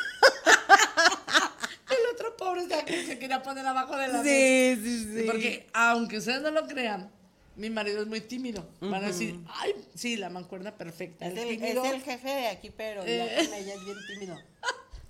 El 1.89 2.15
otro 2.15 2.37
pobre 2.37 2.63
estaba 2.63 2.85
que 2.85 3.07
se 3.07 3.16
quería 3.29 3.43
poner 3.43 3.67
abajo 3.67 3.97
de 3.97 4.09
la 4.09 4.23
mesa. 4.23 4.25
Sí, 4.25 4.81
sí, 4.83 5.05
sí. 5.21 5.23
Porque, 5.27 5.67
aunque 5.73 6.19
ustedes 6.19 6.43
no 6.43 6.51
lo 6.51 6.67
crean, 6.67 7.11
mi 7.57 7.71
marido 7.71 8.03
es 8.03 8.07
muy 8.07 8.21
tímido. 8.21 8.69
Van 8.81 9.03
a 9.03 9.07
decir, 9.09 9.39
ay, 9.49 9.73
sí, 9.95 10.17
la 10.17 10.31
mancuerna 10.31 10.73
perfecta. 10.75 11.27
es, 11.27 11.33
el 11.33 11.39
el, 11.39 11.49
es 11.51 11.59
tímido. 11.61 11.85
el 11.85 12.03
jefe 12.03 12.29
de 12.29 12.47
aquí, 12.49 12.71
pero 12.71 13.05
ya 13.05 13.11
Eh. 13.41 13.45
con 13.47 13.55
ella 13.55 13.75
es 13.75 13.85
bien 13.85 13.97
tímido. 14.09 14.35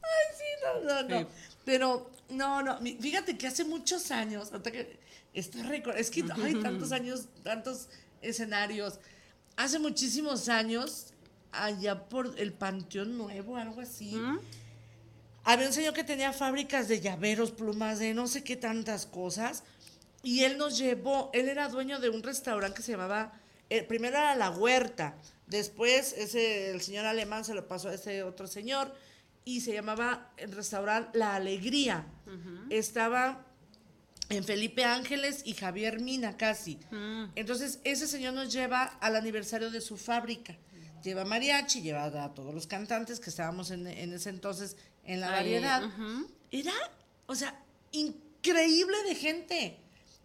Ay, 0.09 0.37
sí, 0.39 0.45
no, 0.63 1.03
no, 1.03 1.09
no. 1.09 1.21
Sí. 1.21 1.27
Pero, 1.65 2.11
no, 2.31 2.63
no. 2.63 2.79
Fíjate 3.01 3.37
que 3.37 3.49
hace 3.49 3.65
muchos 3.65 4.11
años, 4.13 4.53
ahorita 4.53 4.71
que 4.71 4.97
estoy 5.35 5.63
recor- 5.63 5.97
es 5.97 6.11
que 6.11 6.25
hay 6.43 6.55
tantos 6.63 6.93
años, 6.93 7.27
tantos 7.43 7.89
escenarios. 8.23 9.01
hace 9.57 9.79
muchísimos 9.81 10.49
años, 10.49 11.09
allá 11.51 12.09
por 12.09 12.35
el 12.39 12.53
Panteón 12.53 13.19
Nuevo, 13.19 13.57
algo 13.57 13.81
así. 13.81 14.17
Había 15.49 15.69
un 15.69 15.73
señor 15.73 15.95
que 15.95 16.03
tenía 16.03 16.33
fábricas 16.33 16.89
de 16.89 17.01
llaveros, 17.01 17.53
plumas, 17.53 18.01
de 18.01 18.13
no 18.15 18.27
sé 18.27 18.43
qué 18.43 18.57
tantas 18.57 19.07
cosas. 19.07 19.63
Y 20.25 20.43
él 20.43 20.59
nos 20.59 20.77
llevó, 20.77 21.31
él 21.33 21.49
era 21.49 21.69
dueño 21.69 22.01
de 22.01 22.11
un 22.11 22.25
restaurante 22.25 22.79
que 22.79 22.83
se 22.83 22.91
llamaba, 22.93 23.33
eh, 23.71 23.85
primero 23.85 24.17
era 24.17 24.35
La 24.35 24.51
Huerta, 24.51 25.15
después 25.47 26.15
ese, 26.15 26.73
el 26.73 26.81
señor 26.81 27.07
alemán 27.07 27.45
se 27.45 27.55
lo 27.55 27.69
pasó 27.69 27.91
a 27.91 27.95
ese 27.95 28.25
otro 28.25 28.49
señor 28.49 28.93
y 29.45 29.61
se 29.61 29.73
llamaba 29.73 30.33
el 30.37 30.51
restaurante 30.51 31.17
La 31.17 31.37
Alegría. 31.37 32.05
Estaba 32.69 33.47
en 34.29 34.43
Felipe 34.43 34.83
Ángeles 34.83 35.43
y 35.45 35.55
Javier 35.55 36.01
Mina 36.01 36.37
casi. 36.37 36.81
Mm. 36.91 37.27
Entonces 37.37 37.79
ese 37.85 38.09
señor 38.09 38.35
nos 38.35 38.53
lleva 38.53 38.83
al 38.83 39.15
aniversario 39.15 39.71
de 39.71 39.81
su 39.81 39.97
fábrica. 39.97 40.57
Lleva 41.05 41.25
mariachi, 41.25 41.83
lleva 41.83 42.07
a 42.07 42.35
todos 42.35 42.53
los 42.53 42.67
cantantes 42.67 43.21
que 43.21 43.31
estábamos 43.31 43.71
en, 43.71 43.87
en 43.87 44.13
ese 44.13 44.31
entonces 44.31 44.77
en 45.07 45.21
la 45.21 45.29
Ahí, 45.29 45.35
variedad. 45.35 45.83
Era, 46.51 46.73
o 47.27 47.35
sea, 47.35 47.59
increíble 47.93 48.97
de 49.05 49.15
gente. 49.15 49.79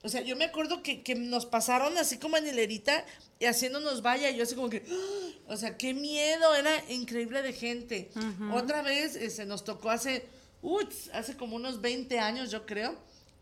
O 0.03 0.09
sea, 0.09 0.21
yo 0.21 0.35
me 0.35 0.45
acuerdo 0.45 0.81
que, 0.81 1.03
que 1.03 1.15
nos 1.15 1.45
pasaron 1.45 1.97
así 1.97 2.17
como 2.17 2.35
en 2.37 2.47
hilerita 2.47 3.05
y 3.39 3.45
haciéndonos 3.45 4.01
vaya. 4.01 4.29
y 4.29 4.37
Yo 4.37 4.43
así 4.43 4.55
como 4.55 4.69
que, 4.69 4.83
¡ah! 4.89 5.41
o 5.47 5.57
sea, 5.57 5.77
qué 5.77 5.93
miedo, 5.93 6.55
era 6.55 6.71
increíble 6.89 7.41
de 7.41 7.53
gente. 7.53 8.11
Otra 8.51 8.81
vez 8.81 9.15
eh, 9.15 9.29
se 9.29 9.45
nos 9.45 9.63
tocó 9.63 9.91
hace, 9.91 10.27
uts, 10.61 11.09
hace 11.13 11.37
como 11.37 11.55
unos 11.55 11.81
20 11.81 12.19
años, 12.19 12.49
yo 12.49 12.65
creo, 12.65 12.95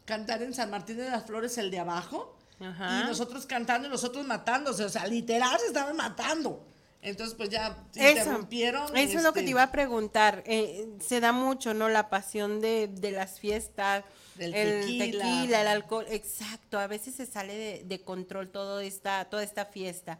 cantar 0.05 0.43
en 0.43 0.53
San 0.53 0.69
Martín 0.69 0.97
de 0.97 1.09
las 1.09 1.25
Flores 1.25 1.57
el 1.57 1.71
de 1.71 1.79
abajo. 1.79 2.37
Ajá. 2.59 3.01
Y 3.03 3.07
nosotros 3.07 3.45
cantando 3.45 3.87
y 3.87 3.91
nosotros 3.91 4.25
matándose. 4.25 4.83
O 4.83 4.89
sea, 4.89 5.07
literal 5.07 5.57
se 5.59 5.67
estaban 5.67 5.95
matando. 5.95 6.65
Entonces, 7.01 7.35
pues 7.35 7.49
ya 7.49 7.77
Eso, 7.95 8.09
interrumpieron. 8.19 8.97
eso 8.97 9.17
es 9.19 9.23
lo 9.23 9.31
que 9.31 9.39
este, 9.39 9.47
te 9.47 9.51
iba 9.51 9.63
a 9.63 9.71
preguntar. 9.71 10.43
eh, 10.45 10.87
se 10.99 11.19
da 11.21 11.31
mucho, 11.31 11.73
¿no? 11.73 11.87
La 11.89 12.09
pasión 12.09 12.59
de, 12.59 12.87
de 12.89 13.11
las 13.11 13.39
fiestas, 13.39 14.03
Del 14.35 14.53
el 14.53 14.81
tequila. 14.81 15.23
tequila, 15.23 15.61
el 15.61 15.67
alcohol. 15.67 16.05
Exacto, 16.09 16.77
a 16.77 16.87
veces 16.87 17.15
se 17.15 17.25
sale 17.25 17.55
de, 17.55 17.83
de 17.85 18.01
control 18.01 18.49
todo 18.49 18.81
esta, 18.81 19.25
toda 19.25 19.43
esta 19.43 19.65
fiesta. 19.65 20.19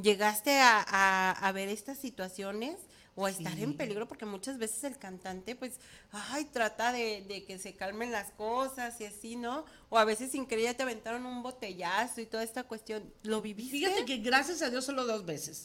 ¿Llegaste 0.00 0.60
a, 0.60 0.84
a- 0.86 1.32
a 1.32 1.52
ver 1.52 1.68
estas 1.68 1.98
situaciones 1.98 2.76
o 3.14 3.26
a 3.26 3.30
estar 3.30 3.58
en 3.58 3.76
peligro? 3.76 4.08
Porque 4.08 4.26
muchas 4.26 4.58
veces 4.58 4.84
el 4.84 4.98
cantante, 4.98 5.56
pues, 5.56 5.74
ay, 6.10 6.46
trata 6.46 6.92
de, 6.92 7.24
de 7.28 7.44
que 7.44 7.58
se 7.58 7.74
calmen 7.74 8.12
las 8.12 8.30
cosas 8.32 9.00
y 9.00 9.04
así, 9.04 9.36
¿no? 9.36 9.64
O 9.88 9.98
a 9.98 10.04
veces 10.04 10.30
sin 10.32 10.46
querer 10.46 10.64
ya 10.66 10.74
te 10.74 10.82
aventaron 10.82 11.26
un 11.26 11.42
botellazo 11.42 12.20
y 12.20 12.26
toda 12.26 12.42
esta 12.42 12.64
cuestión. 12.64 13.12
¿Lo 13.22 13.42
viviste? 13.42 13.76
Fíjate 13.76 14.04
que 14.04 14.18
gracias 14.18 14.62
a 14.62 14.70
Dios 14.70 14.84
solo 14.84 15.04
dos 15.04 15.24
veces. 15.24 15.64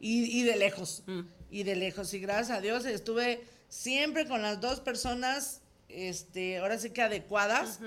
Y 0.00 0.42
de 0.42 0.56
lejos. 0.56 1.02
Mm. 1.06 1.20
Y 1.50 1.62
de 1.62 1.76
lejos. 1.76 2.12
Y 2.14 2.20
gracias 2.20 2.58
a 2.58 2.60
Dios 2.60 2.84
estuve 2.84 3.44
siempre 3.68 4.26
con 4.26 4.42
las 4.42 4.60
dos 4.60 4.80
personas, 4.80 5.62
este, 5.88 6.58
ahora 6.58 6.78
sí 6.78 6.90
que 6.90 7.02
adecuadas, 7.02 7.80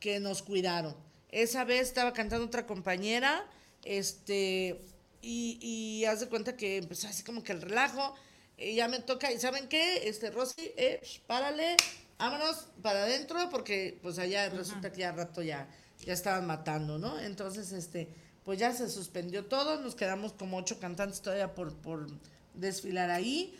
que 0.00 0.18
nos 0.18 0.42
cuidaron. 0.42 0.96
Esa 1.30 1.64
vez 1.64 1.82
estaba 1.82 2.12
cantando 2.12 2.46
otra 2.46 2.66
compañera, 2.66 3.44
este, 3.84 4.80
y, 5.20 5.58
y 5.60 6.04
haz 6.06 6.20
de 6.20 6.28
cuenta 6.28 6.56
que 6.56 6.78
empezó 6.78 7.06
así 7.06 7.22
como 7.22 7.42
que 7.42 7.52
el 7.52 7.62
relajo. 7.62 8.14
Y 8.58 8.76
ya 8.76 8.88
me 8.88 9.00
toca, 9.00 9.32
¿y 9.32 9.38
saben 9.38 9.68
qué? 9.68 10.08
Este, 10.08 10.30
Rosy, 10.30 10.72
eh, 10.76 11.00
sh, 11.02 11.20
párale, 11.26 11.76
vámonos 12.18 12.68
para 12.82 13.02
adentro, 13.02 13.50
porque 13.50 13.98
pues 14.02 14.18
allá 14.18 14.48
resulta 14.48 14.90
que 14.92 15.00
ya 15.00 15.10
al 15.10 15.16
rato 15.16 15.42
ya, 15.42 15.68
ya 16.04 16.12
estaban 16.12 16.46
matando, 16.46 16.98
¿no? 16.98 17.18
Entonces, 17.20 17.72
este, 17.72 18.08
pues 18.44 18.58
ya 18.58 18.72
se 18.72 18.88
suspendió 18.88 19.44
todo, 19.44 19.80
nos 19.80 19.94
quedamos 19.94 20.32
como 20.32 20.56
ocho 20.56 20.78
cantantes 20.80 21.20
todavía 21.20 21.54
por, 21.54 21.74
por 21.74 22.06
desfilar 22.54 23.10
ahí. 23.10 23.54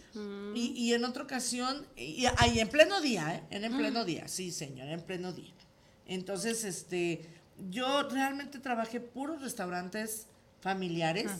Y, 0.55 0.73
y 0.75 0.95
en 0.95 1.05
otra 1.05 1.25
ocasión, 1.25 1.87
y, 1.95 2.25
ahí 2.39 2.59
en 2.59 2.69
pleno 2.69 3.03
día, 3.03 3.35
¿eh? 3.35 3.43
En, 3.51 3.65
en 3.65 3.77
pleno 3.77 4.03
día, 4.07 4.29
sí, 4.29 4.51
señor, 4.51 4.89
en 4.89 5.03
pleno 5.03 5.33
día. 5.35 5.53
Entonces, 6.07 6.65
este, 6.65 7.21
yo 7.71 8.09
realmente 8.09 8.59
trabajé 8.59 9.01
puros 9.01 9.43
restaurantes 9.43 10.27
familiares, 10.61 11.31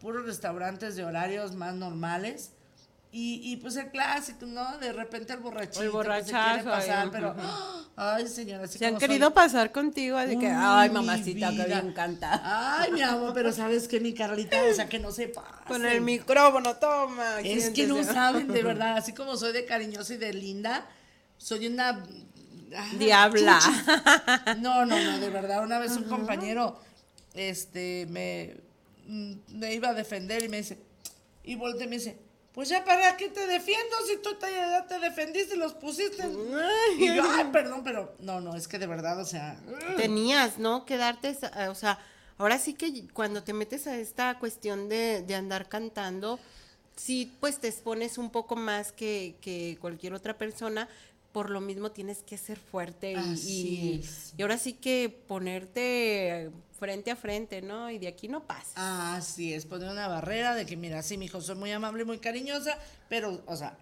puros 0.00 0.24
restaurantes 0.24 0.96
de 0.96 1.04
horarios 1.04 1.54
más 1.54 1.74
normales. 1.74 2.52
Y, 3.18 3.40
y 3.50 3.56
pues 3.56 3.74
el 3.76 3.90
clásico, 3.90 4.44
¿no? 4.44 4.76
De 4.76 4.92
repente 4.92 5.32
el 5.32 5.38
borrachito 5.38 5.80
El 5.82 5.90
que 5.90 5.96
se 6.24 6.32
quiere 6.32 6.62
borrachazo 6.62 6.64
pasar, 6.68 7.10
pero, 7.10 7.34
ay, 7.96 8.28
señora, 8.28 8.64
así 8.64 8.76
Se 8.78 8.84
han 8.84 8.92
soy- 8.92 9.00
querido 9.00 9.32
pasar 9.32 9.72
contigo, 9.72 10.18
así 10.18 10.38
que, 10.38 10.48
ay, 10.48 10.90
mamacita, 10.90 11.48
que 11.48 11.64
bien 11.64 11.94
canta. 11.94 12.42
Ay, 12.44 12.92
mi 12.92 13.00
amor, 13.00 13.32
pero 13.32 13.52
sabes 13.52 13.88
que 13.88 14.00
mi 14.00 14.12
Carlita, 14.12 14.58
o 14.70 14.74
sea, 14.74 14.86
que 14.86 14.98
no 14.98 15.12
se 15.12 15.28
pasa. 15.28 15.62
Con 15.66 15.86
el 15.86 16.02
micrófono, 16.02 16.76
toma. 16.76 17.40
Es 17.40 17.70
que 17.70 17.86
no 17.86 18.04
saben, 18.04 18.48
de 18.48 18.62
verdad, 18.70 18.98
así 18.98 19.14
como 19.14 19.34
soy 19.38 19.52
de 19.54 19.64
cariñosa 19.64 20.12
y 20.12 20.18
de 20.18 20.34
linda, 20.34 20.86
soy 21.38 21.68
una... 21.68 22.04
ah, 22.76 22.90
Diabla. 22.98 23.60
chuchis. 23.62 24.56
No, 24.60 24.84
no, 24.84 24.94
no, 25.00 25.18
de 25.20 25.30
verdad, 25.30 25.64
una 25.64 25.78
vez 25.78 25.92
un 25.92 26.04
compañero, 26.04 26.78
este, 27.32 28.06
me, 28.10 28.56
mm, 29.06 29.32
me 29.58 29.72
iba 29.72 29.88
a 29.88 29.94
defender 29.94 30.44
y 30.44 30.50
me 30.50 30.58
dice, 30.58 30.78
y 31.44 31.54
volteé 31.54 31.86
y 31.86 31.88
me 31.88 31.96
dice, 31.96 32.25
pues 32.56 32.70
ya 32.70 32.84
para 32.84 33.16
qué 33.18 33.28
te 33.28 33.46
defiendo 33.46 33.94
si 34.08 34.16
tú 34.16 34.34
te, 34.36 34.50
ya 34.50 34.84
te 34.88 34.98
defendiste 34.98 35.54
y 35.54 35.58
los 35.58 35.74
pusiste. 35.74 36.24
Y 36.98 37.14
yo, 37.14 37.22
ay, 37.30 37.44
perdón, 37.52 37.84
pero 37.84 38.14
no, 38.18 38.40
no, 38.40 38.56
es 38.56 38.66
que 38.66 38.78
de 38.78 38.86
verdad, 38.86 39.20
o 39.20 39.24
sea... 39.26 39.60
Tenías, 39.96 40.58
¿no? 40.58 40.84
Que 40.86 40.96
darte, 40.96 41.28
esa- 41.28 41.70
o 41.70 41.74
sea, 41.74 41.98
ahora 42.38 42.58
sí 42.58 42.72
que 42.72 43.06
cuando 43.12 43.42
te 43.44 43.52
metes 43.52 43.86
a 43.86 43.96
esta 43.98 44.38
cuestión 44.38 44.88
de, 44.88 45.22
de 45.22 45.34
andar 45.34 45.68
cantando, 45.68 46.40
sí, 46.96 47.30
pues 47.40 47.58
te 47.60 47.68
expones 47.68 48.16
un 48.16 48.30
poco 48.30 48.56
más 48.56 48.90
que, 48.90 49.36
que 49.42 49.76
cualquier 49.78 50.14
otra 50.14 50.38
persona, 50.38 50.88
por 51.36 51.50
lo 51.50 51.60
mismo 51.60 51.90
tienes 51.90 52.22
que 52.22 52.38
ser 52.38 52.58
fuerte 52.58 53.12
y, 53.12 54.02
y, 54.38 54.40
ahora 54.40 54.56
sí 54.56 54.72
que 54.72 55.14
ponerte 55.28 56.50
frente 56.80 57.10
a 57.10 57.16
frente, 57.16 57.60
¿no? 57.60 57.90
Y 57.90 57.98
de 57.98 58.08
aquí 58.08 58.26
no 58.26 58.46
pasa. 58.46 59.16
Así 59.16 59.52
es, 59.52 59.66
poner 59.66 59.90
una 59.90 60.08
barrera 60.08 60.54
de 60.54 60.64
que, 60.64 60.78
mira, 60.78 61.02
sí, 61.02 61.18
mi 61.18 61.26
hijo, 61.26 61.42
soy 61.42 61.56
muy 61.56 61.70
amable 61.72 62.04
y 62.04 62.06
muy 62.06 62.20
cariñosa, 62.20 62.78
pero, 63.10 63.42
o 63.44 63.54
sea, 63.54 63.76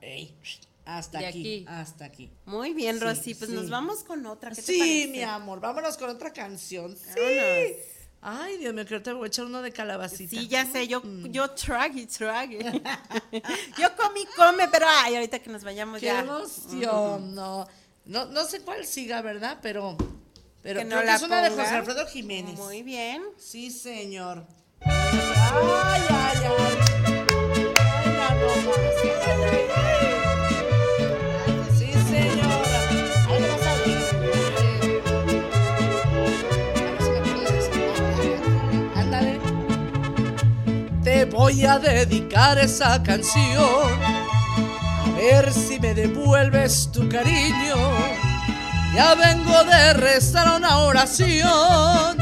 hasta 0.85 1.19
aquí, 1.21 1.29
aquí. 1.29 1.65
hasta 1.69 2.07
aquí. 2.07 2.29
Muy 2.45 2.75
bien, 2.75 2.99
Sí, 2.99 3.05
Rosy, 3.05 3.35
pues 3.37 3.51
sí. 3.51 3.55
nos 3.55 3.71
vamos 3.71 4.03
con 4.03 4.27
otra. 4.27 4.51
¿qué 4.51 4.61
Sí, 4.61 5.09
mi 5.13 5.23
amor, 5.23 5.61
vámonos 5.61 5.97
con 5.97 6.11
otra 6.11 6.33
canción. 6.33 6.97
Sí. 6.97 7.07
Vámonos. 7.15 7.94
Ay, 8.27 8.57
Dios 8.57 8.73
mío, 8.73 8.87
que 8.87 8.95
ahorita 8.95 9.13
voy 9.13 9.25
a 9.25 9.29
echar 9.29 9.45
uno 9.45 9.61
de 9.61 9.71
calabacita. 9.71 10.31
Sí, 10.31 10.49
ya 10.49 10.65
sé, 10.65 10.89
yo, 10.89 11.03
Mm. 11.03 11.27
yo 11.31 11.51
trague, 11.51 12.07
trague. 12.07 12.59
yo 13.79 13.95
comí, 13.97 14.25
come, 14.35 14.67
pero 14.69 14.87
ay, 14.89 15.17
ahorita 15.17 15.41
que 15.41 15.51
nos 15.51 15.63
vayamos 15.63 16.01
Qué 16.01 16.07
ya. 16.07 16.21
emoción, 16.21 17.35
no. 17.35 17.67
no. 18.07 18.25
No 18.25 18.45
sé 18.47 18.61
cuál 18.63 18.87
siga, 18.87 19.21
¿verdad? 19.21 19.59
Pero, 19.61 19.97
pero 20.63 20.79
Que 20.81 20.85
no 20.87 20.91
creo 20.97 21.01
que 21.01 21.07
la 21.07 21.15
es 21.17 21.23
una 21.23 21.43
de 21.43 21.51
ponga. 21.51 21.65
José 21.65 21.75
Alfredo 21.77 22.07
Jiménez. 22.07 22.59
Muy 22.59 22.83
bien. 22.83 23.23
Sí, 23.37 23.71
señor. 23.71 24.47
Ay, 24.81 26.03
ay, 26.09 26.39
ay. 26.47 26.79
Ay, 27.77 28.17
la. 28.17 30.04
Voy 41.35 41.67
a 41.67 41.81
dedicar 41.81 42.59
esa 42.59 43.03
canción. 43.03 43.91
A 44.05 45.11
ver 45.17 45.53
si 45.53 45.81
me 45.81 45.93
devuelves 45.93 46.89
tu 46.93 47.09
cariño. 47.09 47.75
Ya 48.95 49.17
vengo 49.17 49.65
de 49.65 49.95
rezar 49.95 50.57
una 50.57 50.79
oración. 50.79 52.17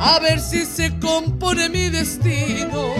A 0.00 0.18
ver 0.22 0.40
si 0.40 0.64
se 0.64 0.98
compone 0.98 1.68
mi 1.68 1.90
destino. 1.90 2.94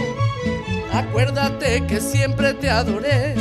Acuérdate 0.92 1.86
que 1.86 1.98
siempre 1.98 2.52
te 2.52 2.68
adoré. 2.68 3.34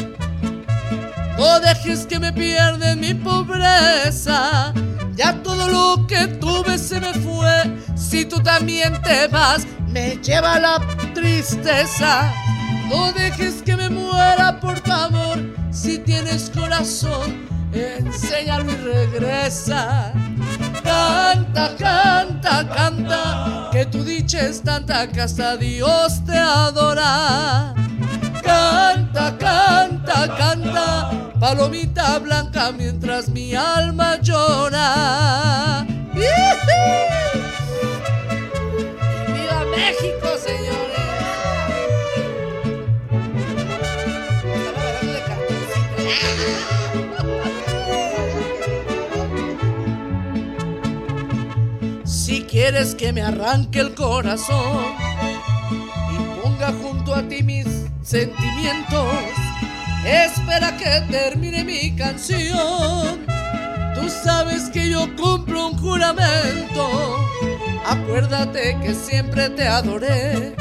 No 1.38 1.60
dejes 1.60 2.06
que 2.06 2.20
me 2.20 2.32
pierda 2.32 2.96
mi 2.96 3.14
pobreza. 3.16 4.74
Ya 5.16 5.34
todo 5.44 5.68
lo 5.68 6.08
que 6.08 6.28
tuve 6.28 6.78
se 6.78 7.02
me 7.02 7.14
fue. 7.16 7.64
Si 7.96 8.24
tú 8.24 8.40
también 8.40 9.02
te 9.02 9.28
vas, 9.28 9.68
me 9.88 10.16
lleva 10.18 10.58
la 10.60 10.80
tristeza. 11.18 12.32
No 12.90 13.12
dejes 13.12 13.64
que 13.64 13.76
me 13.76 13.90
muera, 13.90 14.60
por 14.60 14.78
favor. 14.82 15.38
Si 15.72 15.98
tienes 15.98 16.50
corazón, 16.50 17.48
enséñalo 17.74 18.72
y 18.72 18.76
regresa. 18.76 20.14
Canta, 20.84 21.76
canta, 21.78 22.70
canta, 22.70 23.70
que 23.72 23.86
tu 23.86 24.04
dicha 24.04 24.42
es 24.42 24.62
tanta 24.62 25.08
que 25.08 25.22
hasta 25.22 25.58
Dios 25.58 26.24
te 26.26 26.38
adora. 26.38 27.74
Canta, 28.44 29.38
canta, 29.38 30.38
canta, 30.38 31.32
palomita 31.40 32.20
blanca 32.20 32.72
mientras 32.72 33.28
mi 33.28 33.56
alma 33.56 34.20
llora. 34.22 35.86
¡Viva 36.14 37.17
Si 52.06 52.44
quieres 52.44 52.96
que 52.96 53.14
me 53.14 53.22
arranque 53.22 53.80
el 53.80 53.94
corazón 53.94 54.86
y 56.12 56.42
ponga 56.42 56.74
junto 56.82 57.16
a 57.16 57.22
ti 57.24 57.44
mis 57.44 57.68
sentimientos, 58.04 59.14
espera 60.06 60.76
que 60.78 61.02
termine 61.10 61.64
mi 61.64 61.96
canción. 61.96 63.26
Tú 63.96 64.10
sabes 64.10 64.70
que 64.70 64.90
yo 64.90 65.08
cumplo 65.16 65.68
un 65.68 65.78
juramento. 65.78 67.18
Acuérdate 67.86 68.78
que 68.82 68.94
siempre 68.94 69.50
te 69.50 69.68
adoré. 69.68 70.56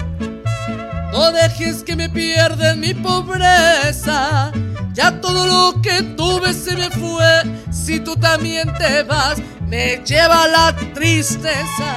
No 1.13 1.33
dejes 1.33 1.83
que 1.83 1.97
me 1.97 2.09
pierda 2.09 2.73
en 2.73 2.81
mi 2.81 2.95
pobreza. 2.95 4.53
Ya 4.97 5.21
todo 5.21 5.47
lo 5.47 5.83
que 5.83 6.03
tuve 6.17 6.55
se 6.55 6.75
me 6.75 6.89
fue. 6.89 7.43
Si 7.71 8.01
tú 8.01 8.17
también 8.17 8.73
te 8.79 9.03
vas, 9.03 9.37
me 9.67 10.03
lleva 10.07 10.49
la 10.49 10.75
tristeza. 10.95 11.91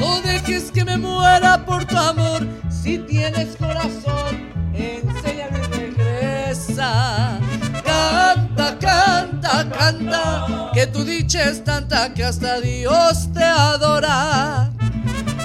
No 0.00 0.22
dejes 0.22 0.70
que 0.70 0.86
me 0.86 0.96
muera 0.96 1.66
por 1.66 1.84
tu 1.84 1.98
amor. 1.98 2.48
Si 2.70 2.96
tienes 2.96 3.54
corazón, 3.56 4.50
enséñame 4.72 5.58
y 5.58 5.90
regresa. 5.90 7.38
Canta, 7.84 8.78
canta, 8.78 9.68
canta, 9.68 10.70
que 10.72 10.86
tu 10.86 11.04
dicha 11.04 11.44
es 11.44 11.62
tanta 11.62 12.14
que 12.14 12.24
hasta 12.24 12.58
Dios 12.58 13.30
te 13.34 13.44
adora. 13.44 14.70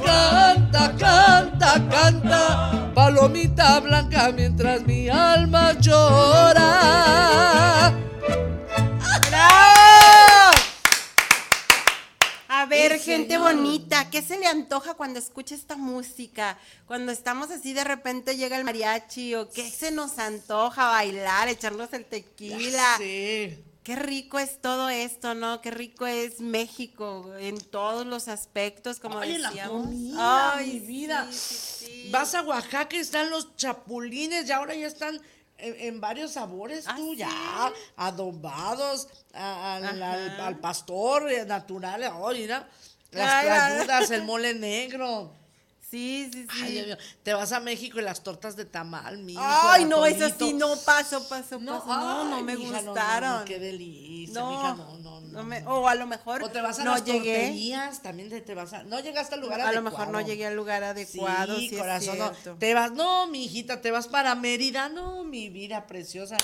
Canta, 0.05 0.93
canta, 0.97 1.89
canta, 1.89 2.88
palomita 2.99 3.79
blanca 3.79 4.29
mientras 4.33 4.81
mi 4.81 5.07
alma 5.07 5.71
llora. 5.79 6.67
¡Bravo! 9.29 10.51
A 12.49 12.65
ver, 12.65 12.99
Sí, 12.99 13.05
gente 13.11 13.35
señor. 13.35 13.55
bonita, 13.55 14.09
¿qué 14.09 14.21
se 14.21 14.37
le 14.37 14.47
antoja 14.47 14.95
cuando 14.95 15.17
escucha 15.17 15.55
esta 15.55 15.77
música? 15.77 16.57
Cuando 16.87 17.13
estamos 17.13 17.49
así 17.51 17.71
de 17.71 17.85
repente 17.85 18.35
llega 18.35 18.57
el 18.57 18.65
mariachi 18.65 19.33
o 19.35 19.49
qué 19.49 19.69
se 19.69 19.91
nos 19.91 20.19
antoja 20.19 20.89
bailar, 20.89 21.47
echarnos 21.47 21.93
el 21.93 22.03
tequila. 22.03 22.97
Sí. 22.97 23.63
Qué 23.89 23.95
rico 23.95 24.37
es 24.37 24.61
todo 24.61 24.87
esto, 24.89 25.33
¿no? 25.33 25.61
Qué 25.61 25.71
rico 25.71 26.05
es 26.05 26.41
México 26.41 27.33
en 27.39 27.57
todos 27.59 28.05
los 28.05 28.27
aspectos, 28.27 28.99
como 28.99 29.19
la 29.19 29.25
decíamos. 29.25 29.85
comida, 29.85 30.53
Ay, 30.57 30.73
mi 30.73 30.79
vida. 30.81 31.27
sí, 31.31 31.39
sí, 31.39 31.85
sí. 31.87 32.09
Vas 32.11 32.35
a 32.35 32.43
Oaxaca 32.43 32.95
y 32.95 32.99
están 32.99 33.31
los 33.31 33.55
chapulines 33.55 34.47
y 34.47 34.51
ahora 34.51 34.75
ya 34.75 34.85
están 34.85 35.19
en, 35.57 35.75
en 35.79 35.99
varios 35.99 36.33
sabores 36.33 36.85
¿Ah, 36.87 36.93
tú 36.97 37.15
ya, 37.15 37.73
adobados, 37.95 39.07
al, 39.33 39.83
al- 39.83 40.03
Ajá. 40.03 40.45
al 40.45 40.59
pastor 40.59 41.31
eh, 41.31 41.43
natural, 41.47 42.03
oye, 42.19 42.41
mira, 42.41 42.69
las 43.09 43.33
Ay, 43.33 43.47
ay. 43.89 44.11
el 44.11 44.21
mole 44.21 44.53
negro. 44.53 45.33
Sí, 45.89 46.29
sí, 46.31 46.43
sí. 46.43 46.47
Ay, 46.63 46.71
Dios 46.73 46.85
mío, 46.87 46.97
te 47.23 47.33
vas 47.33 47.51
a 47.51 47.59
México 47.59 47.99
y 47.99 48.03
las 48.03 48.21
tortas 48.21 48.55
de 48.55 48.65
tamal, 48.65 49.17
mi 49.17 49.35
Ay, 49.39 49.85
no, 49.85 50.05
eso 50.05 50.29
sí, 50.37 50.53
no, 50.53 50.75
paso, 50.85 51.27
paso, 51.27 51.57
paso. 51.57 51.59
No, 51.59 52.25
no, 52.25 52.43
me 52.43 52.55
mija, 52.55 52.73
no, 52.73 52.81
no, 52.83 52.91
gustaron. 52.91 53.39
no, 53.39 53.45
qué 53.45 53.57
delicia, 53.57 54.39
No, 54.39 54.49
mija, 54.51 54.75
no, 54.75 54.97
no, 54.99 55.21
no. 55.21 55.43
me- 55.43 55.61
no. 55.61 55.69
o 55.79 55.87
a 55.87 55.95
lo 55.95 56.05
mejor 56.05 56.43
O 56.43 56.49
te 56.51 56.61
vas 56.61 56.77
a 56.79 56.83
no 56.83 56.91
las 56.91 57.03
llegué. 57.05 57.37
torterías, 57.39 58.01
también 58.03 58.29
te, 58.29 58.39
te 58.41 58.53
vas 58.53 58.73
a... 58.73 58.83
No 58.83 58.99
llegaste 58.99 59.33
al 59.33 59.41
lugar 59.41 59.61
A 59.61 59.63
lo 59.71 59.79
adecuado. 59.79 59.89
mejor 59.97 60.09
no 60.13 60.21
llegué 60.21 60.45
al 60.45 60.55
lugar 60.55 60.83
adecuado. 60.83 61.57
Sí, 61.57 61.71
corazón, 61.75 62.19
no. 62.19 62.31
Te 62.59 62.73
vas, 62.75 62.91
no, 62.91 63.25
mi 63.27 63.45
hijita, 63.45 63.81
te 63.81 63.89
vas 63.89 64.07
para 64.07 64.35
Mérida, 64.35 64.89
no, 64.89 65.23
mi 65.23 65.49
vida 65.49 65.87
preciosa. 65.87 66.37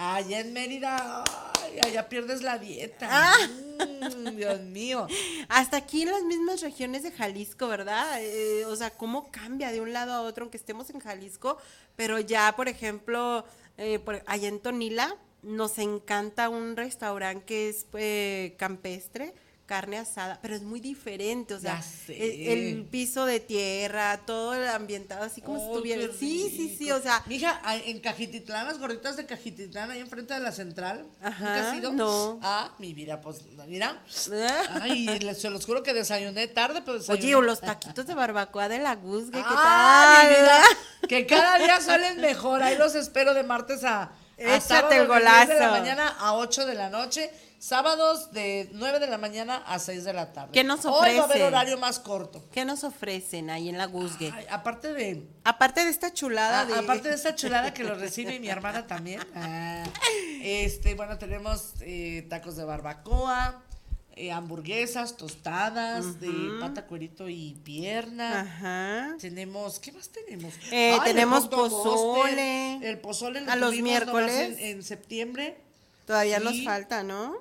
Allá 0.00 0.40
en 0.40 0.52
Mérida, 0.52 1.24
ay, 1.64 1.80
allá 1.84 2.08
pierdes 2.08 2.42
la 2.42 2.56
dieta. 2.58 3.08
Ah. 3.10 3.34
Mm, 3.80 4.36
Dios 4.36 4.60
mío. 4.60 5.08
Hasta 5.48 5.76
aquí 5.78 6.02
en 6.02 6.10
las 6.12 6.22
mismas 6.22 6.60
regiones 6.60 7.02
de 7.02 7.10
Jalisco, 7.10 7.66
¿verdad? 7.66 8.22
Eh, 8.22 8.64
o 8.66 8.76
sea, 8.76 8.90
cómo 8.90 9.30
cambia 9.32 9.72
de 9.72 9.80
un 9.80 9.92
lado 9.92 10.12
a 10.12 10.22
otro, 10.22 10.44
aunque 10.44 10.56
estemos 10.56 10.88
en 10.90 11.00
Jalisco, 11.00 11.58
pero 11.96 12.20
ya, 12.20 12.54
por 12.54 12.68
ejemplo, 12.68 13.44
eh, 13.76 13.98
por- 13.98 14.22
allá 14.26 14.46
en 14.48 14.60
Tonila 14.60 15.16
nos 15.42 15.78
encanta 15.78 16.48
un 16.48 16.76
restaurante 16.76 17.44
que 17.44 17.68
es 17.68 17.86
eh, 17.94 18.54
campestre, 18.56 19.34
carne 19.68 19.98
asada, 19.98 20.38
pero 20.40 20.56
es 20.56 20.62
muy 20.62 20.80
diferente, 20.80 21.52
o 21.52 21.60
sea, 21.60 21.80
el, 22.08 22.86
piso 22.90 23.26
de 23.26 23.38
tierra, 23.38 24.18
todo 24.24 24.54
ambientado 24.74 25.22
así 25.24 25.42
como 25.42 25.58
si 25.58 25.66
estuviera. 25.66 26.02
Sí, 26.18 26.48
sí, 26.48 26.74
sí, 26.76 26.90
o 26.90 27.00
sea, 27.02 27.22
Mija, 27.26 27.60
en 27.84 28.00
Cajititlán, 28.00 28.66
las 28.66 28.78
gorditas 28.78 29.18
de 29.18 29.26
Cajititlán, 29.26 29.90
ahí 29.90 30.00
enfrente 30.00 30.32
de 30.32 30.40
la 30.40 30.52
central. 30.52 31.02
¿Nunca 31.20 31.28
Ajá, 31.28 31.70
has 31.70 31.76
ido? 31.76 31.92
no. 31.92 32.40
Ah, 32.42 32.74
mi 32.78 32.94
vida, 32.94 33.20
pues, 33.20 33.42
mira. 33.68 34.02
Ay, 34.80 35.18
les- 35.20 35.38
se 35.42 35.50
los 35.50 35.66
juro 35.66 35.82
que 35.82 35.92
desayuné 35.92 36.48
tarde, 36.48 36.80
pero 36.80 36.98
desayuné. 36.98 37.26
Oye, 37.26 37.34
o 37.34 37.42
los 37.42 37.60
taquitos 37.60 38.06
de 38.06 38.14
barbacoa 38.14 38.70
de 38.70 38.78
la 38.78 38.96
Guzgue, 38.96 39.32
¿qué 39.32 39.44
Ah, 39.44 40.14
tal? 40.16 40.28
mi 40.28 40.34
vida, 40.34 40.62
que 41.08 41.26
cada 41.26 41.58
día 41.58 41.78
salen 41.82 42.22
mejor. 42.22 42.62
Ahí 42.62 42.78
los 42.78 42.94
espero 42.94 43.34
de 43.34 43.42
martes 43.42 43.84
a 43.84 44.12
Échate 44.38 44.96
el 44.96 45.08
de 45.08 45.14
10 45.14 45.48
de 45.48 45.54
la 45.54 45.66
golazo. 45.68 45.70
mañana 45.80 46.08
a 46.18 46.34
8 46.34 46.66
de 46.66 46.74
la 46.74 46.88
noche. 46.90 47.30
Sábados 47.60 48.30
de 48.30 48.68
9 48.72 49.00
de 49.00 49.08
la 49.08 49.18
mañana 49.18 49.56
a 49.66 49.80
6 49.80 50.04
de 50.04 50.12
la 50.12 50.32
tarde. 50.32 50.50
¿Qué 50.52 50.62
nos 50.62 50.84
Hoy 50.84 51.16
va 51.16 51.22
a 51.22 51.24
haber 51.24 51.42
horario 51.42 51.76
más 51.76 51.98
corto. 51.98 52.44
¿Qué 52.52 52.64
nos 52.64 52.84
ofrecen 52.84 53.50
ahí 53.50 53.68
en 53.68 53.76
la 53.78 53.86
Guzgue? 53.86 54.32
Ay, 54.32 54.46
aparte 54.48 54.92
de 54.92 55.26
Aparte 55.42 55.82
de 55.84 55.90
esta 55.90 56.12
chulada 56.14 56.60
a- 56.60 56.64
de... 56.66 56.74
aparte 56.78 57.08
de 57.08 57.16
esta 57.16 57.34
chulada 57.34 57.74
que 57.74 57.82
lo 57.82 57.96
recibe 57.96 58.38
mi 58.38 58.48
hermana 58.48 58.86
también. 58.86 59.20
ah, 59.34 59.82
este, 60.40 60.94
bueno, 60.94 61.18
tenemos 61.18 61.72
eh, 61.80 62.26
tacos 62.30 62.54
de 62.54 62.64
barbacoa, 62.64 63.60
eh, 64.18 64.32
hamburguesas, 64.32 65.16
tostadas 65.16 66.20
de 66.20 66.30
pata, 66.60 66.86
cuerito 66.86 67.28
y 67.28 67.56
pierna. 67.64 68.40
Ajá. 68.40 69.16
Tenemos, 69.20 69.78
¿qué 69.78 69.92
más 69.92 70.08
tenemos? 70.10 70.52
Eh, 70.72 70.94
el 70.96 71.02
tenemos 71.04 71.44
hot 71.44 71.50
dog 71.50 71.70
pozole. 71.70 72.88
El 72.88 72.98
pozole 72.98 73.40
lo 73.42 73.50
A 73.52 73.56
los 73.56 73.74
miércoles. 73.80 74.58
En, 74.58 74.58
en 74.58 74.82
septiembre. 74.82 75.56
Todavía 76.06 76.40
nos 76.40 76.62
falta, 76.64 77.02
¿no? 77.02 77.36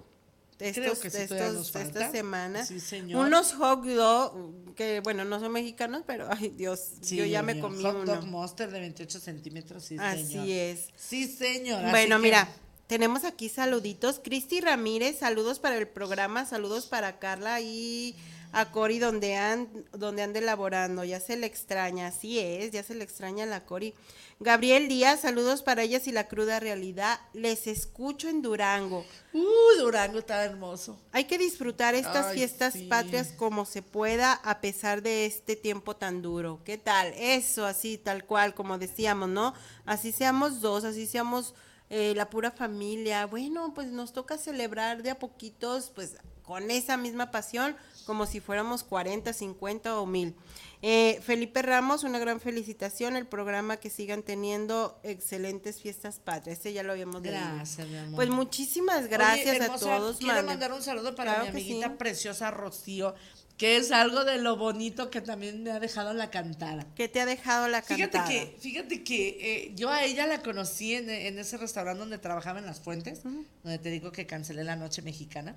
Estos, 0.60 0.84
Creo 0.84 1.00
que 1.00 1.10
sí, 1.12 1.18
estos- 1.18 1.54
nos 1.54 1.72
falta. 1.72 2.00
Esta 2.00 2.12
semana. 2.12 2.66
Sí, 2.66 2.80
señor. 2.80 3.26
Unos 3.28 3.54
hot 3.54 3.84
dog, 3.86 4.74
que 4.76 5.02
bueno, 5.02 5.24
no 5.24 5.40
son 5.40 5.52
mexicanos, 5.52 6.02
pero 6.08 6.28
ay 6.32 6.50
Dios, 6.50 6.80
Sí, 7.02 7.16
yo 7.16 7.26
ya 7.26 7.44
me 7.44 7.60
comí 7.60 7.84
Hot 7.84 7.96
uno. 7.96 8.16
dog 8.16 8.26
monster 8.26 8.72
de 8.72 8.80
28 8.80 9.20
centímetros, 9.20 9.84
sí, 9.86 9.98
Así 10.00 10.26
señor. 10.26 10.48
es. 10.50 10.88
Sí, 10.96 11.28
señor. 11.28 11.82
así 11.84 11.92
Bueno, 11.92 12.16
que- 12.18 12.22
mira, 12.24 12.50
tenemos 12.88 13.26
aquí 13.26 13.50
saluditos. 13.50 14.20
Cristi 14.24 14.62
Ramírez, 14.62 15.20
saludos 15.20 15.60
para 15.60 15.78
el 15.78 15.88
programa, 15.88 16.46
saludos 16.46 16.88
para 16.88 17.20
Carla 17.20 17.60
y 17.62 18.16
a 18.54 18.72
Cori 18.72 18.98
donde 18.98 19.36
han, 19.36 19.68
donde 19.92 20.24
ande 20.24 20.40
elaborando. 20.40 21.04
Ya 21.04 21.20
se 21.20 21.36
le 21.36 21.46
extraña, 21.46 22.08
así 22.08 22.40
es, 22.40 22.72
ya 22.72 22.84
se 22.84 22.96
le 22.96 23.04
extraña 23.04 23.44
a 23.44 23.48
la 23.48 23.66
Cori. 23.66 23.94
Gabriel 24.40 24.88
Díaz, 24.88 25.22
saludos 25.22 25.64
para 25.64 25.82
ellas 25.82 26.08
y 26.08 26.12
la 26.12 26.28
cruda 26.28 26.60
realidad. 26.60 27.20
Les 27.34 27.68
escucho 27.68 28.30
en 28.30 28.42
Durango. 28.42 29.04
Uy, 29.34 29.78
Durango 29.80 30.20
está 30.20 30.46
hermoso. 30.46 30.98
Hay 31.12 31.26
que 31.26 31.38
disfrutar 31.38 31.96
estas 31.96 32.28
Ay, 32.28 32.38
fiestas 32.38 32.74
sí. 32.74 32.88
patrias 32.88 33.34
como 33.36 33.66
se 33.66 33.82
pueda 33.82 34.34
a 34.34 34.62
pesar 34.62 35.02
de 35.02 35.26
este 35.26 35.56
tiempo 35.56 35.96
tan 35.96 36.22
duro. 36.22 36.62
¿Qué 36.64 36.78
tal? 36.78 37.14
Eso, 37.18 37.66
así, 37.66 37.98
tal 37.98 38.26
cual, 38.26 38.54
como 38.54 38.78
decíamos, 38.78 39.28
¿no? 39.28 39.54
Así 39.86 40.12
seamos 40.12 40.62
dos, 40.62 40.84
así 40.84 41.08
seamos 41.08 41.56
eh, 41.90 42.14
la 42.16 42.30
pura 42.30 42.52
familia. 42.52 43.26
Bueno, 43.26 43.74
pues 43.74 43.88
nos 43.88 44.14
toca 44.14 44.38
celebrar 44.38 45.04
de 45.04 45.12
a 45.12 45.20
poquitos, 45.20 45.92
pues 45.94 46.18
con 46.44 46.72
esa 46.72 46.96
misma 46.96 47.30
pasión, 47.30 47.76
como 48.06 48.26
si 48.26 48.40
fuéramos 48.40 48.84
40, 48.84 49.34
50 49.34 50.00
o 50.00 50.06
1000. 50.06 50.34
Eh, 50.82 51.20
Felipe 51.24 51.62
Ramos, 51.62 52.04
una 52.04 52.20
gran 52.20 52.40
felicitación, 52.40 53.18
el 53.18 53.26
programa 53.26 53.78
que 53.78 53.90
sigan 53.90 54.24
teniendo 54.24 55.00
excelentes 55.04 55.82
fiestas 55.82 56.20
patrias. 56.20 56.60
Este 56.60 56.72
ya 56.72 56.84
lo 56.84 56.94
habíamos 56.94 57.22
leído. 57.22 57.40
Gracias, 57.56 57.88
mi 57.88 57.98
amor. 57.98 58.16
Pues 58.16 58.30
muchísimas 58.30 59.08
gracias 59.08 59.58
Oye, 59.58 59.66
a 59.66 59.76
todos. 59.78 60.18
Quiero 60.18 60.44
mandar 60.44 60.72
un 60.72 60.82
saludo 60.82 61.16
para 61.16 61.34
Claro 61.34 61.44
mi 61.46 61.50
amiguita 61.50 61.88
sí. 61.88 61.94
preciosa 61.98 62.52
Rocío, 62.52 63.16
que 63.58 63.78
es 63.78 63.92
algo 63.92 64.24
de 64.24 64.38
lo 64.38 64.56
bonito 64.56 65.10
que 65.10 65.20
también 65.20 65.64
me 65.64 65.72
ha 65.72 65.80
dejado 65.80 66.14
la 66.14 66.30
cantada. 66.30 66.86
¿Qué 66.96 67.08
te 67.08 67.20
ha 67.20 67.26
dejado 67.26 67.68
la 67.68 67.82
Fíjate 67.82 68.18
cantada? 68.18 68.28
que, 68.30 68.56
fíjate 68.60 69.04
que 69.04 69.38
eh, 69.42 69.72
yo 69.76 69.90
a 69.90 70.04
ella 70.04 70.28
la 70.28 70.44
conocí 70.44 70.94
en, 70.94 71.10
en 71.10 71.40
ese 71.40 71.58
restaurante 71.58 72.00
donde 72.00 72.20
trabajaba 72.20 72.60
en 72.60 72.68
Las 72.68 72.80
Fuentes, 72.80 73.24
donde 73.24 73.80
te 73.80 73.90
digo 73.90 74.12
que 74.12 74.28
cancelé 74.28 74.64
la 74.64 74.76
noche 74.76 75.02
mexicana. 75.02 75.56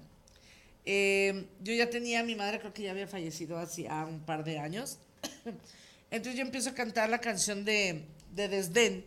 Eh, 0.87 1.47
yo 1.63 1.75
ya 1.75 1.91
tenía, 1.91 2.23
mi 2.23 2.35
madre 2.35 2.59
creo 2.59 2.73
que 2.73 2.83
ya 2.83 2.93
había 2.93 3.07
fallecido 3.07 3.59
hacía 3.59 4.07
un 4.07 4.21
par 4.21 4.45
de 4.45 4.59
años. 4.59 4.99
Entonces 6.11 6.37
yo 6.37 6.43
empiezo 6.43 6.71
a 6.71 6.75
cantar 6.75 7.11
la 7.11 7.19
canción 7.19 7.67
de, 7.67 8.07
de 8.35 8.49
Desdén 8.49 9.05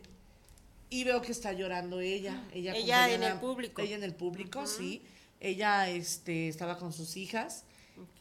y 0.92 1.04
veo 1.04 1.20
que 1.24 1.32
está 1.32 1.52
llorando 1.52 2.00
ella. 2.00 2.44
Ella, 2.54 2.76
Ella 2.76 3.02
como 3.02 3.16
en 3.16 3.24
el 3.24 3.40
público. 3.40 3.82
Ella 3.82 3.96
en 3.96 4.04
el 4.04 4.14
público, 4.14 4.68
sí. 4.68 5.02
Ella 5.40 5.90
este, 5.90 6.48
estaba 6.48 6.78
con 6.78 6.94
sus 6.94 7.18
hijas 7.18 7.66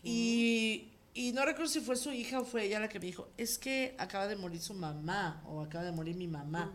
y, 0.02 0.88
y 1.14 1.32
no 1.32 1.44
recuerdo 1.44 1.70
si 1.70 1.80
fue 1.80 1.96
su 1.96 2.10
hija 2.12 2.40
o 2.40 2.44
fue 2.44 2.64
ella 2.64 2.80
la 2.80 2.88
que 2.88 2.98
me 2.98 3.06
dijo, 3.06 3.28
es 3.36 3.58
que 3.58 3.94
acaba 3.98 4.26
de 4.26 4.36
morir 4.36 4.60
su 4.60 4.74
mamá 4.74 5.42
o 5.46 5.60
acaba 5.60 5.84
de 5.84 5.92
morir 5.92 6.16
mi 6.16 6.28
mamá 6.28 6.72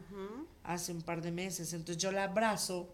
hace 0.64 0.92
un 0.92 1.02
par 1.02 1.22
de 1.22 1.32
meses. 1.32 1.74
Entonces 1.74 2.02
yo 2.02 2.12
la 2.12 2.26
abrazo 2.26 2.90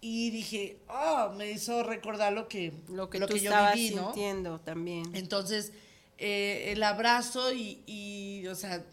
y 0.00 0.30
dije, 0.30 0.78
oh, 0.88 1.32
me 1.36 1.50
hizo 1.50 1.82
recordar 1.82 2.32
lo 2.32 2.46
que, 2.48 2.72
Lo 2.88 3.08
que 3.08 3.18
lo 3.18 3.26
tú 3.26 3.34
que 3.34 3.40
yo 3.40 3.50
viví, 3.74 3.94
¿no? 3.94 4.04
sintiendo 4.12 4.60
también. 4.60 5.14
Entonces, 5.14 5.72
eh, 6.18 6.72
el 6.72 6.82
abrazo 6.82 7.52
y, 7.52 7.82
y, 7.86 8.46
o 8.48 8.54
sea, 8.54 8.84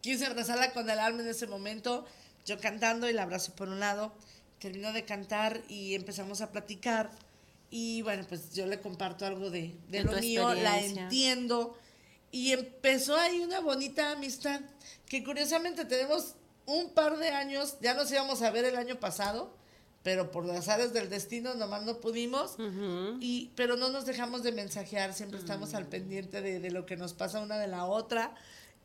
quise 0.00 0.26
abrazarla 0.26 0.72
con 0.72 0.88
el 0.88 0.98
alma 0.98 1.22
en 1.22 1.28
ese 1.28 1.46
momento, 1.46 2.04
yo 2.44 2.58
cantando 2.58 3.08
y 3.08 3.12
la 3.12 3.22
abrazo 3.22 3.54
por 3.54 3.68
un 3.68 3.80
lado, 3.80 4.12
terminó 4.58 4.92
de 4.92 5.04
cantar 5.04 5.62
y 5.68 5.94
empezamos 5.94 6.42
a 6.42 6.52
platicar 6.52 7.10
y 7.70 8.02
bueno, 8.02 8.24
pues 8.28 8.52
yo 8.52 8.66
le 8.66 8.80
comparto 8.80 9.24
algo 9.24 9.50
de, 9.50 9.74
de 9.88 9.98
De 9.98 10.04
lo 10.04 10.12
mío, 10.20 10.52
la 10.54 10.80
entiendo 10.80 11.76
y 12.32 12.52
empezó 12.52 13.16
ahí 13.16 13.40
una 13.40 13.60
bonita 13.60 14.12
amistad 14.12 14.60
que 15.06 15.24
curiosamente 15.24 15.84
tenemos 15.84 16.34
un 16.66 16.90
par 16.90 17.18
de 17.18 17.30
años, 17.30 17.76
ya 17.80 17.94
nos 17.94 18.10
íbamos 18.12 18.42
a 18.42 18.50
ver 18.50 18.64
el 18.64 18.76
año 18.76 19.00
pasado, 19.00 19.52
pero 20.02 20.30
por 20.30 20.44
las 20.46 20.68
áreas 20.68 20.92
del 20.92 21.10
destino 21.10 21.54
nomás 21.54 21.82
no 21.82 21.98
pudimos. 22.00 22.56
Y, 23.20 23.50
pero 23.56 23.76
no 23.76 23.90
nos 23.90 24.06
dejamos 24.06 24.42
de 24.42 24.52
mensajear, 24.52 25.12
siempre 25.12 25.38
estamos 25.38 25.74
al 25.74 25.86
pendiente 25.86 26.40
de, 26.40 26.60
de 26.60 26.70
lo 26.70 26.86
que 26.86 26.96
nos 26.96 27.12
pasa 27.12 27.40
una 27.40 27.58
de 27.58 27.66
la 27.66 27.84
otra. 27.84 28.34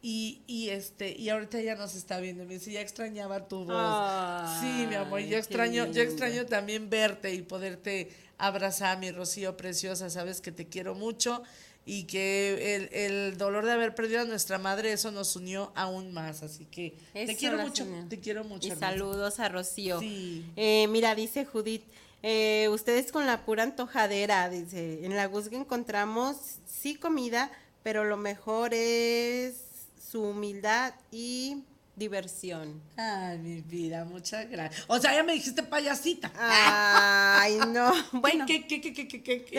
Y, 0.08 0.44
y 0.46 0.70
este, 0.70 1.20
y 1.20 1.30
ahorita 1.30 1.60
ya 1.62 1.74
nos 1.74 1.96
está 1.96 2.20
viendo. 2.20 2.46
Me 2.46 2.54
dice, 2.54 2.72
ya 2.72 2.80
extrañaba 2.80 3.48
tu 3.48 3.66
voz. 3.66 4.60
sí, 4.62 4.86
mi 4.88 4.94
amor, 4.94 5.20
yo 5.22 5.36
extraño, 5.36 5.92
yo 5.92 6.04
extraño 6.04 6.46
también 6.46 6.92
verte 6.92 7.34
y 7.34 7.42
poderte 7.42 8.12
abrazar, 8.38 9.00
mi 9.00 9.10
Rocío 9.10 9.58
preciosa. 9.58 10.12
Sabes 10.12 10.42
que 10.42 10.52
te 10.52 10.68
quiero 10.68 10.94
mucho 10.94 11.42
y 11.88 12.04
que 12.04 12.76
el, 12.76 12.90
el 12.94 13.38
dolor 13.40 13.66
de 13.66 13.72
haber 13.72 13.96
perdido 13.96 14.22
a 14.22 14.26
nuestra 14.26 14.60
madre, 14.60 14.94
eso 14.94 15.10
nos 15.10 15.36
unió 15.36 15.72
aún 15.74 16.14
más. 16.14 16.44
Así 16.44 16.66
que 16.66 16.96
te 17.12 17.36
quiero 17.36 17.58
mucho, 17.58 17.88
te 18.08 18.20
quiero 18.20 18.44
mucho. 18.44 18.68
Y 18.68 18.76
saludos 18.76 19.40
a 19.40 19.50
Rocío. 19.50 20.00
Sí. 20.00 20.46
Eh, 20.56 20.86
mira, 20.88 21.16
dice 21.16 21.46
Judith, 21.46 21.82
eh, 22.22 22.68
ustedes 22.70 23.12
con 23.12 23.26
la 23.26 23.44
pura 23.44 23.64
antojadera, 23.64 24.50
dice, 24.50 25.04
en 25.04 25.16
la 25.16 25.26
Guzga 25.26 25.58
encontramos 25.58 26.60
sí 26.68 26.94
comida, 26.94 27.52
pero 27.82 28.04
lo 28.04 28.18
mejor 28.18 28.76
es 28.76 29.65
su 30.10 30.22
humildad 30.24 30.94
y 31.12 31.64
diversión. 31.96 32.82
Ay, 32.98 33.38
mi 33.38 33.62
vida, 33.62 34.04
muchas 34.06 34.50
gracias. 34.50 34.84
O 34.88 35.00
sea, 35.00 35.14
ya 35.14 35.24
me 35.24 35.34
dijiste 35.34 35.64
payasita. 35.64 36.32
Ay, 36.38 37.58
no. 37.68 37.92
Bueno. 38.12 38.46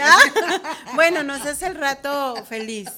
Ah, 0.00 0.18
bueno, 0.94 1.22
nos 1.22 1.44
hace 1.46 1.66
el 1.66 1.74
rato 1.74 2.36
feliz. 2.46 2.88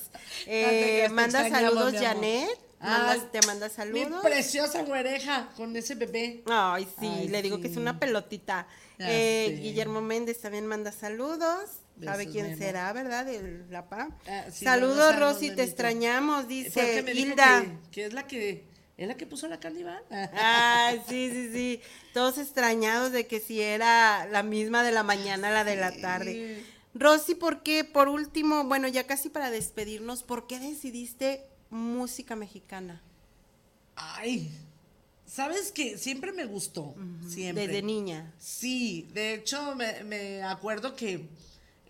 Eh, 0.46 1.08
manda 1.10 1.48
saludos, 1.48 1.92
mi. 1.92 1.98
Janet. 1.98 2.48
Manda- 2.80 3.12
Ay, 3.12 3.22
te 3.32 3.44
manda 3.46 3.66
Mi 3.66 3.74
saludos. 3.74 4.22
preciosa 4.22 4.82
güereja 4.82 5.48
con 5.56 5.74
ese 5.74 5.94
bebé. 5.96 6.44
Ay, 6.46 6.86
sí, 6.98 7.06
Ay, 7.08 7.28
le 7.28 7.42
digo 7.42 7.60
que 7.60 7.68
es 7.68 7.76
una 7.76 7.98
pelotita. 7.98 8.66
Eh. 9.00 9.58
Guillermo 9.62 10.00
Méndez 10.00 10.40
también 10.40 10.66
manda 10.66 10.92
saludos. 10.92 11.70
¿Sabe 12.02 12.28
quién 12.28 12.56
será, 12.56 12.92
verdad? 12.92 13.28
El 13.28 13.70
La 13.70 13.88
Pa. 13.88 14.08
Ah, 14.26 14.44
sí, 14.50 14.64
saludos, 14.64 15.14
no, 15.14 15.20
Rosy, 15.20 15.50
te 15.50 15.62
extrañamos, 15.62 16.48
dice 16.48 17.04
que 17.04 17.12
Hilda. 17.12 17.62
Que, 17.62 17.90
que 17.90 18.04
es 18.06 18.12
la 18.12 18.26
que, 18.26 18.64
es 18.96 19.08
la 19.08 19.16
que 19.16 19.26
puso 19.26 19.48
la 19.48 19.58
bar. 19.58 20.04
Ay, 20.32 21.02
sí, 21.08 21.30
sí, 21.30 21.50
sí. 21.52 21.80
Todos 22.14 22.38
extrañados 22.38 23.12
de 23.12 23.26
que 23.26 23.40
si 23.40 23.60
era 23.60 24.26
la 24.26 24.42
misma 24.42 24.82
de 24.82 24.92
la 24.92 25.02
mañana, 25.02 25.50
la 25.50 25.64
de 25.64 25.76
la 25.76 25.92
tarde. 25.92 26.64
Rosy, 26.94 27.34
¿por 27.34 27.62
qué? 27.62 27.84
Por 27.84 28.08
último, 28.08 28.64
bueno, 28.64 28.88
ya 28.88 29.06
casi 29.06 29.28
para 29.28 29.50
despedirnos, 29.50 30.22
¿por 30.22 30.46
qué 30.46 30.58
decidiste 30.58 31.44
música 31.70 32.34
mexicana? 32.34 33.02
Ay, 33.94 34.50
¿sabes 35.26 35.70
qué? 35.70 35.98
Siempre 35.98 36.32
me 36.32 36.46
gustó. 36.46 36.94
Siempre. 37.28 37.66
Desde 37.66 37.82
niña. 37.82 38.32
Sí, 38.38 39.08
de 39.12 39.34
hecho 39.34 39.74
me, 39.74 40.02
me 40.04 40.42
acuerdo 40.42 40.96
que 40.96 41.28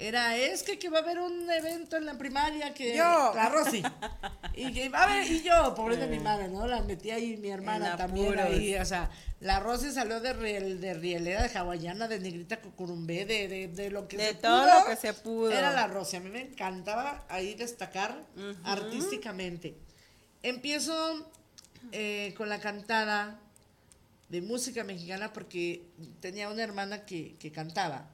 era, 0.01 0.37
es 0.37 0.63
que, 0.63 0.79
que 0.79 0.89
va 0.89 0.99
a 0.99 1.03
haber 1.03 1.19
un 1.19 1.51
evento 1.51 1.97
en 1.97 2.07
la 2.07 2.17
primaria 2.17 2.73
que... 2.73 2.97
Yo. 2.97 3.33
La 3.35 3.49
Rosy. 3.49 3.83
Y 4.55 4.73
que 4.73 4.89
va 4.89 5.01
a 5.01 5.05
haber, 5.05 5.31
y 5.31 5.43
yo, 5.43 5.75
pobre 5.75 5.97
de 5.97 6.07
mi 6.07 6.21
madre, 6.21 6.49
¿no? 6.49 6.67
La 6.69 6.83
metí 6.83 7.11
ahí 7.11 7.37
mi 7.37 7.49
hermana 7.49 7.97
también 7.97 8.39
ahí, 8.39 8.77
o 8.77 8.85
sea, 8.85 9.11
la 9.41 9.59
Rosy 9.61 9.91
salió 9.91 10.21
de, 10.21 10.33
riel, 10.33 10.81
de 10.81 10.95
rielera, 10.95 11.43
de 11.47 11.59
hawaiana, 11.59 12.07
de 12.09 12.21
negrita 12.21 12.61
cucurumbé, 12.61 13.25
de, 13.25 13.49
de, 13.49 13.69
de 13.69 13.91
lo 13.91 14.07
que 14.09 14.17
De 14.17 14.29
se 14.29 14.35
todo 14.35 14.63
pudo. 14.65 14.79
lo 14.81 14.87
que 14.87 14.97
se 14.97 15.13
pudo. 15.15 15.51
Era 15.51 15.73
la 15.73 15.87
Rosy, 15.89 16.17
a 16.17 16.21
mí 16.21 16.31
me 16.31 16.43
encantaba 16.43 17.25
ahí 17.29 17.55
destacar 17.55 18.25
artísticamente. 18.65 19.77
Empiezo 20.43 21.29
eh, 21.93 22.35
con 22.37 22.49
la 22.49 22.61
cantada 22.61 23.41
de 24.29 24.43
música 24.43 24.85
mexicana 24.85 25.33
porque 25.33 25.83
tenía 26.21 26.49
una 26.49 26.63
hermana 26.63 27.05
que, 27.05 27.37
que 27.39 27.51
cantaba. 27.51 28.09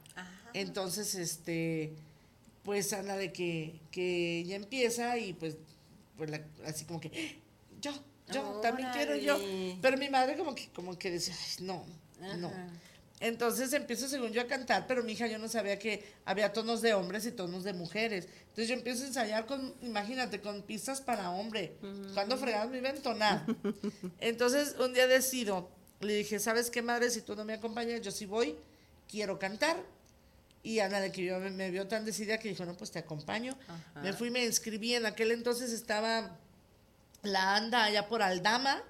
Entonces, 0.59 1.15
este, 1.15 1.93
pues 2.63 2.91
anda 2.93 3.17
de 3.17 3.31
que, 3.33 3.79
que 3.91 4.39
ella 4.39 4.55
empieza 4.55 5.17
y 5.17 5.33
pues, 5.33 5.57
pues 6.17 6.29
la- 6.29 6.45
así 6.65 6.85
como 6.85 6.99
que, 7.01 7.39
yo, 7.81 7.91
yo, 8.31 8.41
también 8.61 8.87
quiero 8.93 9.15
yo. 9.17 9.37
Pero 9.81 9.97
mi 9.97 10.09
madre 10.09 10.37
como 10.37 10.55
que, 10.55 10.69
como 10.69 10.97
que 10.97 11.11
decía, 11.11 11.35
"Ay, 11.37 11.65
no, 11.65 11.85
no. 12.37 12.51
Entonces 13.21 13.71
empiezo 13.73 14.09
según 14.09 14.31
yo 14.31 14.41
a 14.41 14.45
cantar, 14.47 14.87
pero 14.87 15.01
mi 15.03 15.13
hija 15.13 15.27
yo 15.27 15.37
no 15.39 15.47
sabía 15.47 15.79
que 15.79 16.03
había 16.25 16.51
tonos 16.51 16.81
de 16.81 16.93
hombres 16.93 17.25
y 17.25 17.31
tonos 17.31 17.63
de 17.63 17.73
mujeres. 17.73 18.27
Entonces 18.41 18.67
yo 18.67 18.73
empiezo 18.75 19.03
a 19.03 19.07
ensayar 19.07 19.45
con, 19.45 19.73
imagínate, 19.81 20.41
con 20.41 20.61
pistas 20.63 20.99
para 21.01 21.31
hombre. 21.31 21.75
Cuando 22.13 22.37
fregadas 22.37 22.69
me 22.69 22.77
iba 22.79 22.89
a 22.89 22.93
entonar? 22.93 23.45
Entonces 24.19 24.75
un 24.79 24.93
día 24.93 25.07
decido, 25.07 25.69
le 26.01 26.13
dije, 26.15 26.39
¿sabes 26.39 26.69
qué 26.69 26.81
madre? 26.81 27.09
Si 27.09 27.21
tú 27.21 27.35
no 27.35 27.45
me 27.45 27.53
acompañas, 27.53 28.01
yo 28.01 28.11
sí 28.11 28.25
voy, 28.25 28.55
quiero 29.09 29.39
cantar. 29.39 29.77
Y 30.65 30.79
Ana 30.79 30.99
de 30.99 31.11
que 31.11 31.23
yo 31.23 31.39
me, 31.39 31.51
me 31.51 31.69
vio 31.69 31.87
tan 31.87 32.05
decidida 32.05 32.39
que 32.39 32.49
dijo, 32.49 32.65
no, 32.65 32.73
pues 32.75 32.89
te 32.91 32.97
acompaño. 32.99 33.55
Ajá. 33.67 34.01
Me 34.01 34.13
fui, 34.13 34.31
me 34.31 34.43
inscribí. 34.43 34.95
En 34.95 35.05
aquel 35.05 35.29
entonces 35.31 35.71
estaba 35.71 36.37
la 37.21 37.55
ANDA 37.55 37.83
allá 37.85 38.07
por 38.07 38.21
Aldama 38.23 38.81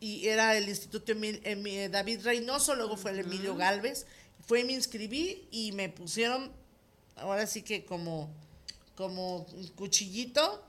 y 0.00 0.26
era 0.26 0.56
el 0.56 0.68
Instituto 0.68 1.12
Emil- 1.12 1.40
Emi- 1.44 1.88
David 1.88 2.22
Reynoso, 2.24 2.74
luego 2.74 2.96
fue 2.96 3.12
el 3.12 3.20
Emilio 3.20 3.54
Galvez. 3.56 4.06
Fue 4.46 4.60
y 4.60 4.64
me 4.64 4.72
inscribí 4.72 5.46
y 5.52 5.72
me 5.72 5.88
pusieron, 5.88 6.52
ahora 7.16 7.46
sí 7.46 7.62
que 7.62 7.84
como, 7.84 8.30
como 8.96 9.38
un 9.54 9.68
cuchillito 9.68 10.66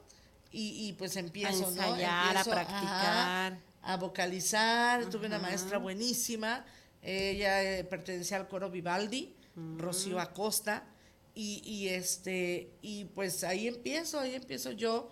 y, 0.51 0.87
y 0.87 0.93
pues 0.93 1.15
empiezo, 1.17 1.57
A 1.57 1.61
¿no? 1.61 1.67
ensayar, 1.69 2.27
a 2.27 2.29
Empiezo, 2.39 2.51
practicar. 2.51 2.83
ajá, 2.83 3.57
a 3.81 3.97
vocalizar. 3.97 5.05
Tuve 5.09 5.25
una 5.27 5.39
maestra 5.39 5.79
buenísima. 5.79 6.65
Ella 7.01 7.61
eh, 7.63 7.83
pertenecía 7.83 8.37
al 8.37 8.47
coro 8.47 8.69
Vivaldi, 8.71 9.34
Rocío 9.77 10.19
Acosta. 10.19 10.83
Y, 11.33 11.61
y 11.65 11.89
este, 11.89 12.71
y 12.81 13.05
pues 13.05 13.43
ahí 13.43 13.67
empiezo, 13.67 14.19
ahí 14.19 14.35
empiezo 14.35 14.71
yo. 14.71 15.11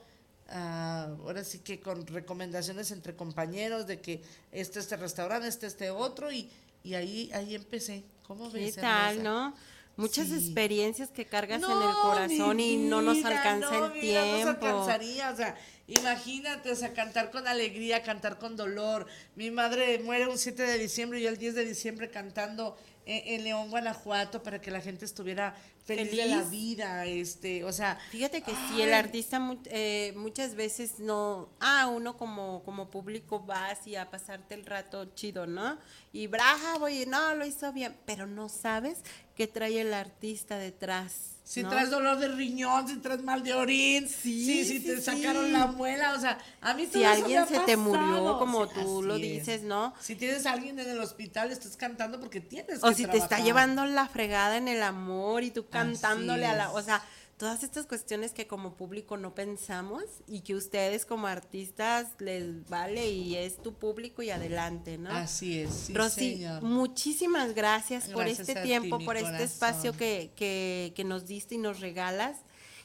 ah, 0.50 1.10
ahora 1.20 1.44
sí 1.44 1.60
que 1.60 1.80
con 1.80 2.06
recomendaciones 2.08 2.92
entre 2.92 3.16
compañeros 3.16 3.88
de 3.88 4.00
que 4.02 4.22
este 4.52 4.80
este 4.80 4.96
restaurante, 4.98 5.48
este 5.48 5.68
este 5.68 5.90
otro, 5.90 6.32
y, 6.32 6.50
y 6.84 6.94
ahí, 6.96 7.30
ahí 7.34 7.56
empecé. 7.56 8.04
¿Cómo 8.28 8.52
¿Qué 8.52 8.60
ves? 8.60 8.76
tal, 8.76 9.22
no? 9.24 9.54
Muchas 9.96 10.28
Sí. 10.28 10.36
experiencias 10.36 11.10
que 11.12 11.26
cargas 11.26 11.62
en 11.62 11.70
el 11.72 11.94
corazón 12.02 12.60
y 12.60 12.78
no 12.78 13.02
nos 13.02 13.24
alcanza 13.26 13.70
no, 13.80 13.86
el 13.88 13.92
vida, 14.02 14.22
No 14.26 14.32
nos 14.32 14.44
tiempo. 14.44 14.66
alcanzaría, 14.68 15.30
o 15.32 15.36
sea, 15.36 15.56
imagínate, 15.88 16.72
o 16.72 16.76
sea, 16.76 16.94
cantar 16.94 17.30
con 17.32 17.48
alegría, 17.48 18.02
cantar 18.02 18.40
con 18.40 18.56
dolor. 18.56 19.06
Mi 19.36 19.52
madre 19.52 20.00
muere 20.00 20.28
un 20.28 20.38
7 20.38 20.64
de 20.64 20.78
diciembre 20.80 21.20
y 21.20 21.24
yo 21.24 21.30
el 21.30 21.38
10 21.38 21.54
de 21.56 21.66
diciembre 21.66 22.10
cantando 22.10 22.76
en, 23.06 23.36
en 23.36 23.44
León, 23.44 23.70
Guanajuato, 23.70 24.44
para 24.44 24.60
que 24.60 24.72
la 24.72 24.82
gente 24.82 25.06
estuviera 25.06 25.56
feliz, 25.84 26.12
de 26.12 26.26
la 26.28 26.44
vida, 26.44 27.06
este, 27.06 27.64
o 27.64 27.72
sea, 27.74 27.98
Fíjate 28.12 28.42
que 28.42 28.52
sí, 28.70 28.82
el 28.82 28.94
artista 28.94 29.40
eh, 29.66 30.14
muchas 30.16 30.56
veces 30.56 31.00
no, 31.00 31.50
ah, 31.60 31.88
uno 31.88 32.18
como, 32.18 32.64
como 32.64 32.90
público 32.90 33.40
vas 33.42 33.86
y 33.88 33.96
a 33.96 34.10
pasarte 34.10 34.56
el 34.56 34.66
rato 34.66 35.06
chido, 35.16 35.46
¿no? 35.46 35.78
Y 36.12 36.28
bravo, 36.28 36.90
y 36.90 37.06
no, 37.06 37.36
lo 37.36 37.46
hizo 37.46 37.72
bien, 37.74 37.96
pero 38.06 38.28
no 38.28 38.50
sabes 38.50 39.00
qué 39.36 39.48
trae 39.48 39.82
el 39.82 39.94
artista 39.94 40.58
detrás. 40.58 41.32
Si 41.44 41.62
¿no? 41.62 41.70
traes 41.70 41.90
dolor 41.90 42.20
de 42.20 42.30
riñón, 42.30 42.88
si 42.88 42.98
traes 42.98 43.22
mal 43.22 43.44
de 43.44 43.54
orín, 43.54 44.08
Sí, 44.08 44.46
sí, 44.46 44.64
si 44.64 44.80
sí, 44.80 44.86
te 44.86 44.96
sí. 44.98 45.02
sacaron 45.02 45.52
la 45.52 45.68
muela, 45.68 46.14
o 46.14 46.20
sea, 46.20 46.38
a 46.62 46.74
mí 46.74 46.86
todo 46.86 46.94
Si 46.94 47.04
eso 47.04 47.12
alguien 47.12 47.38
me 47.42 47.44
ha 47.44 47.46
se 47.48 47.60
te 47.66 47.76
murió, 47.76 48.38
como 48.40 48.68
tú 48.70 49.02
lo 49.04 49.16
es. 49.16 49.22
dices, 49.22 49.62
¿no? 49.64 49.94
Si 50.00 50.16
tienes 50.16 50.46
a 50.46 50.52
alguien 50.54 50.80
en 50.80 50.90
el 50.90 51.00
hospital, 51.00 51.52
estás 51.52 51.76
cantando 51.76 52.20
porque 52.20 52.40
tienes 52.40 52.82
O 52.84 52.90
que 52.90 52.96
si 52.96 53.06
te 53.08 53.18
está 53.18 53.40
llevando 53.40 53.86
la 53.86 54.08
fregada 54.08 54.56
en 54.56 54.70
el 54.70 54.82
amor 54.84 55.44
y 55.44 55.52
tú 55.52 55.68
cantándole 55.74 56.46
a 56.46 56.56
la, 56.56 56.72
o 56.72 56.82
sea, 56.82 57.04
todas 57.38 57.64
estas 57.64 57.86
cuestiones 57.86 58.32
que 58.32 58.48
como 58.48 58.76
público 58.76 59.18
no 59.18 59.36
pensamos 59.36 60.04
y 60.28 60.42
que 60.42 60.56
ustedes 60.56 61.06
como 61.06 61.28
artistas 61.28 62.08
les 62.20 62.68
vale 62.70 63.10
y 63.10 63.36
es 63.36 63.62
tu 63.62 63.74
público 63.74 64.22
y 64.22 64.30
adelante, 64.30 64.98
¿no? 64.98 65.12
Así 65.12 65.60
es, 65.60 65.74
sí, 65.74 65.94
Rosy, 65.94 66.36
señor. 66.36 66.64
muchísimas 66.64 67.54
gracias, 67.54 68.08
por 68.08 68.28
este 68.28 68.56
ti, 68.56 68.62
tiempo, 68.62 69.00
por 69.00 69.18
este 69.18 69.44
espacio 69.44 69.92
que, 69.92 70.32
que, 70.36 70.94
que 70.96 71.04
nos 71.04 71.26
diste 71.26 71.56
y 71.56 71.58
nos 71.58 71.80
regalas. 71.80 72.38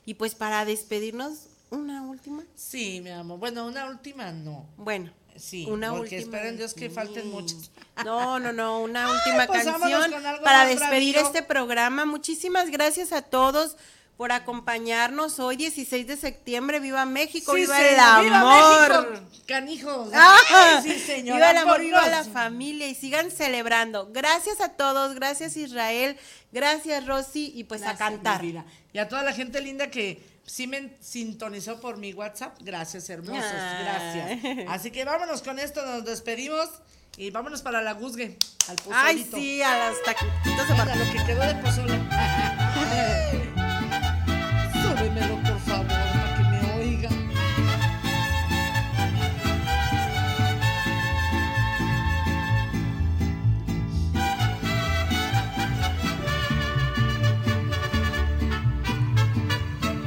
Y 0.05 0.15
pues 0.15 0.35
para 0.35 0.65
despedirnos, 0.65 1.49
una 1.71 2.03
última. 2.03 2.43
Sí, 2.55 3.01
mi 3.03 3.11
amor. 3.11 3.39
Bueno, 3.39 3.67
una 3.67 3.89
última 3.89 4.33
no. 4.33 4.67
Bueno, 4.79 5.13
Sí, 5.39 5.67
una 5.67 5.91
porque 5.91 6.17
última. 6.17 6.37
esperen 6.37 6.57
Dios 6.57 6.75
que 6.75 6.91
falten 6.91 7.31
muchas. 7.31 7.71
No, 8.05 8.39
no, 8.39 8.53
no, 8.53 8.81
una 8.81 9.11
última 9.11 9.47
pues 9.49 9.65
canción 9.65 10.13
para 10.45 10.67
despedir 10.67 11.17
este 11.17 11.43
programa. 11.43 12.05
Muchísimas 12.05 12.71
gracias 12.71 13.13
a 13.13 13.23
todos 13.23 13.77
por 14.17 14.33
acompañarnos 14.33 15.39
hoy 15.39 15.57
16 15.57 16.07
de 16.07 16.17
septiembre. 16.17 16.81
¡Viva 16.81 17.05
México! 17.07 17.55
¡Viva 17.55 17.81
el 17.81 17.99
amor! 17.99 19.11
¡Viva 19.13 19.21
Canijos! 19.47 20.11
¡Ah! 20.15 20.81
sí, 20.83 20.99
señor. 20.99 21.37
¡Viva 21.37 21.53
el 21.53 21.57
amor! 21.57 21.81
¡Viva 21.81 22.07
la 22.09 22.25
familia! 22.25 22.89
Y 22.89 22.97
sigan 22.97 23.31
celebrando. 23.31 24.11
Gracias 24.13 24.61
a 24.61 24.71
todos. 24.71 25.15
Gracias 25.15 25.57
Israel. 25.57 26.17
Gracias 26.51 27.07
Rosy. 27.07 27.53
Y 27.55 27.65
pues 27.65 27.83
a 27.85 27.97
cantar. 27.97 28.45
Y 28.93 28.99
a 28.99 29.09
toda 29.09 29.23
la 29.23 29.33
gente 29.33 29.61
linda 29.61 29.89
que 29.89 30.21
sí 30.49 30.67
me 30.67 30.97
sintonizó 31.01 31.81
por 31.81 31.99
mi 31.99 32.13
WhatsApp. 32.13 32.57
Gracias, 32.61 33.09
hermosos. 33.11 33.45
Gracias. 33.45 34.67
Así 34.69 34.91
que 34.91 35.05
vámonos 35.05 35.43
con 35.43 35.59
esto. 35.59 35.85
Nos 35.85 36.05
despedimos. 36.05 36.69
Y 37.17 37.31
vámonos 37.31 37.63
para 37.63 37.83
la 37.83 37.95
Guzgue, 37.95 38.39
al 38.69 38.77
pozolito. 38.77 38.95
Ay, 38.95 39.29
sí, 39.35 39.61
a 39.61 39.77
las 39.77 40.01
taquitos 40.05 40.69
de 40.69 41.05
lo 41.05 41.13
que 41.13 41.27
quedó 41.27 41.43
de 41.43 41.55
pozole. 41.57 42.48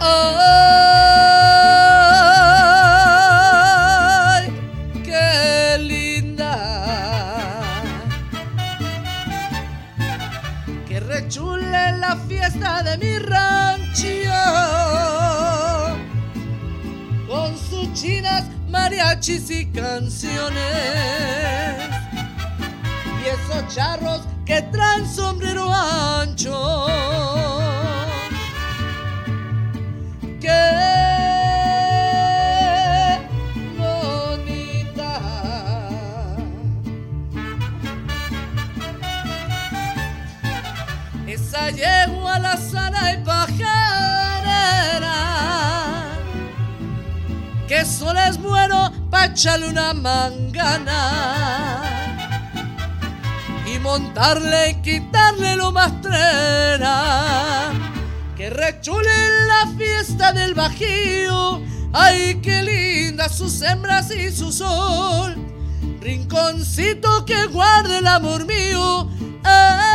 ¡Ay! 0.03 0.09
¡Qué 5.03 5.77
linda! 5.79 6.55
¡Que 10.87 10.99
rechule 10.99 11.97
la 11.97 12.15
fiesta 12.27 12.81
de 12.83 12.97
mi 12.97 13.11
chinas, 17.93 18.45
mariachis 18.69 19.51
y 19.51 19.65
canciones. 19.67 20.61
Y 23.21 23.27
esos 23.27 23.73
charros 23.73 24.21
que 24.45 24.61
traen 24.63 25.07
sombrero 25.07 25.71
ancho. 25.71 27.50
Es 48.17 48.37
bueno 48.37 48.91
pa' 49.09 49.29
una 49.67 49.93
mangana. 49.93 51.81
Y 53.65 53.79
montarle 53.79 54.71
y 54.71 54.75
quitarle 54.81 55.55
lo 55.55 55.71
más 55.71 56.01
trena 56.01 57.71
que 58.41 58.49
rechule 58.49 59.45
la 59.47 59.67
fiesta 59.77 60.33
del 60.33 60.55
bajío. 60.55 61.61
Ay 61.93 62.39
qué 62.41 62.63
linda 62.63 63.29
sus 63.29 63.61
hembras 63.61 64.09
y 64.11 64.31
su 64.31 64.51
sol. 64.51 65.35
Rinconcito 66.01 67.23
que 67.25 67.45
guarde 67.45 67.99
el 67.99 68.07
amor 68.07 68.45
mío. 68.45 69.07
Ay, 69.43 69.90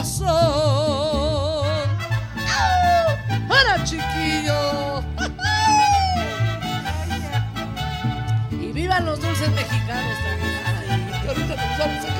corazón. 0.00 1.66
¡Para 3.48 3.84
chiquillo! 3.84 5.02
y 8.52 8.72
vivan 8.72 9.04
los 9.06 9.20
dulces 9.20 9.50
mexicanos 9.50 10.16
también. 10.24 11.22
Que 11.22 11.28
ahorita 11.28 11.56
nos 11.56 11.78
vamos 11.78 12.04
a 12.04 12.19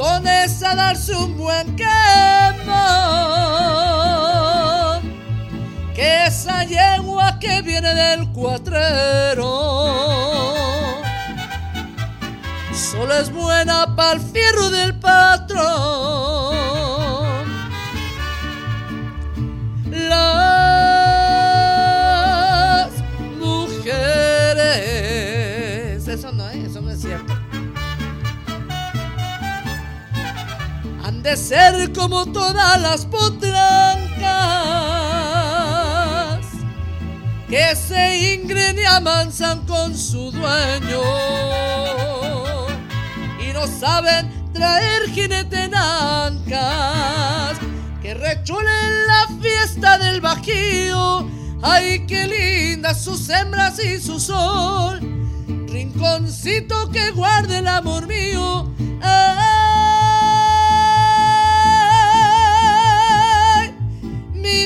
entonces 0.00 0.62
a 0.62 0.74
darse 0.74 1.14
un 1.14 1.36
buen 1.36 1.76
quemón. 1.76 1.90
Que 5.94 6.24
esa 6.26 6.64
yegua 6.64 7.38
que 7.38 7.60
viene 7.60 7.94
del 7.94 8.26
cuatrero 8.32 9.44
solo 12.72 13.14
es 13.14 13.30
buena 13.30 13.94
para 13.94 14.12
el 14.12 14.20
fierro 14.20 14.70
del 14.70 14.94
patrón. 14.98 16.79
De 31.30 31.36
ser 31.36 31.92
como 31.92 32.26
todas 32.26 32.80
las 32.80 33.06
potrancas 33.06 33.60
que 37.48 37.76
se 37.76 38.34
ingren 38.34 38.76
y 38.76 38.84
amansan 38.84 39.64
con 39.64 39.96
su 39.96 40.32
dueño 40.32 41.02
y 43.38 43.52
no 43.52 43.64
saben 43.68 44.50
traer 44.52 45.08
jinete 45.10 45.66
en 45.66 45.74
ancas 45.76 47.58
que 48.02 48.14
rechulen 48.14 49.06
la 49.06 49.28
fiesta 49.40 49.98
del 49.98 50.20
bajío. 50.20 51.30
Ay, 51.62 52.06
qué 52.08 52.26
lindas 52.26 53.04
sus 53.04 53.28
hembras 53.28 53.78
y 53.78 54.00
su 54.00 54.18
sol, 54.18 54.98
rinconcito 55.68 56.90
que 56.90 57.12
guarde 57.12 57.58
el 57.58 57.68
amor 57.68 58.08
mío. 58.08 58.68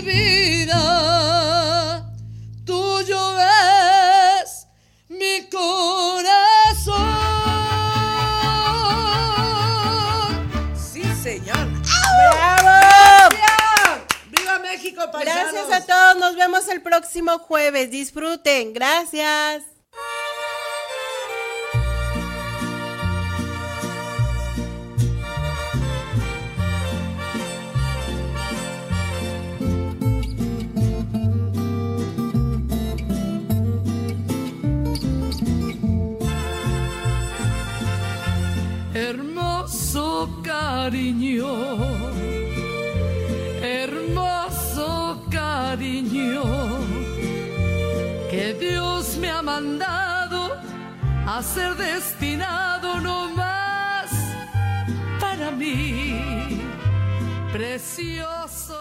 Vida, 0.05 0.83
tuyo 2.65 3.39
es 3.41 4.67
mi 5.09 5.49
corazón. 5.51 6.95
Sí, 10.77 11.03
señor. 11.23 11.67
¡Bravo! 12.31 13.35
¡Viva 14.31 14.59
México, 14.61 15.11
paisanos! 15.11 15.53
Gracias 15.53 15.73
a 15.73 15.87
todos, 15.87 16.17
nos 16.19 16.37
vemos 16.37 16.69
el 16.69 16.83
próximo 16.83 17.39
jueves. 17.39 17.91
Disfruten, 17.91 18.73
gracias. 18.73 19.74
Cariño, 40.43 41.53
hermoso 43.63 45.23
cariño, 45.31 46.43
que 48.31 48.55
Dios 48.61 49.17
me 49.19 49.31
ha 49.31 49.43
mandado 49.43 50.57
a 51.27 51.43
ser 51.43 51.75
destinado 51.77 53.01
no 53.01 53.31
más 53.31 54.11
para 55.21 55.51
mí, 55.51 56.61
precioso. 57.53 58.75